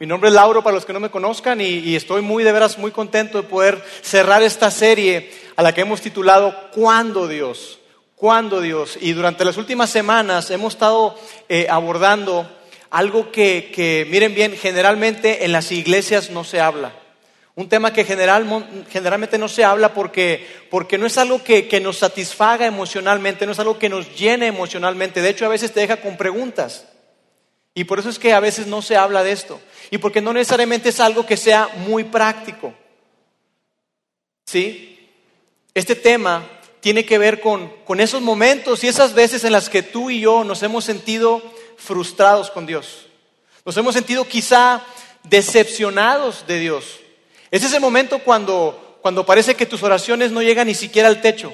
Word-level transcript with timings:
Mi 0.00 0.08
nombre 0.08 0.28
es 0.28 0.34
Lauro 0.34 0.64
para 0.64 0.74
los 0.74 0.84
que 0.84 0.92
no 0.92 0.98
me 0.98 1.12
conozcan 1.12 1.60
y, 1.60 1.94
estoy 1.94 2.20
muy 2.20 2.42
de 2.42 2.50
veras 2.50 2.78
muy 2.78 2.90
contento 2.90 3.40
de 3.40 3.48
poder 3.48 3.80
cerrar 4.02 4.42
esta 4.42 4.68
serie 4.72 5.30
a 5.54 5.62
la 5.62 5.72
que 5.72 5.82
hemos 5.82 6.00
titulado 6.00 6.52
¿Cuándo 6.72 7.28
Dios? 7.28 7.78
¿Cuándo 8.16 8.60
Dios? 8.60 8.98
Y 9.00 9.12
durante 9.12 9.44
las 9.44 9.56
últimas 9.56 9.90
semanas 9.90 10.50
hemos 10.50 10.72
estado 10.72 11.16
eh, 11.48 11.68
abordando 11.70 12.50
algo 12.90 13.30
que, 13.30 14.04
miren 14.10 14.34
bien, 14.34 14.56
generalmente 14.56 15.44
en 15.44 15.52
las 15.52 15.70
iglesias 15.70 16.28
no 16.28 16.42
se 16.42 16.60
habla. 16.60 16.92
Un 17.54 17.68
tema 17.68 17.92
que 17.92 18.04
generalmente 18.04 19.38
no 19.38 19.46
se 19.46 19.62
habla 19.62 19.94
porque, 19.94 20.44
porque 20.70 20.98
no 20.98 21.06
es 21.06 21.18
algo 21.18 21.44
que, 21.44 21.68
que 21.68 21.78
nos 21.78 21.98
satisfaga 21.98 22.66
emocionalmente, 22.66 23.46
no 23.46 23.52
es 23.52 23.60
algo 23.60 23.78
que 23.78 23.88
nos 23.88 24.12
llene 24.16 24.48
emocionalmente. 24.48 25.22
De 25.22 25.28
hecho, 25.28 25.46
a 25.46 25.50
veces 25.50 25.72
te 25.72 25.78
deja 25.78 25.98
con 25.98 26.16
preguntas. 26.16 26.84
Y 27.74 27.84
por 27.84 27.98
eso 27.98 28.08
es 28.08 28.18
que 28.18 28.32
a 28.32 28.40
veces 28.40 28.66
no 28.66 28.82
se 28.82 28.96
habla 28.96 29.24
de 29.24 29.32
esto. 29.32 29.60
Y 29.90 29.98
porque 29.98 30.20
no 30.20 30.32
necesariamente 30.32 30.90
es 30.90 31.00
algo 31.00 31.26
que 31.26 31.36
sea 31.36 31.68
muy 31.76 32.04
práctico. 32.04 32.72
¿Sí? 34.46 35.10
Este 35.74 35.96
tema 35.96 36.46
tiene 36.80 37.04
que 37.04 37.18
ver 37.18 37.40
con, 37.40 37.68
con 37.84 37.98
esos 37.98 38.22
momentos 38.22 38.84
y 38.84 38.88
esas 38.88 39.14
veces 39.14 39.42
en 39.44 39.52
las 39.52 39.68
que 39.68 39.82
tú 39.82 40.10
y 40.10 40.20
yo 40.20 40.44
nos 40.44 40.62
hemos 40.62 40.84
sentido 40.84 41.42
frustrados 41.76 42.50
con 42.50 42.66
Dios. 42.66 43.06
Nos 43.64 43.76
hemos 43.76 43.94
sentido 43.94 44.28
quizá 44.28 44.84
decepcionados 45.24 46.46
de 46.46 46.60
Dios. 46.60 47.00
Es 47.50 47.64
ese 47.64 47.80
momento 47.80 48.20
cuando, 48.20 48.98
cuando 49.02 49.26
parece 49.26 49.56
que 49.56 49.66
tus 49.66 49.82
oraciones 49.82 50.30
no 50.30 50.42
llegan 50.42 50.66
ni 50.66 50.74
siquiera 50.74 51.08
al 51.08 51.20
techo. 51.20 51.52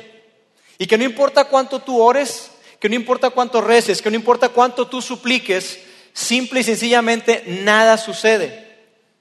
Y 0.79 0.87
que 0.87 0.99
no 0.99 1.05
importa 1.05 1.45
cuánto 1.45 1.81
tú 1.81 2.01
ores, 2.01 2.51
que 2.79 2.89
no 2.89 2.95
importa 2.95 3.31
cuánto 3.31 3.61
reces, 3.61 4.03
que 4.03 4.11
no 4.11 4.17
importa 4.17 4.49
cuánto 4.49 4.87
tú 4.87 5.01
supliques, 5.01 5.79
simple 6.13 6.61
y 6.61 6.65
sencillamente 6.65 7.45
nada 7.47 7.99
sucede. 7.99 8.69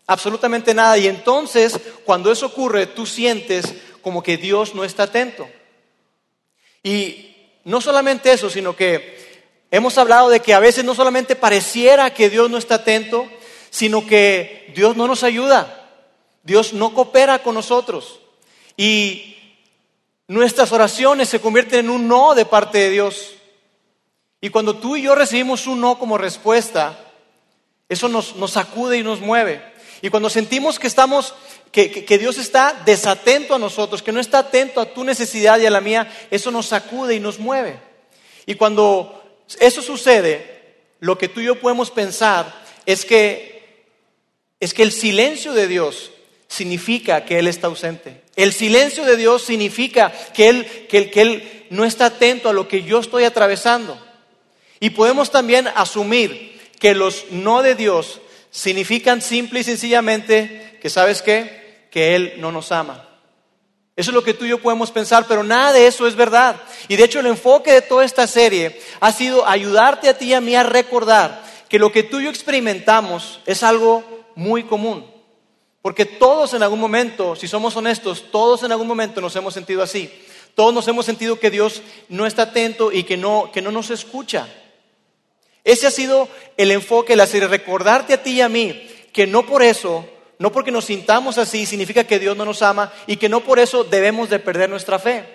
Absolutamente 0.07 0.73
nada. 0.73 0.97
Y 0.97 1.07
entonces, 1.07 1.79
cuando 2.05 2.31
eso 2.31 2.47
ocurre, 2.47 2.87
tú 2.87 3.05
sientes 3.05 3.73
como 4.01 4.23
que 4.23 4.37
Dios 4.37 4.73
no 4.73 4.83
está 4.83 5.03
atento. 5.03 5.47
Y 6.83 7.35
no 7.63 7.81
solamente 7.81 8.31
eso, 8.31 8.49
sino 8.49 8.75
que 8.75 9.43
hemos 9.69 9.97
hablado 9.97 10.29
de 10.29 10.39
que 10.39 10.53
a 10.53 10.59
veces 10.59 10.83
no 10.83 10.95
solamente 10.95 11.35
pareciera 11.35 12.13
que 12.13 12.29
Dios 12.29 12.49
no 12.49 12.57
está 12.57 12.75
atento, 12.75 13.27
sino 13.69 14.07
que 14.07 14.71
Dios 14.75 14.95
no 14.95 15.07
nos 15.07 15.23
ayuda. 15.23 15.75
Dios 16.43 16.73
no 16.73 16.93
coopera 16.93 17.43
con 17.43 17.55
nosotros. 17.55 18.19
Y 18.77 19.37
nuestras 20.27 20.71
oraciones 20.71 21.29
se 21.29 21.41
convierten 21.41 21.81
en 21.81 21.89
un 21.91 22.07
no 22.07 22.33
de 22.33 22.45
parte 22.45 22.77
de 22.79 22.89
Dios. 22.89 23.35
Y 24.41 24.49
cuando 24.49 24.77
tú 24.77 24.95
y 24.95 25.03
yo 25.03 25.15
recibimos 25.15 25.67
un 25.67 25.81
no 25.81 25.99
como 25.99 26.17
respuesta, 26.17 26.97
eso 27.89 28.07
nos, 28.07 28.35
sacude 28.51 28.97
y 28.97 29.03
nos 29.03 29.19
mueve. 29.19 29.61
Y 30.01 30.09
cuando 30.09 30.29
sentimos 30.29 30.79
que 30.79 30.87
estamos, 30.87 31.33
que, 31.71 32.05
que, 32.05 32.17
Dios 32.17 32.37
está 32.37 32.81
desatento 32.85 33.55
a 33.55 33.59
nosotros, 33.59 34.01
que 34.01 34.13
no 34.13 34.19
está 34.19 34.39
atento 34.39 34.79
a 34.79 34.93
tu 34.93 35.03
necesidad 35.03 35.59
y 35.59 35.65
a 35.65 35.71
la 35.71 35.81
mía, 35.81 36.09
eso 36.31 36.51
nos 36.51 36.67
sacude 36.67 37.15
y 37.15 37.19
nos 37.19 37.39
mueve. 37.39 37.79
Y 38.45 38.55
cuando 38.55 39.21
eso 39.59 39.81
sucede, 39.81 40.59
lo 40.99 41.17
que 41.17 41.27
tú 41.27 41.41
y 41.41 41.45
yo 41.45 41.59
podemos 41.59 41.91
pensar 41.91 42.63
es 42.85 43.03
que, 43.03 43.85
es 44.59 44.73
que 44.73 44.83
el 44.83 44.91
silencio 44.91 45.51
de 45.53 45.67
Dios 45.67 46.11
significa 46.47 47.25
que 47.25 47.39
Él 47.39 47.47
está 47.47 47.67
ausente. 47.67 48.21
El 48.35 48.53
silencio 48.53 49.03
de 49.03 49.17
Dios 49.17 49.43
significa 49.43 50.11
que 50.33 50.49
Él, 50.49 50.87
que, 50.87 51.09
que 51.09 51.21
Él 51.21 51.65
no 51.69 51.83
está 51.83 52.05
atento 52.05 52.49
a 52.49 52.53
lo 52.53 52.67
que 52.67 52.83
yo 52.83 52.99
estoy 52.99 53.25
atravesando. 53.25 53.99
Y 54.79 54.91
podemos 54.91 55.31
también 55.31 55.67
asumir 55.75 56.59
que 56.79 56.93
los 56.93 57.25
no 57.31 57.61
de 57.61 57.75
Dios 57.75 58.21
significan 58.51 59.21
simple 59.21 59.59
y 59.59 59.63
sencillamente 59.63 60.77
que, 60.81 60.89
¿sabes 60.89 61.21
qué? 61.21 61.87
Que 61.91 62.15
Él 62.15 62.33
no 62.37 62.51
nos 62.51 62.71
ama. 62.71 63.05
Eso 63.95 64.11
es 64.11 64.15
lo 64.15 64.23
que 64.23 64.33
tú 64.33 64.45
y 64.45 64.49
yo 64.49 64.61
podemos 64.61 64.91
pensar, 64.91 65.25
pero 65.27 65.43
nada 65.43 65.73
de 65.73 65.85
eso 65.85 66.07
es 66.07 66.15
verdad. 66.15 66.55
Y 66.87 66.95
de 66.95 67.03
hecho 67.03 67.19
el 67.19 67.25
enfoque 67.25 67.73
de 67.73 67.81
toda 67.81 68.05
esta 68.05 68.27
serie 68.27 68.79
ha 69.01 69.11
sido 69.11 69.45
ayudarte 69.45 70.07
a 70.07 70.17
ti 70.17 70.27
y 70.27 70.33
a 70.33 70.39
mí 70.39 70.55
a 70.55 70.63
recordar 70.63 71.43
que 71.67 71.79
lo 71.79 71.91
que 71.91 72.03
tú 72.03 72.19
y 72.19 72.23
yo 72.23 72.29
experimentamos 72.29 73.41
es 73.45 73.61
algo 73.61 74.03
muy 74.35 74.63
común. 74.63 75.05
Porque 75.81 76.05
todos 76.05 76.53
en 76.53 76.63
algún 76.63 76.79
momento, 76.79 77.35
si 77.35 77.47
somos 77.47 77.75
honestos, 77.75 78.31
todos 78.31 78.63
en 78.63 78.71
algún 78.71 78.87
momento 78.87 79.19
nos 79.19 79.35
hemos 79.35 79.53
sentido 79.53 79.83
así. 79.83 80.09
Todos 80.55 80.73
nos 80.73 80.87
hemos 80.87 81.05
sentido 81.05 81.39
que 81.39 81.49
Dios 81.49 81.81
no 82.07 82.25
está 82.25 82.43
atento 82.43 82.93
y 82.93 83.03
que 83.03 83.17
no, 83.17 83.51
que 83.51 83.61
no 83.61 83.71
nos 83.71 83.89
escucha. 83.89 84.47
Ese 85.63 85.87
ha 85.87 85.91
sido 85.91 86.27
el 86.57 86.71
enfoque 86.71 87.15
la 87.15 87.27
serie, 87.27 87.47
recordarte 87.47 88.13
a 88.13 88.23
ti 88.23 88.31
y 88.31 88.41
a 88.41 88.49
mí 88.49 88.89
que 89.13 89.27
no 89.27 89.45
por 89.45 89.63
eso, 89.63 90.07
no 90.37 90.51
porque 90.51 90.71
nos 90.71 90.85
sintamos 90.85 91.37
así, 91.37 91.65
significa 91.65 92.05
que 92.05 92.19
Dios 92.19 92.37
no 92.37 92.45
nos 92.45 92.61
ama 92.61 92.91
y 93.07 93.17
que 93.17 93.29
no 93.29 93.41
por 93.41 93.59
eso 93.59 93.83
debemos 93.83 94.29
de 94.29 94.39
perder 94.39 94.69
nuestra 94.69 94.99
fe. 94.99 95.25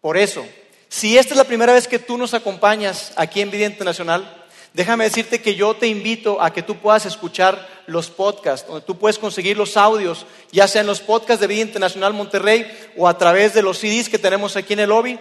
Por 0.00 0.16
eso, 0.16 0.44
si 0.88 1.16
esta 1.16 1.34
es 1.34 1.38
la 1.38 1.44
primera 1.44 1.72
vez 1.72 1.86
que 1.86 1.98
tú 1.98 2.18
nos 2.18 2.34
acompañas 2.34 3.12
aquí 3.16 3.40
en 3.40 3.50
Vida 3.50 3.66
Internacional, 3.66 4.44
déjame 4.74 5.04
decirte 5.04 5.40
que 5.40 5.54
yo 5.54 5.74
te 5.74 5.86
invito 5.86 6.42
a 6.42 6.52
que 6.52 6.62
tú 6.62 6.76
puedas 6.76 7.06
escuchar 7.06 7.68
los 7.86 8.10
podcasts, 8.10 8.66
donde 8.66 8.84
tú 8.84 8.98
puedes 8.98 9.18
conseguir 9.18 9.56
los 9.56 9.76
audios, 9.76 10.26
ya 10.50 10.66
sea 10.66 10.80
en 10.80 10.86
los 10.86 11.00
podcasts 11.00 11.40
de 11.40 11.46
Vida 11.46 11.62
Internacional 11.62 12.12
Monterrey 12.14 12.66
o 12.96 13.06
a 13.08 13.16
través 13.16 13.54
de 13.54 13.62
los 13.62 13.78
CDs 13.78 14.08
que 14.08 14.18
tenemos 14.18 14.56
aquí 14.56 14.72
en 14.72 14.80
el 14.80 14.88
lobby. 14.88 15.18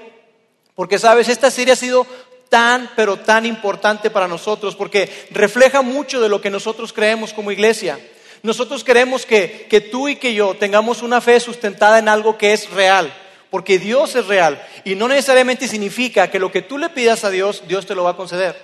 Porque 0.74 0.98
sabes, 0.98 1.30
esta 1.30 1.52
serie 1.52 1.74
ha 1.74 1.78
sido 1.78 2.08
tan, 2.52 2.90
pero 2.98 3.16
tan 3.16 3.46
importante 3.46 4.10
para 4.10 4.28
nosotros, 4.28 4.76
porque 4.76 5.10
refleja 5.32 5.82
mucho 5.82 6.20
de 6.20 6.28
lo 6.28 6.42
que 6.42 6.50
nosotros 6.50 6.92
creemos 6.92 7.32
como 7.32 7.50
iglesia. 7.50 7.98
Nosotros 8.44 8.84
queremos 8.84 9.26
que, 9.26 9.68
que 9.70 9.80
tú 9.80 10.10
y 10.10 10.18
que 10.18 10.34
yo 10.34 10.54
tengamos 10.56 11.02
una 11.02 11.22
fe 11.22 11.40
sustentada 11.40 11.98
en 11.98 12.10
algo 12.10 12.38
que 12.38 12.52
es 12.52 12.70
real, 12.72 13.14
porque 13.50 13.80
Dios 13.80 14.18
es 14.18 14.28
real 14.28 14.62
y 14.84 14.96
no 14.96 15.08
necesariamente 15.08 15.66
significa 15.66 16.30
que 16.30 16.40
lo 16.40 16.52
que 16.52 16.62
tú 16.62 16.78
le 16.78 16.90
pidas 16.90 17.24
a 17.24 17.30
Dios, 17.30 17.64
Dios 17.70 17.86
te 17.86 17.96
lo 17.96 18.04
va 18.04 18.12
a 18.12 18.18
conceder. 18.18 18.62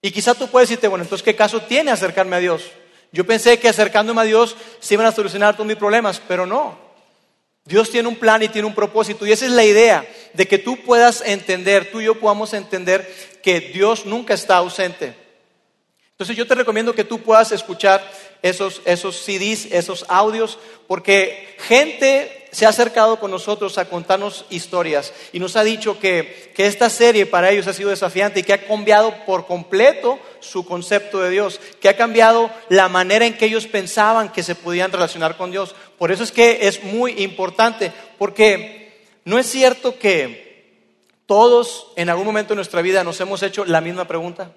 Y 0.00 0.12
quizá 0.12 0.34
tú 0.34 0.46
puedes 0.46 0.68
decirte, 0.68 0.86
bueno, 0.86 1.02
entonces, 1.02 1.24
¿qué 1.24 1.34
caso 1.34 1.60
tiene 1.62 1.90
acercarme 1.90 2.36
a 2.36 2.38
Dios? 2.38 2.70
Yo 3.10 3.26
pensé 3.26 3.58
que 3.58 3.68
acercándome 3.68 4.20
a 4.20 4.24
Dios 4.24 4.54
se 4.78 4.94
iban 4.94 5.06
a 5.06 5.12
solucionar 5.12 5.54
todos 5.56 5.66
mis 5.66 5.76
problemas, 5.76 6.22
pero 6.28 6.46
no. 6.46 6.83
Dios 7.64 7.90
tiene 7.90 8.08
un 8.08 8.16
plan 8.16 8.42
y 8.42 8.48
tiene 8.48 8.68
un 8.68 8.74
propósito 8.74 9.26
y 9.26 9.32
esa 9.32 9.46
es 9.46 9.52
la 9.52 9.64
idea 9.64 10.06
de 10.34 10.46
que 10.46 10.58
tú 10.58 10.76
puedas 10.82 11.22
entender, 11.22 11.90
tú 11.90 12.00
y 12.00 12.04
yo 12.04 12.20
podamos 12.20 12.52
entender 12.52 13.10
que 13.42 13.60
Dios 13.60 14.04
nunca 14.04 14.34
está 14.34 14.56
ausente. 14.56 15.14
Entonces 16.10 16.36
yo 16.36 16.46
te 16.46 16.54
recomiendo 16.54 16.94
que 16.94 17.04
tú 17.04 17.20
puedas 17.20 17.52
escuchar 17.52 18.08
esos, 18.42 18.82
esos 18.84 19.16
CDs, 19.16 19.72
esos 19.72 20.04
audios, 20.08 20.58
porque 20.86 21.56
gente 21.58 22.43
se 22.54 22.66
ha 22.66 22.68
acercado 22.68 23.18
con 23.18 23.32
nosotros 23.32 23.78
a 23.78 23.86
contarnos 23.86 24.44
historias 24.48 25.12
y 25.32 25.40
nos 25.40 25.56
ha 25.56 25.64
dicho 25.64 25.98
que, 25.98 26.52
que, 26.54 26.66
esta 26.66 26.88
serie 26.88 27.26
para 27.26 27.50
ellos 27.50 27.66
ha 27.66 27.72
sido 27.72 27.90
desafiante 27.90 28.40
y 28.40 28.42
que 28.44 28.52
ha 28.52 28.64
cambiado 28.64 29.12
por 29.26 29.46
completo 29.46 30.20
su 30.38 30.64
concepto 30.64 31.20
de 31.20 31.30
Dios, 31.30 31.60
que 31.80 31.88
ha 31.88 31.96
cambiado 31.96 32.50
la 32.68 32.88
manera 32.88 33.26
en 33.26 33.36
que 33.36 33.46
ellos 33.46 33.66
pensaban 33.66 34.30
que 34.30 34.44
se 34.44 34.54
podían 34.54 34.92
relacionar 34.92 35.36
con 35.36 35.50
Dios. 35.50 35.74
Por 35.98 36.12
eso 36.12 36.22
es 36.22 36.30
que 36.30 36.68
es 36.68 36.84
muy 36.84 37.24
importante, 37.24 37.90
porque 38.18 39.02
no 39.24 39.36
es 39.36 39.46
cierto 39.46 39.98
que 39.98 40.94
todos 41.26 41.88
en 41.96 42.08
algún 42.08 42.26
momento 42.26 42.50
de 42.50 42.56
nuestra 42.56 42.82
vida 42.82 43.02
nos 43.02 43.20
hemos 43.20 43.42
hecho 43.42 43.64
la 43.64 43.80
misma 43.80 44.06
pregunta. 44.06 44.52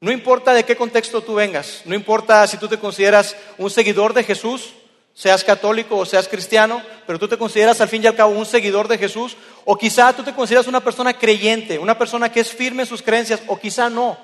No 0.00 0.12
importa 0.12 0.54
de 0.54 0.64
qué 0.64 0.76
contexto 0.76 1.22
tú 1.22 1.34
vengas, 1.34 1.82
no 1.86 1.96
importa 1.96 2.46
si 2.46 2.56
tú 2.56 2.68
te 2.68 2.78
consideras 2.78 3.34
un 3.58 3.70
seguidor 3.70 4.14
de 4.14 4.22
Jesús, 4.22 4.74
seas 5.14 5.44
católico 5.44 5.96
o 5.96 6.04
seas 6.04 6.28
cristiano, 6.28 6.82
pero 7.06 7.18
tú 7.18 7.28
te 7.28 7.38
consideras 7.38 7.80
al 7.80 7.88
fin 7.88 8.02
y 8.02 8.06
al 8.06 8.16
cabo 8.16 8.32
un 8.32 8.44
seguidor 8.44 8.88
de 8.88 8.98
Jesús, 8.98 9.36
o 9.64 9.78
quizá 9.78 10.12
tú 10.12 10.24
te 10.24 10.34
consideras 10.34 10.66
una 10.66 10.80
persona 10.80 11.14
creyente, 11.14 11.78
una 11.78 11.96
persona 11.96 12.30
que 12.30 12.40
es 12.40 12.52
firme 12.52 12.82
en 12.82 12.88
sus 12.88 13.00
creencias, 13.00 13.40
o 13.46 13.58
quizá 13.58 13.88
no. 13.88 14.18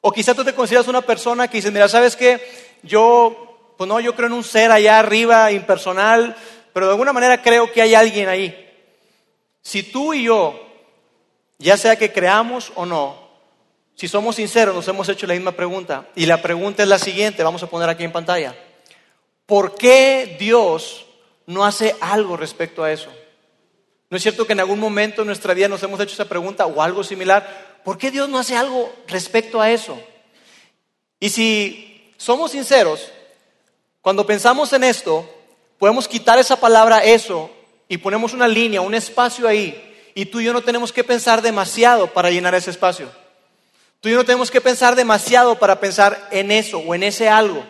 O 0.00 0.12
quizá 0.12 0.34
tú 0.34 0.44
te 0.44 0.52
consideras 0.52 0.88
una 0.88 1.00
persona 1.00 1.48
que 1.48 1.58
dice, 1.58 1.70
mira, 1.70 1.88
¿sabes 1.88 2.16
qué? 2.16 2.44
Yo, 2.82 3.72
pues 3.78 3.88
no, 3.88 4.00
yo 4.00 4.14
creo 4.14 4.26
en 4.26 4.34
un 4.34 4.44
ser 4.44 4.70
allá 4.70 4.98
arriba, 4.98 5.50
impersonal, 5.52 6.36
pero 6.72 6.86
de 6.86 6.92
alguna 6.92 7.12
manera 7.12 7.40
creo 7.40 7.72
que 7.72 7.80
hay 7.80 7.94
alguien 7.94 8.28
ahí. 8.28 8.60
Si 9.62 9.84
tú 9.84 10.12
y 10.12 10.24
yo, 10.24 10.60
ya 11.58 11.76
sea 11.76 11.96
que 11.96 12.12
creamos 12.12 12.72
o 12.74 12.84
no, 12.84 13.24
si 13.94 14.08
somos 14.08 14.36
sinceros, 14.36 14.74
nos 14.74 14.88
hemos 14.88 15.08
hecho 15.08 15.26
la 15.26 15.34
misma 15.34 15.52
pregunta. 15.52 16.08
Y 16.16 16.26
la 16.26 16.42
pregunta 16.42 16.82
es 16.82 16.88
la 16.88 16.98
siguiente, 16.98 17.44
vamos 17.44 17.62
a 17.62 17.68
poner 17.68 17.88
aquí 17.88 18.02
en 18.02 18.12
pantalla. 18.12 18.54
¿Por 19.46 19.74
qué 19.74 20.36
Dios 20.38 21.06
no 21.46 21.64
hace 21.64 21.94
algo 22.00 22.36
respecto 22.36 22.82
a 22.82 22.92
eso? 22.92 23.10
¿No 24.10 24.16
es 24.16 24.22
cierto 24.22 24.46
que 24.46 24.52
en 24.52 24.60
algún 24.60 24.78
momento 24.78 25.22
en 25.22 25.26
nuestra 25.26 25.54
vida 25.54 25.68
nos 25.68 25.82
hemos 25.82 26.00
hecho 26.00 26.14
esa 26.14 26.28
pregunta 26.28 26.66
o 26.66 26.80
algo 26.80 27.04
similar? 27.04 27.80
¿Por 27.84 27.98
qué 27.98 28.10
Dios 28.10 28.28
no 28.28 28.38
hace 28.38 28.56
algo 28.56 28.92
respecto 29.06 29.60
a 29.60 29.70
eso? 29.70 29.98
Y 31.20 31.28
si 31.30 32.12
somos 32.16 32.52
sinceros, 32.52 33.10
cuando 34.00 34.26
pensamos 34.26 34.72
en 34.72 34.84
esto, 34.84 35.28
podemos 35.78 36.08
quitar 36.08 36.38
esa 36.38 36.56
palabra 36.56 37.04
eso 37.04 37.50
y 37.88 37.98
ponemos 37.98 38.32
una 38.32 38.48
línea, 38.48 38.80
un 38.80 38.94
espacio 38.94 39.48
ahí, 39.48 39.94
y 40.14 40.26
tú 40.26 40.40
y 40.40 40.44
yo 40.44 40.52
no 40.52 40.62
tenemos 40.62 40.92
que 40.92 41.04
pensar 41.04 41.42
demasiado 41.42 42.06
para 42.06 42.30
llenar 42.30 42.54
ese 42.54 42.70
espacio. 42.70 43.10
Tú 44.00 44.08
y 44.08 44.12
yo 44.12 44.18
no 44.18 44.24
tenemos 44.24 44.50
que 44.50 44.60
pensar 44.60 44.94
demasiado 44.94 45.58
para 45.58 45.80
pensar 45.80 46.28
en 46.30 46.50
eso 46.50 46.78
o 46.78 46.94
en 46.94 47.02
ese 47.02 47.28
algo. 47.28 47.64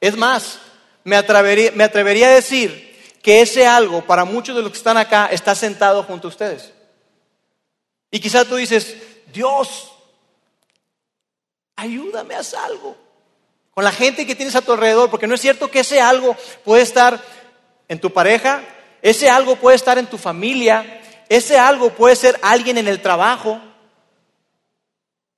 Es 0.00 0.16
más, 0.16 0.58
me 1.06 1.14
atrevería, 1.14 2.26
a 2.26 2.34
decir 2.34 3.16
que 3.22 3.40
ese 3.40 3.64
algo 3.64 4.04
para 4.04 4.24
muchos 4.24 4.56
de 4.56 4.62
los 4.62 4.72
que 4.72 4.78
están 4.78 4.96
acá 4.96 5.28
está 5.30 5.54
sentado 5.54 6.02
junto 6.02 6.26
a 6.26 6.30
ustedes. 6.30 6.72
Y 8.10 8.18
quizás 8.18 8.44
tú 8.48 8.56
dices, 8.56 8.96
Dios, 9.32 9.92
ayúdame 11.76 12.34
a 12.34 12.40
algo. 12.64 12.96
Con 13.70 13.84
la 13.84 13.92
gente 13.92 14.26
que 14.26 14.34
tienes 14.34 14.56
a 14.56 14.62
tu 14.62 14.72
alrededor, 14.72 15.08
porque 15.08 15.28
no 15.28 15.36
es 15.36 15.40
cierto 15.40 15.70
que 15.70 15.80
ese 15.80 16.00
algo 16.00 16.36
puede 16.64 16.82
estar 16.82 17.22
en 17.86 18.00
tu 18.00 18.12
pareja, 18.12 18.64
ese 19.00 19.30
algo 19.30 19.54
puede 19.54 19.76
estar 19.76 19.98
en 19.98 20.06
tu 20.08 20.18
familia, 20.18 21.00
ese 21.28 21.56
algo 21.56 21.90
puede 21.90 22.16
ser 22.16 22.36
alguien 22.42 22.78
en 22.78 22.88
el 22.88 23.00
trabajo. 23.00 23.60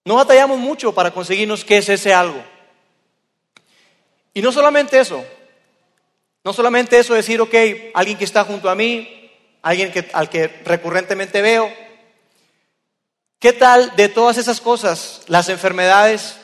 No 0.07 0.15
batallamos 0.15 0.59
mucho 0.59 0.95
para 0.95 1.11
conseguirnos 1.11 1.63
qué 1.63 1.77
es 1.77 1.91
ese 1.91 2.15
algo. 2.15 2.43
Y 4.33 4.41
no 4.41 4.51
solamente 4.51 4.99
eso, 4.99 5.23
no 6.45 6.53
solamente 6.53 6.99
eso 6.99 7.15
decir, 7.15 7.41
ok, 7.41 7.55
alguien 7.95 8.17
que 8.17 8.25
está 8.25 8.45
junto 8.45 8.71
a 8.71 8.75
mí, 8.75 9.31
alguien 9.63 9.93
que, 9.93 10.09
al 10.13 10.29
que 10.29 10.49
recurrentemente 10.65 11.43
veo. 11.43 11.71
¿Qué 13.39 13.53
tal 13.53 13.95
de 13.97 14.09
todas 14.09 14.39
esas 14.39 14.61
cosas? 14.61 15.23
Las 15.29 15.49
enfermedades. 15.49 16.37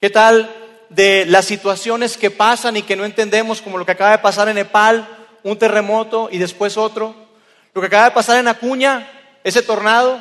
¿Qué 0.00 0.10
tal 0.10 0.52
de 0.88 1.24
las 1.26 1.44
situaciones 1.44 2.16
que 2.16 2.30
pasan 2.30 2.76
y 2.76 2.82
que 2.82 2.96
no 2.96 3.04
entendemos, 3.04 3.62
como 3.62 3.78
lo 3.78 3.86
que 3.86 3.92
acaba 3.92 4.10
de 4.10 4.18
pasar 4.18 4.48
en 4.48 4.56
Nepal, 4.56 5.08
un 5.42 5.56
terremoto 5.58 6.28
y 6.30 6.38
después 6.38 6.76
otro? 6.76 7.14
Lo 7.74 7.80
que 7.80 7.86
acaba 7.86 8.06
de 8.06 8.10
pasar 8.10 8.38
en 8.38 8.48
Acuña, 8.48 9.10
ese 9.44 9.62
tornado 9.62 10.20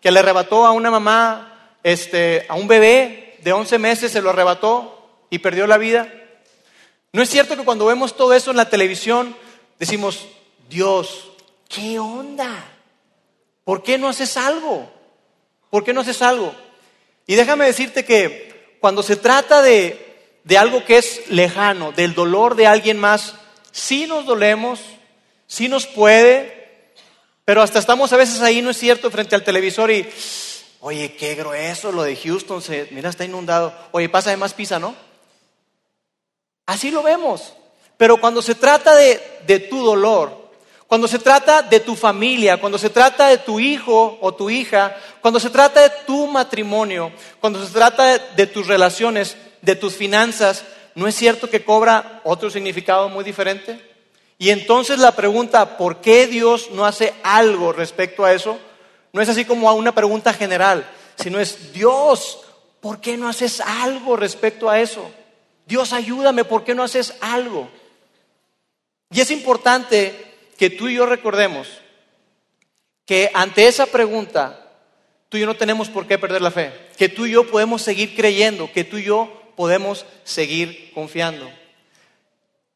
que 0.00 0.10
le 0.10 0.18
arrebató 0.18 0.66
a 0.66 0.72
una 0.72 0.90
mamá, 0.90 1.76
este, 1.82 2.44
a 2.48 2.54
un 2.54 2.66
bebé 2.66 3.38
de 3.42 3.52
11 3.52 3.78
meses, 3.78 4.12
se 4.12 4.20
lo 4.20 4.30
arrebató 4.30 5.26
y 5.30 5.38
perdió 5.38 5.66
la 5.66 5.78
vida. 5.78 6.08
¿No 7.12 7.22
es 7.22 7.28
cierto 7.28 7.56
que 7.56 7.64
cuando 7.64 7.84
vemos 7.84 8.16
todo 8.16 8.32
eso 8.32 8.50
en 8.50 8.56
la 8.56 8.70
televisión 8.70 9.36
decimos, 9.78 10.28
Dios, 10.70 11.30
¿qué 11.68 11.98
onda? 11.98 12.64
¿Por 13.64 13.82
qué 13.82 13.98
no 13.98 14.08
haces 14.08 14.38
algo? 14.38 14.90
¿Por 15.68 15.84
qué 15.84 15.92
no 15.92 16.00
haces 16.00 16.22
algo? 16.22 16.54
Y 17.26 17.34
déjame 17.34 17.66
decirte 17.66 18.06
que 18.06 18.78
cuando 18.80 19.02
se 19.02 19.16
trata 19.16 19.60
de, 19.60 20.38
de 20.44 20.56
algo 20.56 20.86
que 20.86 20.96
es 20.96 21.28
lejano, 21.28 21.92
del 21.92 22.14
dolor 22.14 22.54
de 22.54 22.66
alguien 22.66 22.98
más, 22.98 23.34
sí 23.72 24.06
nos 24.06 24.24
dolemos, 24.24 24.80
sí 25.46 25.68
nos 25.68 25.86
puede, 25.86 26.92
pero 27.44 27.60
hasta 27.60 27.78
estamos 27.78 28.12
a 28.14 28.16
veces 28.16 28.40
ahí, 28.40 28.62
¿no 28.62 28.70
es 28.70 28.78
cierto?, 28.78 29.10
frente 29.10 29.34
al 29.34 29.44
televisor 29.44 29.90
y, 29.90 30.08
oye, 30.80 31.14
qué 31.16 31.34
grueso 31.34 31.92
lo 31.92 32.04
de 32.04 32.16
Houston, 32.16 32.62
se, 32.62 32.88
mira, 32.90 33.10
está 33.10 33.26
inundado. 33.26 33.74
Oye, 33.90 34.08
pasa 34.08 34.30
de 34.30 34.38
más 34.38 34.54
pisa, 34.54 34.78
¿no? 34.78 35.11
Así 36.66 36.90
lo 36.90 37.02
vemos. 37.02 37.52
Pero 37.96 38.18
cuando 38.18 38.42
se 38.42 38.54
trata 38.54 38.94
de, 38.94 39.58
tu 39.70 39.84
dolor, 39.84 40.50
cuando 40.86 41.06
se 41.06 41.18
trata 41.18 41.62
de 41.62 41.80
tu 41.80 41.94
familia, 41.94 42.58
cuando 42.58 42.78
se 42.78 42.90
trata 42.90 43.28
de 43.28 43.38
tu 43.38 43.60
hijo 43.60 44.18
o 44.20 44.34
tu 44.34 44.50
hija, 44.50 44.96
cuando 45.20 45.38
se 45.38 45.50
trata 45.50 45.82
de 45.82 45.90
tu 46.06 46.26
matrimonio, 46.26 47.12
cuando 47.40 47.64
se 47.64 47.72
trata 47.72 48.06
de, 48.06 48.20
de, 48.36 48.46
tus 48.46 48.66
relaciones, 48.66 49.36
de 49.60 49.76
tus 49.76 49.94
finanzas, 49.94 50.64
¿no 50.94 51.06
es 51.06 51.14
cierto 51.14 51.48
que 51.48 51.64
cobra 51.64 52.20
otro 52.24 52.50
significado 52.50 53.08
muy 53.08 53.24
diferente? 53.24 53.80
Y 54.38 54.50
entonces 54.50 54.98
la 54.98 55.12
pregunta, 55.12 55.76
¿por 55.76 56.00
qué 56.00 56.26
Dios 56.26 56.70
no 56.72 56.84
hace 56.84 57.14
algo 57.22 57.72
respecto 57.72 58.24
a 58.24 58.32
eso? 58.32 58.58
No 59.12 59.22
es 59.22 59.28
así 59.28 59.44
como 59.44 59.68
a 59.68 59.74
una 59.74 59.94
pregunta 59.94 60.32
general, 60.32 60.84
sino 61.16 61.38
es, 61.38 61.72
Dios, 61.72 62.40
¿por 62.80 63.00
qué 63.00 63.16
no 63.16 63.28
haces 63.28 63.60
algo 63.60 64.16
respecto 64.16 64.68
a 64.68 64.80
eso? 64.80 65.08
Dios, 65.72 65.94
ayúdame, 65.94 66.44
¿por 66.44 66.64
qué 66.64 66.74
no 66.74 66.82
haces 66.82 67.14
algo? 67.22 67.66
Y 69.10 69.22
es 69.22 69.30
importante 69.30 70.14
que 70.58 70.68
tú 70.68 70.86
y 70.86 70.96
yo 70.96 71.06
recordemos 71.06 71.66
que 73.06 73.30
ante 73.32 73.66
esa 73.66 73.86
pregunta, 73.86 74.70
tú 75.30 75.38
y 75.38 75.40
yo 75.40 75.46
no 75.46 75.56
tenemos 75.56 75.88
por 75.88 76.06
qué 76.06 76.18
perder 76.18 76.42
la 76.42 76.50
fe, 76.50 76.74
que 76.98 77.08
tú 77.08 77.24
y 77.24 77.30
yo 77.30 77.50
podemos 77.50 77.80
seguir 77.80 78.14
creyendo, 78.14 78.70
que 78.70 78.84
tú 78.84 78.98
y 78.98 79.04
yo 79.04 79.32
podemos 79.56 80.04
seguir 80.24 80.92
confiando. 80.92 81.50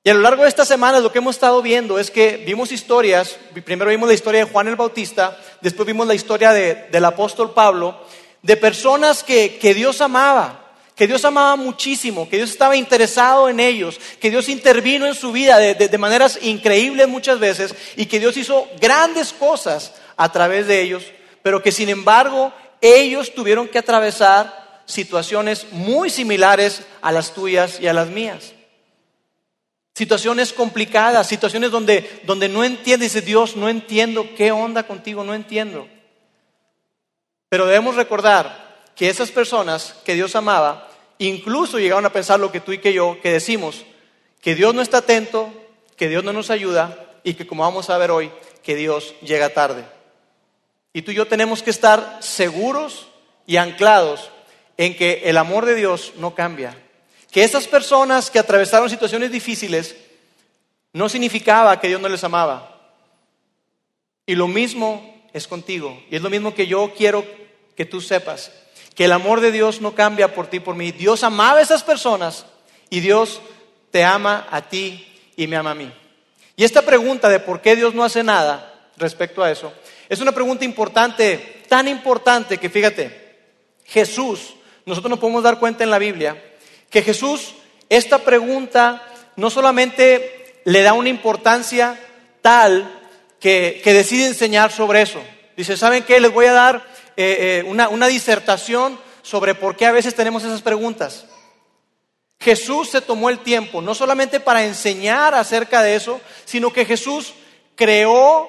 Y 0.03 0.09
a 0.09 0.15
lo 0.15 0.21
largo 0.21 0.45
de 0.45 0.49
estas 0.49 0.67
semanas 0.67 1.03
lo 1.03 1.13
que 1.13 1.19
hemos 1.19 1.37
estado 1.37 1.61
viendo 1.61 1.99
es 1.99 2.11
que 2.11 2.39
vimos 2.47 2.73
historias, 2.73 3.39
primero 3.63 3.91
vimos 3.91 4.09
la 4.09 4.15
historia 4.15 4.43
de 4.43 4.51
Juan 4.51 4.69
el 4.69 4.77
Bautista, 4.77 5.39
después 5.61 5.87
vimos 5.87 6.07
la 6.07 6.15
historia 6.15 6.55
del 6.55 7.05
apóstol 7.05 7.53
Pablo, 7.53 8.07
de 8.41 8.57
personas 8.57 9.23
que, 9.23 9.75
Dios 9.75 10.01
amaba, 10.01 10.66
que 10.97 11.07
Dios 11.07 11.27
amaba 11.27 11.57
muchísimo, 11.57 12.27
que 12.27 12.39
Dios 12.39 12.51
estaba 12.51 12.75
interesado 12.75 13.51
en 13.51 13.61
ellos, 13.61 14.01
que 14.19 14.31
Dios 14.31 14.49
intervino 14.49 15.07
en 15.07 15.15
su 15.15 15.31
vida 15.31 15.59
de, 15.59 15.75
de, 15.75 15.99
maneras 15.99 16.39
increíbles 16.41 17.07
muchas 17.07 17.39
veces 17.39 17.75
y 17.97 18.07
que 18.07 18.19
Dios 18.19 18.37
hizo 18.39 18.67
grandes 18.81 19.35
cosas 19.35 19.93
a 20.17 20.33
través 20.33 20.67
de 20.67 20.81
ellos, 20.81 21.05
pero 21.43 21.63
que 21.63 21.71
sin 21.71 21.91
embargo 21.91 22.51
ellos 22.81 23.35
tuvieron 23.35 23.69
que 23.69 23.79
atravesar 23.79 24.83
situaciones 24.87 25.67
muy 25.71 26.09
similares 26.09 26.83
a 27.03 27.13
las 27.13 27.35
tuyas 27.35 27.79
y 27.79 27.89
a 27.89 27.93
las 27.93 28.09
mías. 28.09 28.55
Situaciones 29.95 30.55
complicadas, 30.55 31.27
situaciones 31.27 31.71
donde, 31.71 32.23
donde 32.25 32.49
no 32.49 32.65
entiende, 32.65 33.05
dice 33.05 33.21
Dios, 33.21 33.55
no 33.55 33.69
entiendo 33.69 34.27
qué 34.35 34.51
onda 34.51 34.85
contigo, 34.85 35.25
no 35.25 35.35
entiendo. 35.35 35.89
Pero 37.51 37.67
debemos 37.67 37.97
recordar 37.97 38.67
que 38.97 39.11
esas 39.11 39.31
personas 39.31 39.95
que 40.05 40.15
Dios 40.15 40.35
amaba, 40.35 40.86
incluso 41.19 41.79
llegaron 41.79 42.07
a 42.07 42.13
pensar 42.13 42.41
lo 42.41 42.53
que 42.53 42.61
tú 42.61 42.73
y 42.73 42.79
que 42.79 42.93
yo, 42.93 43.19
que 43.23 43.33
decimos, 43.33 43.85
que 44.41 44.55
Dios 44.55 44.75
no 44.75 44.83
está 44.83 44.99
atento, 44.99 45.53
que 45.97 46.09
Dios 46.09 46.25
no 46.25 46.33
nos 46.33 46.51
ayuda 46.51 47.21
y 47.25 47.35
que 47.35 47.47
como 47.47 47.63
vamos 47.63 47.91
a 47.91 47.99
ver 47.99 48.11
hoy, 48.11 48.31
que 48.63 48.77
Dios 48.77 49.15
llega 49.23 49.51
tarde. 49.51 49.85
Y 50.93 51.03
tú 51.03 51.11
y 51.11 51.15
yo 51.15 51.27
tenemos 51.27 51.63
que 51.63 51.71
estar 51.71 52.19
seguros 52.21 53.09
y 53.47 53.57
anclados 53.57 54.31
en 54.77 54.97
que 54.97 55.23
el 55.25 55.37
amor 55.37 55.67
de 55.67 55.75
Dios 55.75 56.13
no 56.17 56.35
cambia, 56.35 56.77
que 57.31 57.45
esas 57.45 57.67
personas 57.67 58.31
que 58.31 58.39
atravesaron 58.39 58.89
situaciones 58.89 59.31
difíciles 59.31 59.97
no 60.93 61.09
significaba 61.09 61.79
que 61.79 61.89
Dios 61.89 62.01
no 62.01 62.09
les 62.09 62.25
amaba. 62.25 62.77
Y 64.25 64.35
lo 64.35 64.49
mismo 64.49 65.17
es 65.33 65.47
contigo. 65.47 66.03
Y 66.11 66.17
es 66.17 66.23
lo 66.23 66.31
mismo 66.31 66.55
que 66.55 66.67
yo 66.67 66.93
quiero 66.97 67.25
que 67.77 67.85
tú 67.85 68.01
sepas. 68.01 68.51
Que 68.97 69.05
el 69.05 69.13
amor 69.13 69.41
de 69.41 69.53
Dios 69.53 69.81
no 69.81 69.95
cambia 69.95 70.35
por 70.35 70.49
ti, 70.49 70.59
por 70.59 70.75
mí. 70.75 70.91
Dios 70.91 71.23
amaba 71.23 71.61
a 71.61 71.63
esas 71.63 71.85
personas 71.85 72.47
y 72.91 72.99
Dios 72.99 73.41
te 73.93 74.03
ama 74.03 74.49
a 74.50 74.62
ti 74.62 75.07
y 75.37 75.47
me 75.47 75.57
ama 75.57 75.71
a 75.71 75.75
mí. 75.76 75.93
Y 76.57 76.65
esta 76.65 76.83
pregunta 76.83 77.29
de 77.29 77.38
por 77.38 77.61
qué 77.61 77.76
Dios 77.76 77.95
no 77.95 78.03
hace 78.03 78.25
nada 78.25 78.75
respecto 78.97 79.43
a 79.45 79.50
eso, 79.53 79.73
es 80.09 80.21
una 80.21 80.33
pregunta 80.33 80.65
importante, 80.65 81.62
tan 81.69 81.87
importante 81.87 82.57
que 82.57 82.71
fíjate, 82.71 83.37
Jesús, 83.85 84.55
nosotros 84.87 85.11
nos 85.11 85.19
podemos 85.19 85.43
dar 85.43 85.59
cuenta 85.59 85.85
en 85.85 85.91
la 85.91 85.99
Biblia, 85.99 86.43
que 86.88 87.03
Jesús 87.03 87.55
esta 87.88 88.19
pregunta 88.19 89.03
no 89.37 89.50
solamente 89.50 90.61
le 90.65 90.83
da 90.83 90.93
una 90.93 91.09
importancia 91.09 91.99
tal 92.43 92.91
que, 93.41 93.81
decide 93.85 94.26
enseñar 94.26 94.73
sobre 94.73 95.03
eso. 95.03 95.21
Dice, 95.57 95.76
¿saben 95.76 96.03
qué? 96.03 96.19
Les 96.21 96.33
voy 96.33 96.47
a 96.47 96.53
dar 96.53 96.85
eh, 97.16 97.62
eh, 97.62 97.64
una, 97.66 97.88
una 97.88 98.06
disertación 98.06 98.99
sobre 99.23 99.54
por 99.54 99.76
qué 99.76 99.87
a 99.87 99.92
veces 99.92 100.14
tenemos 100.14 100.44
esas 100.44 100.62
preguntas. 100.62 101.26
Jesús 102.38 102.90
se 102.90 103.00
tomó 103.00 103.30
el 103.30 103.40
tiempo 103.40 103.80
no 103.80 103.94
solamente 103.94 104.40
para 104.40 104.64
enseñar 104.64 105.35
acerca 105.35 105.82
de 105.82 105.96
eso, 105.96 106.20
sino 106.44 106.73
que 106.73 106.85
Jesús 106.85 107.35
creó, 107.75 108.49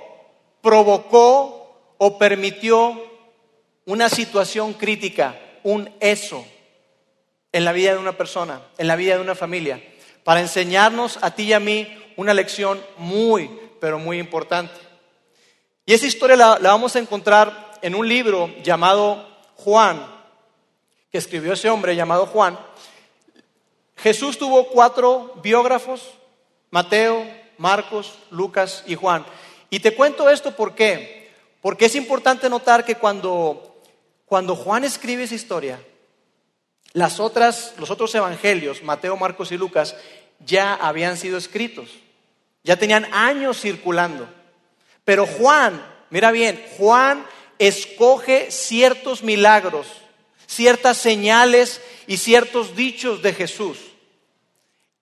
provocó 0.62 1.94
o 1.98 2.18
permitió 2.18 3.02
una 3.86 4.10
situación 4.10 4.74
crítica, 4.74 5.40
un 5.64 5.90
eso 6.00 6.46
en 7.52 7.66
la 7.66 7.72
vida 7.72 7.94
de 7.94 7.98
una 7.98 8.18
persona, 8.18 8.62
en 8.78 8.88
la 8.88 8.96
vida 8.96 9.16
de 9.16 9.22
una 9.22 9.36
familia, 9.36 9.82
para 10.24 10.42
enseñarnos 10.42 11.18
a 11.22 11.32
ti 11.32 11.44
y 11.44 11.54
a 11.54 11.60
mí 11.60 11.88
una 12.18 12.34
lección 12.34 12.84
muy, 12.98 13.50
pero 13.80 13.98
muy 13.98 14.20
importante. 14.20 14.76
Y 15.86 15.94
esa 15.94 16.06
historia 16.06 16.36
la, 16.36 16.58
vamos 16.60 16.96
a 16.96 17.00
encontrar 17.00 17.67
en 17.88 17.96
un 17.96 18.06
libro 18.06 18.54
llamado 18.64 19.26
Juan, 19.56 20.06
que 21.10 21.18
escribió 21.18 21.54
ese 21.54 21.70
hombre 21.70 21.96
llamado 21.96 22.26
Juan. 22.26 22.60
Jesús 23.96 24.38
tuvo 24.38 24.68
cuatro 24.68 25.40
biógrafos, 25.42 26.02
Mateo, 26.70 27.26
Marcos, 27.58 28.20
Lucas 28.30 28.84
y 28.88 28.96
Juan. 28.96 29.26
Y 29.70 29.80
te 29.80 29.96
cuento 29.96 30.30
esto 30.30 30.54
por 30.54 30.76
qué. 30.76 31.32
Porque 31.62 31.86
es 31.86 31.96
importante 31.96 32.50
notar 32.50 32.84
que 32.84 32.96
cuando, 32.96 33.80
cuando 34.26 34.54
Juan 34.58 34.84
escribe 34.84 35.24
esa 35.24 35.36
historia, 35.36 35.80
las 36.92 37.22
otras, 37.22 37.74
los 37.78 37.90
otros 37.90 38.14
evangelios, 38.16 38.84
Mateo, 38.84 39.16
Marcos 39.16 39.54
y 39.54 39.58
Lucas, 39.58 39.96
ya 40.46 40.74
habían 40.74 41.16
sido 41.16 41.38
escritos, 41.38 41.88
ya 42.66 42.76
tenían 42.76 43.08
años 43.14 43.62
circulando. 43.62 44.28
Pero 45.06 45.26
Juan, 45.26 45.82
mira 46.10 46.32
bien, 46.32 46.62
Juan 46.78 47.26
escoge 47.60 48.52
ciertos 48.52 49.24
milagros, 49.24 49.88
ciertas 50.46 50.98
señales 50.98 51.82
y 52.08 52.18
ciertos 52.18 52.76
dichos 52.76 53.22
de 53.22 53.34
Jesús. 53.34 53.80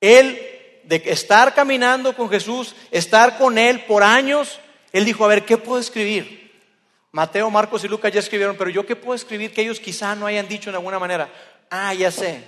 Él, 0.02 0.40
de 0.84 1.02
estar 1.06 1.54
caminando 1.54 2.16
con 2.16 2.30
Jesús, 2.30 2.76
estar 2.92 3.38
con 3.38 3.58
Él 3.58 3.82
por 3.86 4.04
años, 4.04 4.60
Él 4.92 5.06
dijo, 5.06 5.26
a 5.26 5.30
ver, 5.30 5.46
¿qué 5.46 5.58
puedo 5.58 5.80
escribir? 5.80 6.46
Mateo, 7.12 7.50
Marcos 7.50 7.84
y 7.84 7.88
Lucas 7.88 8.12
ya 8.12 8.20
escribieron, 8.20 8.58
pero 8.58 8.70
yo 8.70 8.86
qué 8.86 8.96
puedo 8.96 9.16
escribir 9.16 9.54
que 9.54 9.62
ellos 9.62 9.80
quizá 9.80 10.16
no 10.16 10.28
hayan 10.28 10.50
dicho 10.50 10.70
de 10.70 10.78
alguna 10.78 11.00
manera. 11.00 11.32
Ah, 11.70 11.94
ya 11.94 12.12
sé. 12.12 12.44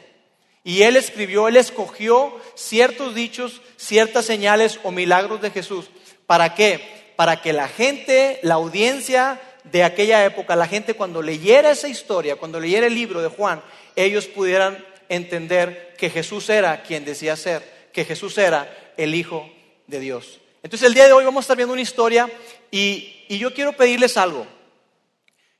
Y 0.64 0.82
Él 0.82 0.98
escribió, 0.98 1.48
Él 1.48 1.56
escogió 1.56 2.38
ciertos 2.54 3.16
dichos, 3.16 3.62
ciertas 3.78 4.26
señales 4.26 4.82
o 4.84 4.92
milagros 4.92 5.42
de 5.42 5.52
Jesús. 5.52 5.86
¿Para 6.26 6.54
qué? 6.54 7.14
Para 7.16 7.42
que 7.42 7.54
la 7.54 7.70
gente, 7.70 8.42
la 8.44 8.56
audiencia 8.56 9.40
de 9.72 9.84
aquella 9.84 10.24
época, 10.26 10.56
la 10.56 10.68
gente 10.68 10.94
cuando 10.94 11.22
leyera 11.22 11.72
esa 11.72 11.88
historia, 11.88 12.36
cuando 12.36 12.60
leyera 12.60 12.88
el 12.88 12.96
libro 12.96 13.22
de 13.22 13.30
Juan, 13.30 13.62
ellos 13.96 14.28
pudieran 14.28 14.84
entender 15.10 15.96
que 15.98 16.10
Jesús 16.10 16.50
era 16.50 16.84
quien 16.84 17.06
decía 17.06 17.36
ser, 17.36 17.90
que 17.94 18.06
Jesús 18.06 18.38
era 18.38 18.94
el 18.98 19.16
Hijo 19.16 19.50
de 19.88 20.00
Dios. 20.00 20.40
Entonces 20.64 20.88
el 20.88 20.94
día 20.94 21.06
de 21.06 21.14
hoy 21.14 21.26
vamos 21.26 21.44
a 21.44 21.46
estar 21.46 21.58
viendo 21.58 21.74
una 21.74 21.82
historia 21.82 22.30
y, 22.72 23.26
y 23.30 23.38
yo 23.38 23.54
quiero 23.54 23.74
pedirles 23.74 24.18
algo. 24.18 24.46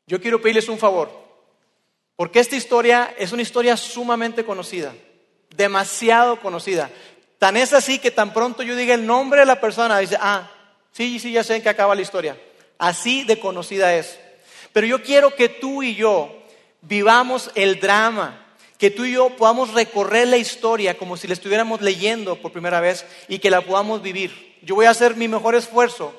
Yo 0.06 0.22
quiero 0.22 0.42
pedirles 0.42 0.70
un 0.70 0.78
favor, 0.78 1.12
porque 2.16 2.40
esta 2.40 2.56
historia 2.56 3.14
es 3.18 3.34
una 3.34 3.42
historia 3.42 3.76
sumamente 3.76 4.46
conocida, 4.46 4.96
demasiado 5.56 6.40
conocida. 6.40 6.90
Tan 7.40 7.58
es 7.58 7.74
así 7.74 8.00
que 8.00 8.10
tan 8.10 8.34
pronto 8.34 8.64
yo 8.64 8.76
diga 8.76 8.94
el 8.94 9.06
nombre 9.06 9.42
de 9.42 9.46
la 9.46 9.60
persona, 9.60 10.00
dice, 10.00 10.18
ah, 10.20 10.50
sí, 10.92 11.20
sí, 11.20 11.34
ya 11.34 11.44
sé 11.44 11.58
en 11.58 11.62
qué 11.62 11.70
acaba 11.70 11.94
la 11.94 12.02
historia. 12.02 12.38
Así 12.78 13.24
de 13.24 13.40
conocida 13.40 13.96
es. 13.96 14.20
Pero 14.74 14.88
yo 14.88 15.02
quiero 15.02 15.36
que 15.36 15.50
tú 15.50 15.84
y 15.84 15.96
yo 15.96 16.44
vivamos 16.82 17.52
el 17.56 17.80
drama, 17.80 18.46
que 18.78 18.92
tú 18.92 19.06
y 19.06 19.14
yo 19.14 19.30
podamos 19.32 19.74
recorrer 19.74 20.28
la 20.28 20.38
historia 20.38 20.98
como 20.98 21.18
si 21.18 21.28
la 21.28 21.34
estuviéramos 21.34 21.82
leyendo 21.82 22.36
por 22.36 22.52
primera 22.52 22.80
vez 22.80 23.06
y 23.28 23.40
que 23.40 23.50
la 23.50 23.62
podamos 23.62 24.02
vivir. 24.02 24.58
Yo 24.62 24.76
voy 24.76 24.86
a 24.86 24.92
hacer 24.92 25.16
mi 25.16 25.28
mejor 25.28 25.56
esfuerzo 25.56 26.14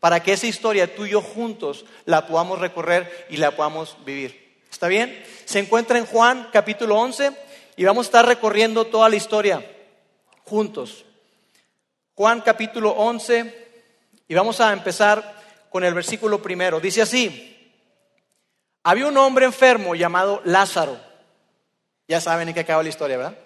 para 0.00 0.22
que 0.22 0.32
esa 0.32 0.46
historia 0.46 0.94
tú 0.94 1.06
y 1.06 1.10
yo 1.10 1.20
juntos 1.20 1.84
la 2.06 2.26
podamos 2.26 2.58
recorrer 2.58 3.26
y 3.30 3.36
la 3.36 3.54
podamos 3.54 3.96
vivir. 4.04 4.58
¿Está 4.70 4.88
bien? 4.88 5.22
Se 5.44 5.58
encuentra 5.58 5.98
en 5.98 6.06
Juan 6.06 6.48
capítulo 6.52 6.96
11 6.96 7.32
y 7.76 7.84
vamos 7.84 8.06
a 8.06 8.08
estar 8.08 8.26
recorriendo 8.26 8.86
toda 8.86 9.08
la 9.08 9.16
historia 9.16 9.64
juntos. 10.44 11.04
Juan 12.14 12.40
capítulo 12.40 12.90
11 12.90 13.68
y 14.26 14.34
vamos 14.34 14.60
a 14.60 14.72
empezar 14.72 15.39
con 15.70 15.84
el 15.84 15.94
versículo 15.94 16.42
primero. 16.42 16.80
Dice 16.80 17.00
así, 17.00 17.72
había 18.82 19.06
un 19.06 19.16
hombre 19.16 19.46
enfermo 19.46 19.94
llamado 19.94 20.42
Lázaro. 20.44 21.00
Ya 22.06 22.20
saben 22.20 22.48
en 22.48 22.54
qué 22.54 22.60
acaba 22.60 22.82
la 22.82 22.88
historia, 22.88 23.16
¿verdad? 23.16 23.38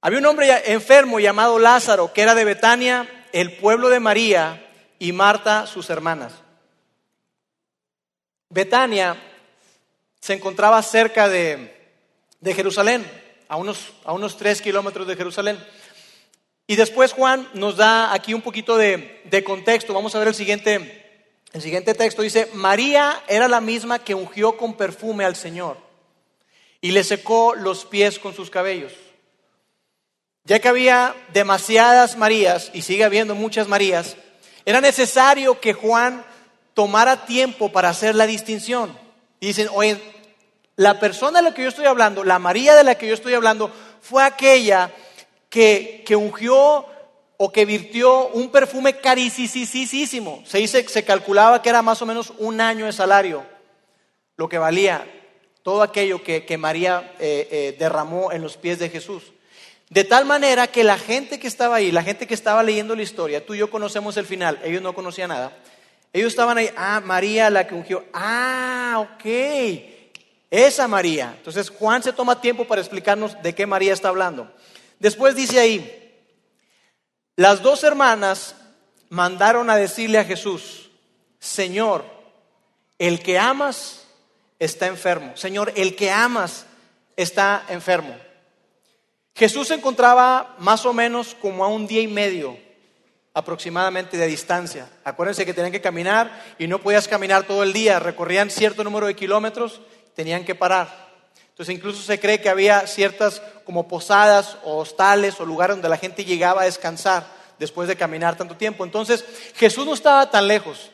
Había 0.00 0.18
un 0.18 0.26
hombre 0.26 0.72
enfermo 0.72 1.20
llamado 1.20 1.58
Lázaro, 1.58 2.12
que 2.12 2.22
era 2.22 2.34
de 2.34 2.44
Betania, 2.44 3.26
el 3.32 3.56
pueblo 3.56 3.88
de 3.88 4.00
María 4.00 4.68
y 4.98 5.12
Marta, 5.12 5.66
sus 5.66 5.88
hermanas. 5.90 6.32
Betania 8.48 9.16
se 10.20 10.34
encontraba 10.34 10.82
cerca 10.82 11.28
de, 11.28 11.74
Jerusalén, 12.42 13.04
a 13.48 13.56
unos, 13.56 13.92
a 14.04 14.12
unos 14.12 14.36
tres 14.36 14.62
kilómetros 14.62 15.06
de 15.06 15.16
Jerusalén. 15.16 15.58
Y 16.66 16.76
después 16.76 17.12
Juan 17.12 17.48
nos 17.52 17.76
da 17.76 18.12
aquí 18.12 18.32
un 18.32 18.40
poquito 18.40 18.76
de, 18.76 19.20
contexto. 19.44 19.92
Vamos 19.92 20.14
a 20.14 20.18
ver 20.18 20.28
el 20.28 20.34
siguiente, 20.34 21.26
el 21.52 21.60
siguiente 21.60 21.94
texto. 21.94 22.22
Dice, 22.22 22.48
María 22.54 23.22
era 23.28 23.48
la 23.48 23.60
misma 23.60 23.98
que 23.98 24.14
ungió 24.14 24.56
con 24.56 24.74
perfume 24.74 25.24
al 25.24 25.36
Señor 25.36 25.76
y 26.80 26.92
le 26.92 27.04
secó 27.04 27.54
los 27.54 27.84
pies 27.84 28.18
con 28.18 28.34
sus 28.34 28.50
cabellos. 28.50 28.92
Ya 30.44 30.58
que 30.58 30.68
había 30.68 31.14
demasiadas 31.32 32.16
Marías, 32.16 32.70
y 32.74 32.82
sigue 32.82 33.04
habiendo 33.04 33.34
muchas 33.34 33.68
Marías, 33.68 34.16
era 34.66 34.80
necesario 34.80 35.60
que 35.60 35.72
Juan 35.72 36.24
tomara 36.74 37.24
tiempo 37.24 37.72
para 37.72 37.88
hacer 37.88 38.14
la 38.14 38.26
distinción. 38.26 38.98
Dicen, 39.40 39.68
oye, 39.72 39.98
la 40.76 41.00
persona 41.00 41.38
de 41.38 41.44
la 41.48 41.54
que 41.54 41.62
yo 41.62 41.68
estoy 41.68 41.86
hablando, 41.86 42.24
la 42.24 42.38
María 42.38 42.74
de 42.74 42.84
la 42.84 42.96
que 42.96 43.06
yo 43.06 43.14
estoy 43.14 43.32
hablando, 43.34 43.70
fue 44.02 44.22
aquella 44.22 44.90
que, 45.54 46.16
ungió 46.16 46.84
o 47.36 47.52
que 47.52 47.64
virtió 47.64 48.26
un 48.28 48.50
perfume 48.50 48.96
carísimo. 48.96 50.42
Se 50.44 50.58
dice, 50.58 50.88
se 50.88 51.04
calculaba 51.04 51.62
que 51.62 51.68
era 51.68 51.80
más 51.80 52.02
o 52.02 52.06
menos 52.06 52.32
un 52.38 52.60
año 52.60 52.86
de 52.86 52.92
salario, 52.92 53.44
lo 54.36 54.48
que 54.48 54.58
valía 54.58 55.08
todo 55.62 55.82
aquello 55.82 56.22
que, 56.24 56.58
María 56.58 57.14
eh, 57.20 57.48
eh, 57.50 57.76
derramó 57.78 58.32
en 58.32 58.42
los 58.42 58.56
pies 58.56 58.80
de 58.80 58.90
Jesús. 58.90 59.32
De 59.90 60.02
tal 60.02 60.24
manera 60.24 60.66
que 60.66 60.82
la 60.82 60.98
gente 60.98 61.38
que 61.38 61.46
estaba 61.46 61.76
ahí, 61.76 61.92
la 61.92 62.02
gente 62.02 62.26
que 62.26 62.34
estaba 62.34 62.64
leyendo 62.64 62.96
la 62.96 63.02
historia, 63.02 63.46
tú 63.46 63.54
y 63.54 63.58
yo 63.58 63.70
conocemos 63.70 64.16
el 64.16 64.26
final, 64.26 64.58
ellos 64.64 64.82
no 64.82 64.92
conocían 64.92 65.28
nada. 65.28 65.56
Ellos 66.12 66.32
estaban 66.32 66.58
ahí, 66.58 66.68
ah, 66.76 67.00
María 67.04 67.48
la 67.48 67.66
que 67.66 67.76
ungió, 67.76 68.04
ah, 68.12 69.06
ok, 69.08 69.24
esa 70.50 70.88
María. 70.88 71.34
Entonces 71.36 71.70
Juan 71.70 72.02
se 72.02 72.12
toma 72.12 72.40
tiempo 72.40 72.64
para 72.64 72.80
explicarnos 72.80 73.40
de 73.40 73.54
qué 73.54 73.66
María 73.66 73.92
está 73.92 74.08
hablando. 74.08 74.50
Después 74.98 75.34
dice 75.34 75.58
ahí, 75.58 76.00
las 77.36 77.62
dos 77.62 77.84
hermanas 77.84 78.54
mandaron 79.08 79.70
a 79.70 79.76
decirle 79.76 80.18
a 80.18 80.24
Jesús, 80.24 80.90
Señor, 81.38 82.04
el 82.98 83.22
que 83.22 83.38
amas 83.38 84.06
está 84.58 84.86
enfermo. 84.86 85.36
Señor, 85.36 85.72
el 85.76 85.96
que 85.96 86.10
amas 86.10 86.66
está 87.16 87.64
enfermo. 87.68 88.16
Jesús 89.34 89.68
se 89.68 89.74
encontraba 89.74 90.54
más 90.58 90.86
o 90.86 90.92
menos 90.92 91.34
como 91.34 91.64
a 91.64 91.68
un 91.68 91.86
día 91.86 92.00
y 92.00 92.06
medio 92.06 92.56
aproximadamente 93.34 94.16
de 94.16 94.28
distancia. 94.28 94.88
Acuérdense 95.02 95.44
que 95.44 95.52
tenían 95.52 95.72
que 95.72 95.80
caminar 95.80 96.44
y 96.56 96.68
no 96.68 96.78
podías 96.78 97.08
caminar 97.08 97.42
todo 97.42 97.64
el 97.64 97.72
día, 97.72 97.98
recorrían 97.98 98.48
cierto 98.48 98.84
número 98.84 99.06
de 99.06 99.16
kilómetros, 99.16 99.80
tenían 100.14 100.44
que 100.44 100.54
parar. 100.54 101.03
Entonces 101.54 101.76
incluso 101.76 102.02
se 102.02 102.18
cree 102.18 102.40
que 102.40 102.48
había 102.48 102.84
ciertas 102.88 103.40
como 103.64 103.86
posadas 103.86 104.58
o 104.64 104.78
hostales 104.78 105.38
o 105.38 105.44
lugares 105.44 105.76
donde 105.76 105.88
la 105.88 105.98
gente 105.98 106.24
llegaba 106.24 106.62
a 106.62 106.64
descansar 106.64 107.28
después 107.60 107.86
de 107.86 107.94
caminar 107.94 108.36
tanto 108.36 108.56
tiempo. 108.56 108.84
Entonces 108.84 109.24
Jesús 109.54 109.86
no 109.86 109.94
estaba 109.94 110.28
tan 110.32 110.48
lejos. 110.48 110.90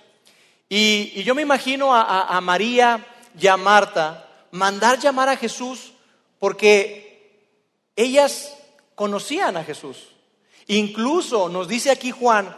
Y, 0.68 1.22
yo 1.22 1.34
me 1.34 1.40
imagino 1.40 1.94
a, 1.94 2.26
a 2.36 2.40
María 2.42 3.06
y 3.40 3.46
a 3.46 3.56
Marta 3.56 4.28
mandar 4.50 4.98
llamar 4.98 5.30
a 5.30 5.38
Jesús 5.38 5.94
porque 6.38 7.48
ellas 7.96 8.54
conocían 8.94 9.56
a 9.56 9.64
Jesús. 9.64 10.08
Incluso 10.66 11.48
nos 11.48 11.68
dice 11.68 11.90
aquí 11.90 12.10
Juan 12.10 12.54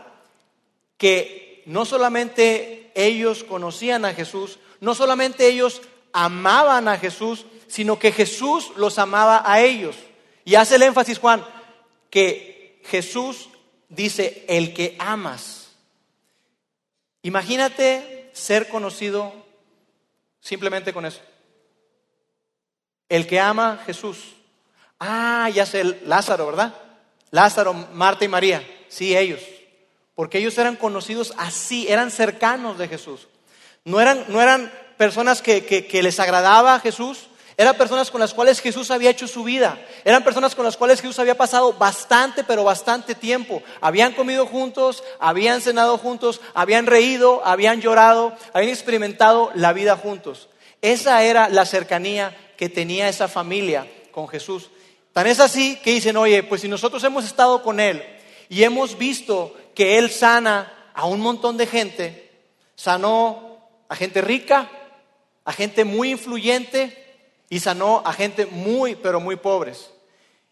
que 0.99 1.63
no 1.67 1.85
solamente 1.85 2.91
ellos 2.97 3.45
conocían 3.45 4.05
a 4.05 4.13
Jesús, 4.13 4.59
no 4.81 4.97
solamente 4.97 5.47
ellos 5.47 5.83
amaban 6.13 6.89
a 6.89 6.99
Jesús, 6.99 7.47
sino 7.73 7.99
que 7.99 8.13
Jesús 8.13 8.71
los 8.77 8.99
amaba 8.99 9.43
a 9.47 9.63
ellos. 9.63 9.97
Y 10.45 10.57
hace 10.57 10.75
el 10.75 10.83
énfasis 10.83 11.19
Juan, 11.19 11.43
que 12.11 12.83
Jesús 12.85 13.49
dice, 13.89 14.45
el 14.47 14.75
que 14.75 14.95
amas. 14.99 15.71
Imagínate 17.23 18.29
ser 18.35 18.69
conocido 18.69 19.33
simplemente 20.39 20.93
con 20.93 21.07
eso. 21.07 21.23
El 23.09 23.27
que 23.27 23.41
ama 23.41 23.81
Jesús. 23.87 24.19
Ah, 25.01 25.49
ya 25.49 25.65
sé, 25.65 25.83
Lázaro, 26.05 26.49
¿verdad? 26.49 26.75
Lázaro, 27.31 27.73
Marta 27.73 28.27
y 28.27 28.29
María. 28.29 28.63
Sí, 28.89 29.17
ellos. 29.17 29.41
Porque 30.15 30.37
ellos 30.37 30.59
eran 30.59 30.77
conocidos 30.77 31.33
así, 31.39 31.89
eran 31.89 32.11
cercanos 32.11 32.77
de 32.77 32.89
Jesús. 32.89 33.29
No 33.87 33.99
eran, 33.99 34.27
no 34.29 34.43
eran 34.43 34.71
personas 34.99 35.41
que, 35.41 35.65
que 35.65 36.03
les 36.03 36.21
agradaba 36.21 36.75
a 36.75 36.81
Jesús, 36.81 37.29
eran 37.57 37.77
personas 37.77 38.11
con 38.11 38.21
las 38.21 38.33
cuales 38.33 38.61
Jesús 38.61 38.91
había 38.91 39.11
hecho 39.11 39.29
su 39.29 39.45
vida. 39.45 39.79
Eran 40.05 40.25
personas 40.25 40.55
con 40.55 40.65
las 40.65 40.77
cuales 40.77 41.01
Jesús 41.01 41.19
había 41.19 41.37
pasado 41.37 41.75
bastante, 41.75 42.45
pero 42.45 42.65
bastante 42.65 43.15
tiempo. 43.15 43.63
Habían 43.81 44.13
comido 44.15 44.47
juntos, 44.47 45.05
habían 45.19 45.61
cenado 45.61 45.99
juntos, 45.99 46.41
habían 46.55 46.87
reído, 46.87 47.43
habían 47.45 47.81
llorado, 47.81 48.35
habían 48.55 48.71
experimentado 48.71 49.51
la 49.55 49.73
vida 49.73 49.97
juntos. 49.97 50.49
Esa 50.81 51.23
era 51.25 51.49
la 51.49 51.67
cercanía 51.67 52.37
que 52.57 52.69
tenía 52.69 53.09
esa 53.09 53.29
familia 53.29 53.87
con 54.13 54.29
Jesús. 54.29 54.71
Tan 55.13 55.27
es 55.27 55.41
así 55.41 55.77
que 55.77 55.93
dicen, 55.93 56.17
oye, 56.17 56.43
pues 56.43 56.63
si 56.63 56.69
nosotros 56.69 57.05
hemos 57.05 57.25
estado 57.25 57.63
con 57.63 57.81
Él 57.81 58.03
y 58.49 58.65
hemos 58.65 58.97
visto 58.97 59.55
que 59.75 59.99
Él 59.99 60.11
sana 60.11 60.91
a 60.95 61.07
un 61.07 61.21
montón 61.21 61.59
de 61.59 61.67
gente, 61.67 62.31
sanó 62.77 63.59
a 63.89 63.95
gente 63.95 64.23
rica, 64.23 64.71
a 65.45 65.53
gente 65.53 65.85
muy 65.85 66.13
influyente, 66.13 67.02
y 67.53 67.61
sanó 67.61 68.01
a 68.07 68.15
gente 68.15 68.47
muy, 68.47 68.95
pero 68.95 69.21
muy 69.21 69.37
pobres. 69.37 69.91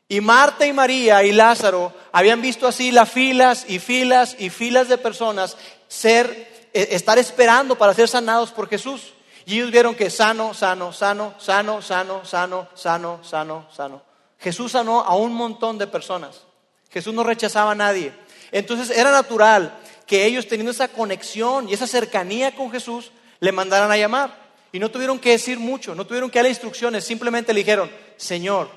Y 0.06 0.20
Marta 0.20 0.66
y 0.66 0.72
María 0.74 1.24
y 1.24 1.32
Lázaro 1.32 1.94
habían 2.12 2.42
visto 2.42 2.66
así 2.66 2.92
las 2.92 3.10
filas 3.10 3.64
y 3.66 3.78
filas 3.78 4.36
y 4.38 4.50
filas 4.50 4.86
de 4.90 4.98
personas 4.98 5.56
ser, 5.88 6.68
eh, 6.74 6.88
estar 6.90 7.18
esperando 7.18 7.78
para 7.78 7.94
ser 7.94 8.06
sanados 8.06 8.50
por 8.50 8.68
Jesús. 8.68 9.14
Y 9.46 9.54
ellos 9.54 9.70
vieron 9.70 9.94
que 9.94 10.10
sano, 10.10 10.52
sano, 10.52 10.92
sano, 10.92 11.32
sano, 11.38 11.80
sano, 11.80 12.22
sano, 12.22 12.68
sano, 12.74 13.20
sano, 13.24 13.66
sano. 13.74 14.02
Jesús 14.38 14.72
sanó 14.72 15.00
a 15.00 15.16
un 15.16 15.32
montón 15.32 15.78
de 15.78 15.86
personas. 15.86 16.42
Jesús 16.90 17.14
no 17.14 17.24
rechazaba 17.24 17.70
a 17.70 17.76
nadie. 17.76 18.12
Entonces 18.52 18.94
era 18.94 19.10
natural 19.10 19.74
que 20.06 20.26
ellos 20.26 20.46
teniendo 20.46 20.72
esa 20.72 20.88
conexión 20.88 21.66
y 21.66 21.72
esa 21.72 21.86
cercanía 21.86 22.54
con 22.54 22.70
Jesús, 22.70 23.10
le 23.38 23.52
mandaran 23.52 23.90
a 23.90 23.96
llamar. 23.96 24.49
Y 24.72 24.78
no 24.78 24.90
tuvieron 24.90 25.18
que 25.18 25.30
decir 25.30 25.58
mucho, 25.58 25.94
no 25.94 26.06
tuvieron 26.06 26.30
que 26.30 26.38
darle 26.38 26.50
instrucciones, 26.50 27.04
simplemente 27.04 27.52
le 27.52 27.60
dijeron, 27.60 27.90
Señor, 28.16 28.70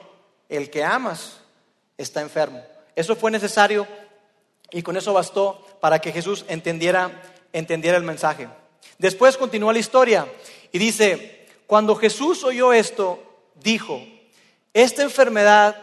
el 0.49 0.69
que 0.69 0.83
amas 0.83 1.37
está 1.97 2.21
enfermo. 2.21 2.63
Eso 2.95 3.15
fue 3.15 3.31
necesario 3.31 3.87
y 4.71 4.81
con 4.81 4.97
eso 4.97 5.13
bastó 5.13 5.65
para 5.79 5.99
que 5.99 6.11
Jesús 6.11 6.45
entendiera, 6.47 7.21
entendiera 7.53 7.97
el 7.97 8.03
mensaje. 8.03 8.47
Después 8.97 9.37
continúa 9.37 9.73
la 9.73 9.79
historia 9.79 10.27
y 10.71 10.79
dice, 10.79 11.47
cuando 11.67 11.95
Jesús 11.95 12.43
oyó 12.43 12.73
esto, 12.73 13.23
dijo, 13.55 14.01
esta 14.73 15.03
enfermedad 15.03 15.75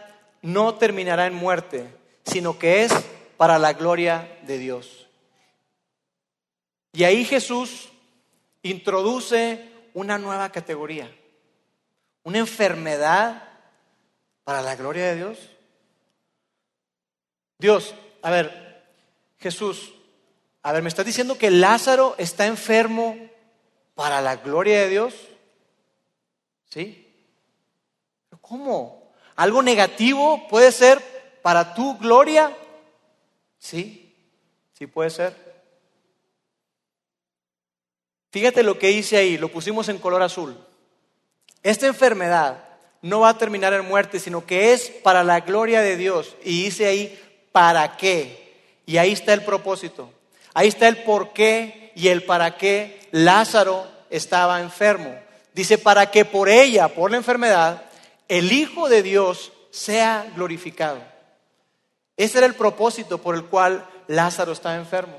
no 0.43 0.75
terminará 0.75 1.27
en 1.27 1.35
muerte, 1.35 1.87
sino 2.25 2.59
que 2.59 2.83
es 2.85 2.93
para 3.37 3.59
la 3.59 3.73
gloria 3.73 4.39
de 4.43 4.59
Dios. 4.59 5.07
Y 6.93 7.05
ahí 7.05 7.25
Jesús 7.25 7.89
introduce 8.63 9.70
una 9.95 10.19
nueva 10.19 10.51
categoría, 10.51 11.11
una 12.23 12.39
enfermedad 12.39 13.43
para 14.45 14.63
la 14.63 14.77
gloria 14.77 15.07
de 15.07 15.17
Dios. 15.17 15.39
Dios, 17.59 17.95
a 18.23 18.31
ver, 18.31 18.85
Jesús, 19.39 19.93
a 20.63 20.73
ver, 20.73 20.83
¿me 20.83 20.89
estás 20.89 21.07
diciendo 21.07 21.39
que 21.39 21.51
Lázaro 21.51 22.15
está 22.19 22.47
enfermo 22.47 23.17
para 23.95 24.21
la 24.21 24.37
gloria 24.37 24.83
de 24.83 24.89
Dios? 24.89 25.15
¿Sí? 26.69 27.07
¿Cómo? 28.41 29.13
¿Algo 29.37 29.63
negativo 29.63 30.49
puede 30.49 30.73
ser 30.73 31.01
para 31.43 31.75
tu 31.75 31.97
gloria? 31.99 32.57
Sí, 33.59 34.15
sí 34.73 34.87
puede 34.87 35.11
ser. 35.11 35.50
Fíjate 38.31 38.63
lo 38.63 38.79
que 38.79 38.89
dice 38.89 39.17
ahí, 39.17 39.39
lo 39.39 39.49
pusimos 39.49 39.89
en 39.89 39.99
color 39.99 40.23
azul. 40.23 40.57
Esta 41.63 41.87
enfermedad 41.87 42.65
no 43.03 43.21
va 43.21 43.31
a 43.31 43.39
terminar 43.39 43.73
en 43.73 43.87
muerte, 43.87 44.21
sino 44.21 44.47
que 44.47 44.73
es 44.73 44.91
para 45.03 45.25
la 45.25 45.41
gloria 45.41 45.81
de 45.81 45.97
Dios. 45.97 46.37
Y 46.45 46.65
dice 46.65 46.87
ahí, 46.87 47.19
¿para 47.53 47.97
qué? 47.97 48.55
Y 48.87 48.99
ahí 48.99 49.13
está 49.13 49.33
el 49.33 49.45
propósito. 49.45 50.13
Ahí 50.55 50.69
está 50.69 50.89
el 50.89 50.99
por 50.99 51.33
qué 51.33 51.93
y 51.95 52.09
el 52.09 52.25
para 52.25 52.57
qué 52.57 53.09
Lázaro 53.11 53.87
estaba 54.11 54.61
enfermo. 54.61 55.15
Dice, 55.53 55.79
para 55.79 56.11
que 56.11 56.25
por 56.25 56.49
ella, 56.49 56.89
por 56.89 57.11
la 57.11 57.17
enfermedad, 57.17 57.83
el 58.29 58.53
Hijo 58.53 58.89
de 58.89 59.03
Dios 59.03 59.53
sea 59.71 60.31
glorificado. 60.35 61.01
Ese 62.17 62.39
era 62.39 62.47
el 62.47 62.55
propósito 62.55 63.19
por 63.19 63.35
el 63.35 63.45
cual 63.45 63.87
Lázaro 64.07 64.53
estaba 64.53 64.77
enfermo. 64.77 65.17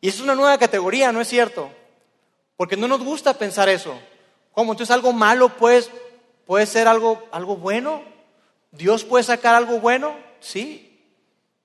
Y 0.00 0.08
es 0.08 0.20
una 0.20 0.34
nueva 0.34 0.58
categoría, 0.58 1.12
¿no 1.12 1.20
es 1.20 1.28
cierto? 1.28 1.70
Porque 2.58 2.76
no 2.76 2.88
nos 2.88 3.04
gusta 3.04 3.34
pensar 3.34 3.68
eso. 3.68 3.96
¿Cómo? 4.52 4.72
Entonces 4.72 4.92
algo 4.92 5.12
malo 5.12 5.48
pues, 5.48 5.90
puede 6.44 6.66
ser 6.66 6.88
algo, 6.88 7.22
algo 7.30 7.56
bueno. 7.56 8.02
¿Dios 8.72 9.04
puede 9.04 9.22
sacar 9.22 9.54
algo 9.54 9.78
bueno? 9.78 10.16
Sí. 10.40 11.00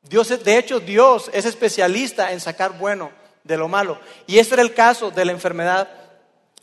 Dios, 0.03 0.29
de 0.29 0.57
hecho, 0.59 0.79
Dios 0.79 1.31
es 1.33 1.45
especialista 1.45 2.31
en 2.31 2.39
sacar 2.39 2.77
bueno 2.77 3.09
de 3.43 3.57
lo 3.57 3.67
malo. 3.67 3.99
Y 4.27 4.37
este 4.37 4.53
era 4.53 4.61
el 4.61 4.75
caso 4.75 5.09
de 5.09 5.25
la 5.25 5.31
enfermedad, 5.31 5.89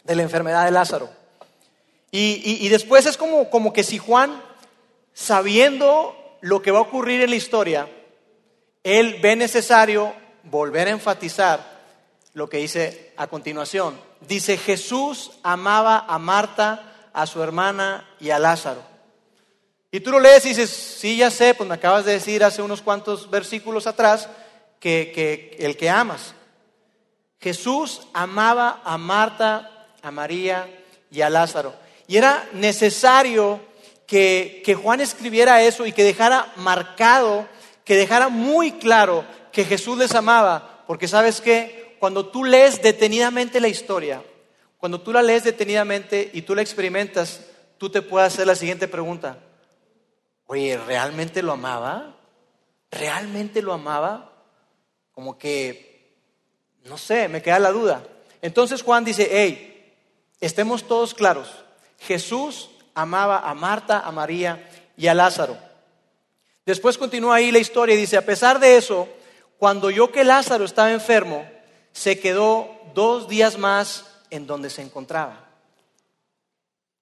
de 0.04 0.14
la 0.14 0.22
enfermedad 0.22 0.64
de 0.64 0.70
Lázaro. 0.70 1.10
Y, 2.12 2.64
y 2.64 2.68
después 2.68 3.06
es 3.06 3.16
como, 3.16 3.50
como 3.50 3.72
que 3.72 3.82
si 3.82 3.99
Juan, 3.99 4.40
sabiendo 5.12 6.14
lo 6.40 6.62
que 6.62 6.70
va 6.70 6.78
a 6.78 6.82
ocurrir 6.82 7.20
en 7.20 7.30
la 7.30 7.37
historia, 7.37 7.88
él 8.84 9.18
ve 9.20 9.34
necesario 9.34 10.14
volver 10.45 10.86
a 10.86 10.93
enfatizar 10.93 11.79
lo 12.32 12.49
que 12.49 12.58
dice 12.58 13.12
a 13.16 13.26
continuación 13.26 14.10
dice, 14.21 14.56
Jesús 14.56 15.32
amaba 15.43 16.04
a 16.08 16.19
Marta, 16.19 17.10
a 17.12 17.26
su 17.26 17.43
hermana 17.43 18.08
y 18.21 18.30
a 18.30 18.38
Lázaro. 18.38 18.82
Y 19.90 20.00
tú 20.00 20.12
lo 20.12 20.21
lees 20.21 20.45
y 20.45 20.50
dices, 20.50 20.71
sí, 20.71 21.16
ya 21.16 21.30
sé, 21.30 21.54
pues 21.54 21.69
me 21.69 21.75
acabas 21.75 22.04
de 22.04 22.12
decir 22.12 22.45
hace 22.45 22.62
unos 22.62 22.82
cuantos 22.82 23.28
versículos 23.28 23.86
atrás 23.86 24.28
que, 24.78 25.10
que 25.14 25.56
el 25.64 25.76
que 25.76 25.90
amas. 25.90 26.34
Jesús 27.40 28.02
amaba 28.12 28.80
a 28.84 28.99
Marta, 28.99 29.88
a 30.02 30.10
María 30.10 30.69
y 31.10 31.23
a 31.23 31.30
Lázaro. 31.30 31.75
Y 32.06 32.19
era 32.19 32.49
necesario 32.52 33.60
que, 34.06 34.62
que 34.64 34.75
Juan 34.75 35.00
escribiera 35.00 35.62
eso 35.62 35.86
y 35.86 35.93
que 35.93 36.04
dejara 36.04 36.52
marcado, 36.56 37.49
que 37.84 37.97
dejara 37.97 38.28
muy 38.28 38.73
claro 38.73 39.25
que 39.50 39.64
Jesús 39.64 39.99
les 39.99 40.14
amaba, 40.14 40.84
porque 40.86 41.08
sabes 41.08 41.40
qué, 41.40 41.79
cuando 42.00 42.25
tú 42.26 42.45
lees 42.45 42.80
detenidamente 42.80 43.60
la 43.60 43.69
historia, 43.69 44.25
cuando 44.78 45.02
tú 45.02 45.13
la 45.13 45.23
lees 45.23 45.45
detenidamente 45.45 46.30
y 46.32 46.43
tú 46.43 46.54
la 46.54 46.63
experimentas, 46.63 47.43
tú 47.76 47.91
te 47.91 48.00
puedes 48.00 48.32
hacer 48.32 48.47
la 48.47 48.54
siguiente 48.54 48.89
pregunta. 48.89 49.39
Oye, 50.47 50.78
¿realmente 50.78 51.43
lo 51.43 51.52
amaba? 51.52 52.17
¿Realmente 52.91 53.60
lo 53.60 53.75
amaba? 53.75 54.32
Como 55.13 55.36
que, 55.36 56.17
no 56.84 56.97
sé, 56.97 57.28
me 57.28 57.43
queda 57.43 57.58
la 57.58 57.71
duda. 57.71 58.02
Entonces 58.41 58.82
Juan 58.82 59.04
dice, 59.04 59.28
hey, 59.30 59.95
estemos 60.41 60.84
todos 60.84 61.13
claros. 61.13 61.49
Jesús 61.99 62.71
amaba 62.95 63.41
a 63.41 63.52
Marta, 63.52 64.00
a 64.00 64.10
María 64.10 64.71
y 64.97 65.06
a 65.08 65.13
Lázaro. 65.13 65.58
Después 66.65 66.97
continúa 66.97 67.36
ahí 67.36 67.52
la 67.52 67.58
historia 67.58 67.95
y 67.95 67.99
dice, 67.99 68.17
a 68.17 68.25
pesar 68.25 68.58
de 68.58 68.78
eso, 68.78 69.06
cuando 69.58 69.91
yo 69.91 70.10
que 70.10 70.25
Lázaro 70.25 70.65
estaba 70.65 70.91
enfermo, 70.93 71.47
se 71.92 72.18
quedó 72.18 72.70
dos 72.94 73.28
días 73.28 73.58
más 73.58 74.06
en 74.30 74.46
donde 74.46 74.70
se 74.70 74.82
encontraba. 74.82 75.48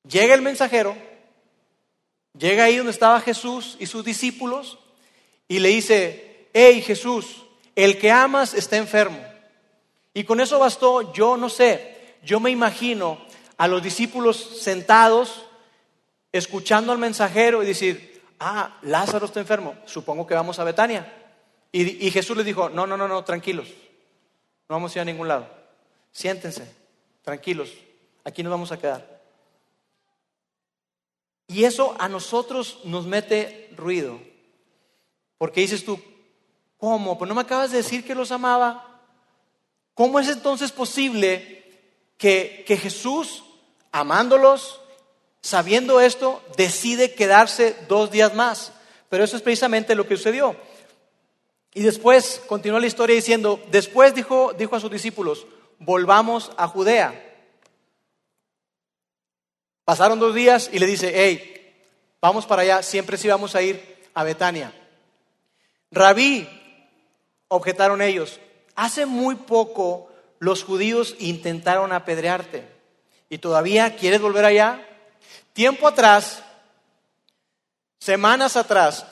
Llega 0.09 0.35
el 0.35 0.42
mensajero, 0.42 0.96
llega 2.37 2.64
ahí 2.64 2.77
donde 2.77 2.92
estaba 2.92 3.20
Jesús 3.20 3.77
y 3.79 3.87
sus 3.87 4.05
discípulos 4.05 4.79
y 5.48 5.59
le 5.59 5.68
dice, 5.68 6.48
hey 6.55 6.83
Jesús, 6.83 7.44
el 7.74 7.98
que 7.98 8.11
amas 8.11 8.55
está 8.55 8.77
enfermo. 8.77 9.22
Y 10.14 10.24
con 10.24 10.40
eso 10.40 10.59
bastó, 10.59 11.12
yo 11.12 11.37
no 11.37 11.48
sé, 11.48 12.16
yo 12.24 12.40
me 12.40 12.51
imagino 12.51 13.18
a 13.57 13.68
los 13.68 13.83
discípulos 13.83 14.37
sentados, 14.61 15.44
escuchando 16.33 16.92
al 16.92 16.98
mensajero 16.98 17.62
y 17.62 17.66
decir, 17.66 18.22
ah, 18.40 18.79
Lázaro 18.83 19.27
está 19.27 19.40
enfermo, 19.40 19.77
supongo 19.85 20.27
que 20.27 20.35
vamos 20.35 20.59
a 20.59 20.64
Betania. 20.64 21.12
Y, 21.70 22.07
y 22.07 22.11
Jesús 22.11 22.37
les 22.37 22.46
dijo, 22.46 22.70
no, 22.70 22.87
no, 22.87 22.96
no, 22.96 23.09
no, 23.09 23.24
tranquilos, 23.24 23.68
no 24.69 24.77
vamos 24.77 24.95
a 24.95 24.99
ir 24.99 25.03
a 25.03 25.05
ningún 25.07 25.29
lado. 25.29 25.49
Siéntense, 26.13 26.67
tranquilos, 27.23 27.71
aquí 28.25 28.43
nos 28.43 28.51
vamos 28.51 28.73
a 28.73 28.79
quedar. 28.79 29.19
Y 31.47 31.65
eso 31.65 31.97
a 31.99 32.09
nosotros 32.09 32.81
nos 32.85 33.07
mete 33.07 33.71
ruido. 33.75 34.21
Porque 35.39 35.63
dices 35.63 35.85
tú, 35.85 35.99
¿cómo? 36.77 37.17
Pues 37.17 37.29
no 37.29 37.35
me 37.35 37.41
acabas 37.41 37.71
de 37.71 37.79
decir 37.79 38.05
que 38.05 38.15
los 38.15 38.31
amaba. 38.31 39.03
¿Cómo 39.95 40.21
es 40.21 40.29
entonces 40.29 40.71
posible 40.71 41.65
que, 42.19 42.65
que 42.67 42.77
Jesús, 42.77 43.45
amándolos, 43.91 44.81
sabiendo 45.41 46.01
esto, 46.01 46.43
decide 46.57 47.15
quedarse 47.15 47.75
dos 47.89 48.11
días 48.11 48.35
más? 48.35 48.73
Pero 49.09 49.25
eso 49.25 49.37
es 49.37 49.43
precisamente 49.43 49.95
lo 49.95 50.07
que 50.07 50.17
sucedió. 50.17 50.55
Y 51.75 51.83
después 51.83 52.41
continuó 52.47 52.81
la 52.81 52.87
historia 52.87 53.17
diciendo, 53.17 53.61
después 53.71 54.15
dijo, 54.15 54.53
dijo 54.55 54.77
a 54.77 54.81
sus 54.81 54.91
discípulos, 54.91 55.47
volvamos 55.79 56.51
a 56.57 56.67
Judea. 56.67 57.25
Pasaron 59.85 60.19
dos 60.19 60.35
días 60.35 60.71
y 60.73 60.79
le 60.79 60.87
dice, 60.87 61.13
hey, 61.15 61.75
vamos 62.21 62.47
para 62.47 62.63
allá, 62.63 62.83
siempre 62.83 63.17
sí 63.17 63.29
vamos 63.29 63.55
a 63.55 63.63
ir 63.63 63.99
a 64.15 64.25
Betania. 64.25 64.73
Rabí, 65.91 66.49
objetaron 67.49 68.03
ellos, 68.03 68.41
hace 68.75 69.07
muy 69.07 69.37
poco 69.37 70.11
los 70.39 70.63
judíos 70.63 71.17
intentaron 71.19 71.93
apedrearte 71.93 72.69
y 73.29 73.39
todavía 73.39 73.97
quieres 73.97 74.21
volver 74.21 74.45
allá. 74.45 74.87
Tiempo 75.53 75.89
atrás, 75.89 76.43
semanas 77.99 78.57
atrás, 78.57 79.07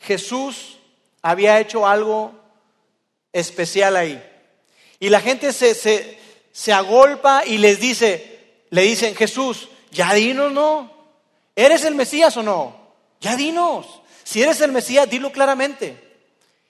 Jesús 0.00 0.71
había 1.22 1.60
hecho 1.60 1.86
algo 1.86 2.32
especial 3.32 3.96
ahí. 3.96 4.22
Y 4.98 5.08
la 5.08 5.20
gente 5.20 5.52
se, 5.52 5.74
se, 6.52 6.72
agolpa 6.72 7.44
y 7.46 7.58
les 7.58 7.80
dice, 7.80 8.64
le 8.70 8.82
dicen, 8.82 9.14
Jesús, 9.14 9.68
ya 9.90 10.12
dinos, 10.14 10.52
¿no? 10.52 10.92
¿Eres 11.56 11.84
el 11.84 11.94
Mesías 11.94 12.36
o 12.36 12.42
no? 12.42 12.76
Ya 13.20 13.36
dinos. 13.36 14.02
Si 14.24 14.42
eres 14.42 14.60
el 14.60 14.72
Mesías, 14.72 15.08
dilo 15.08 15.32
claramente. 15.32 15.96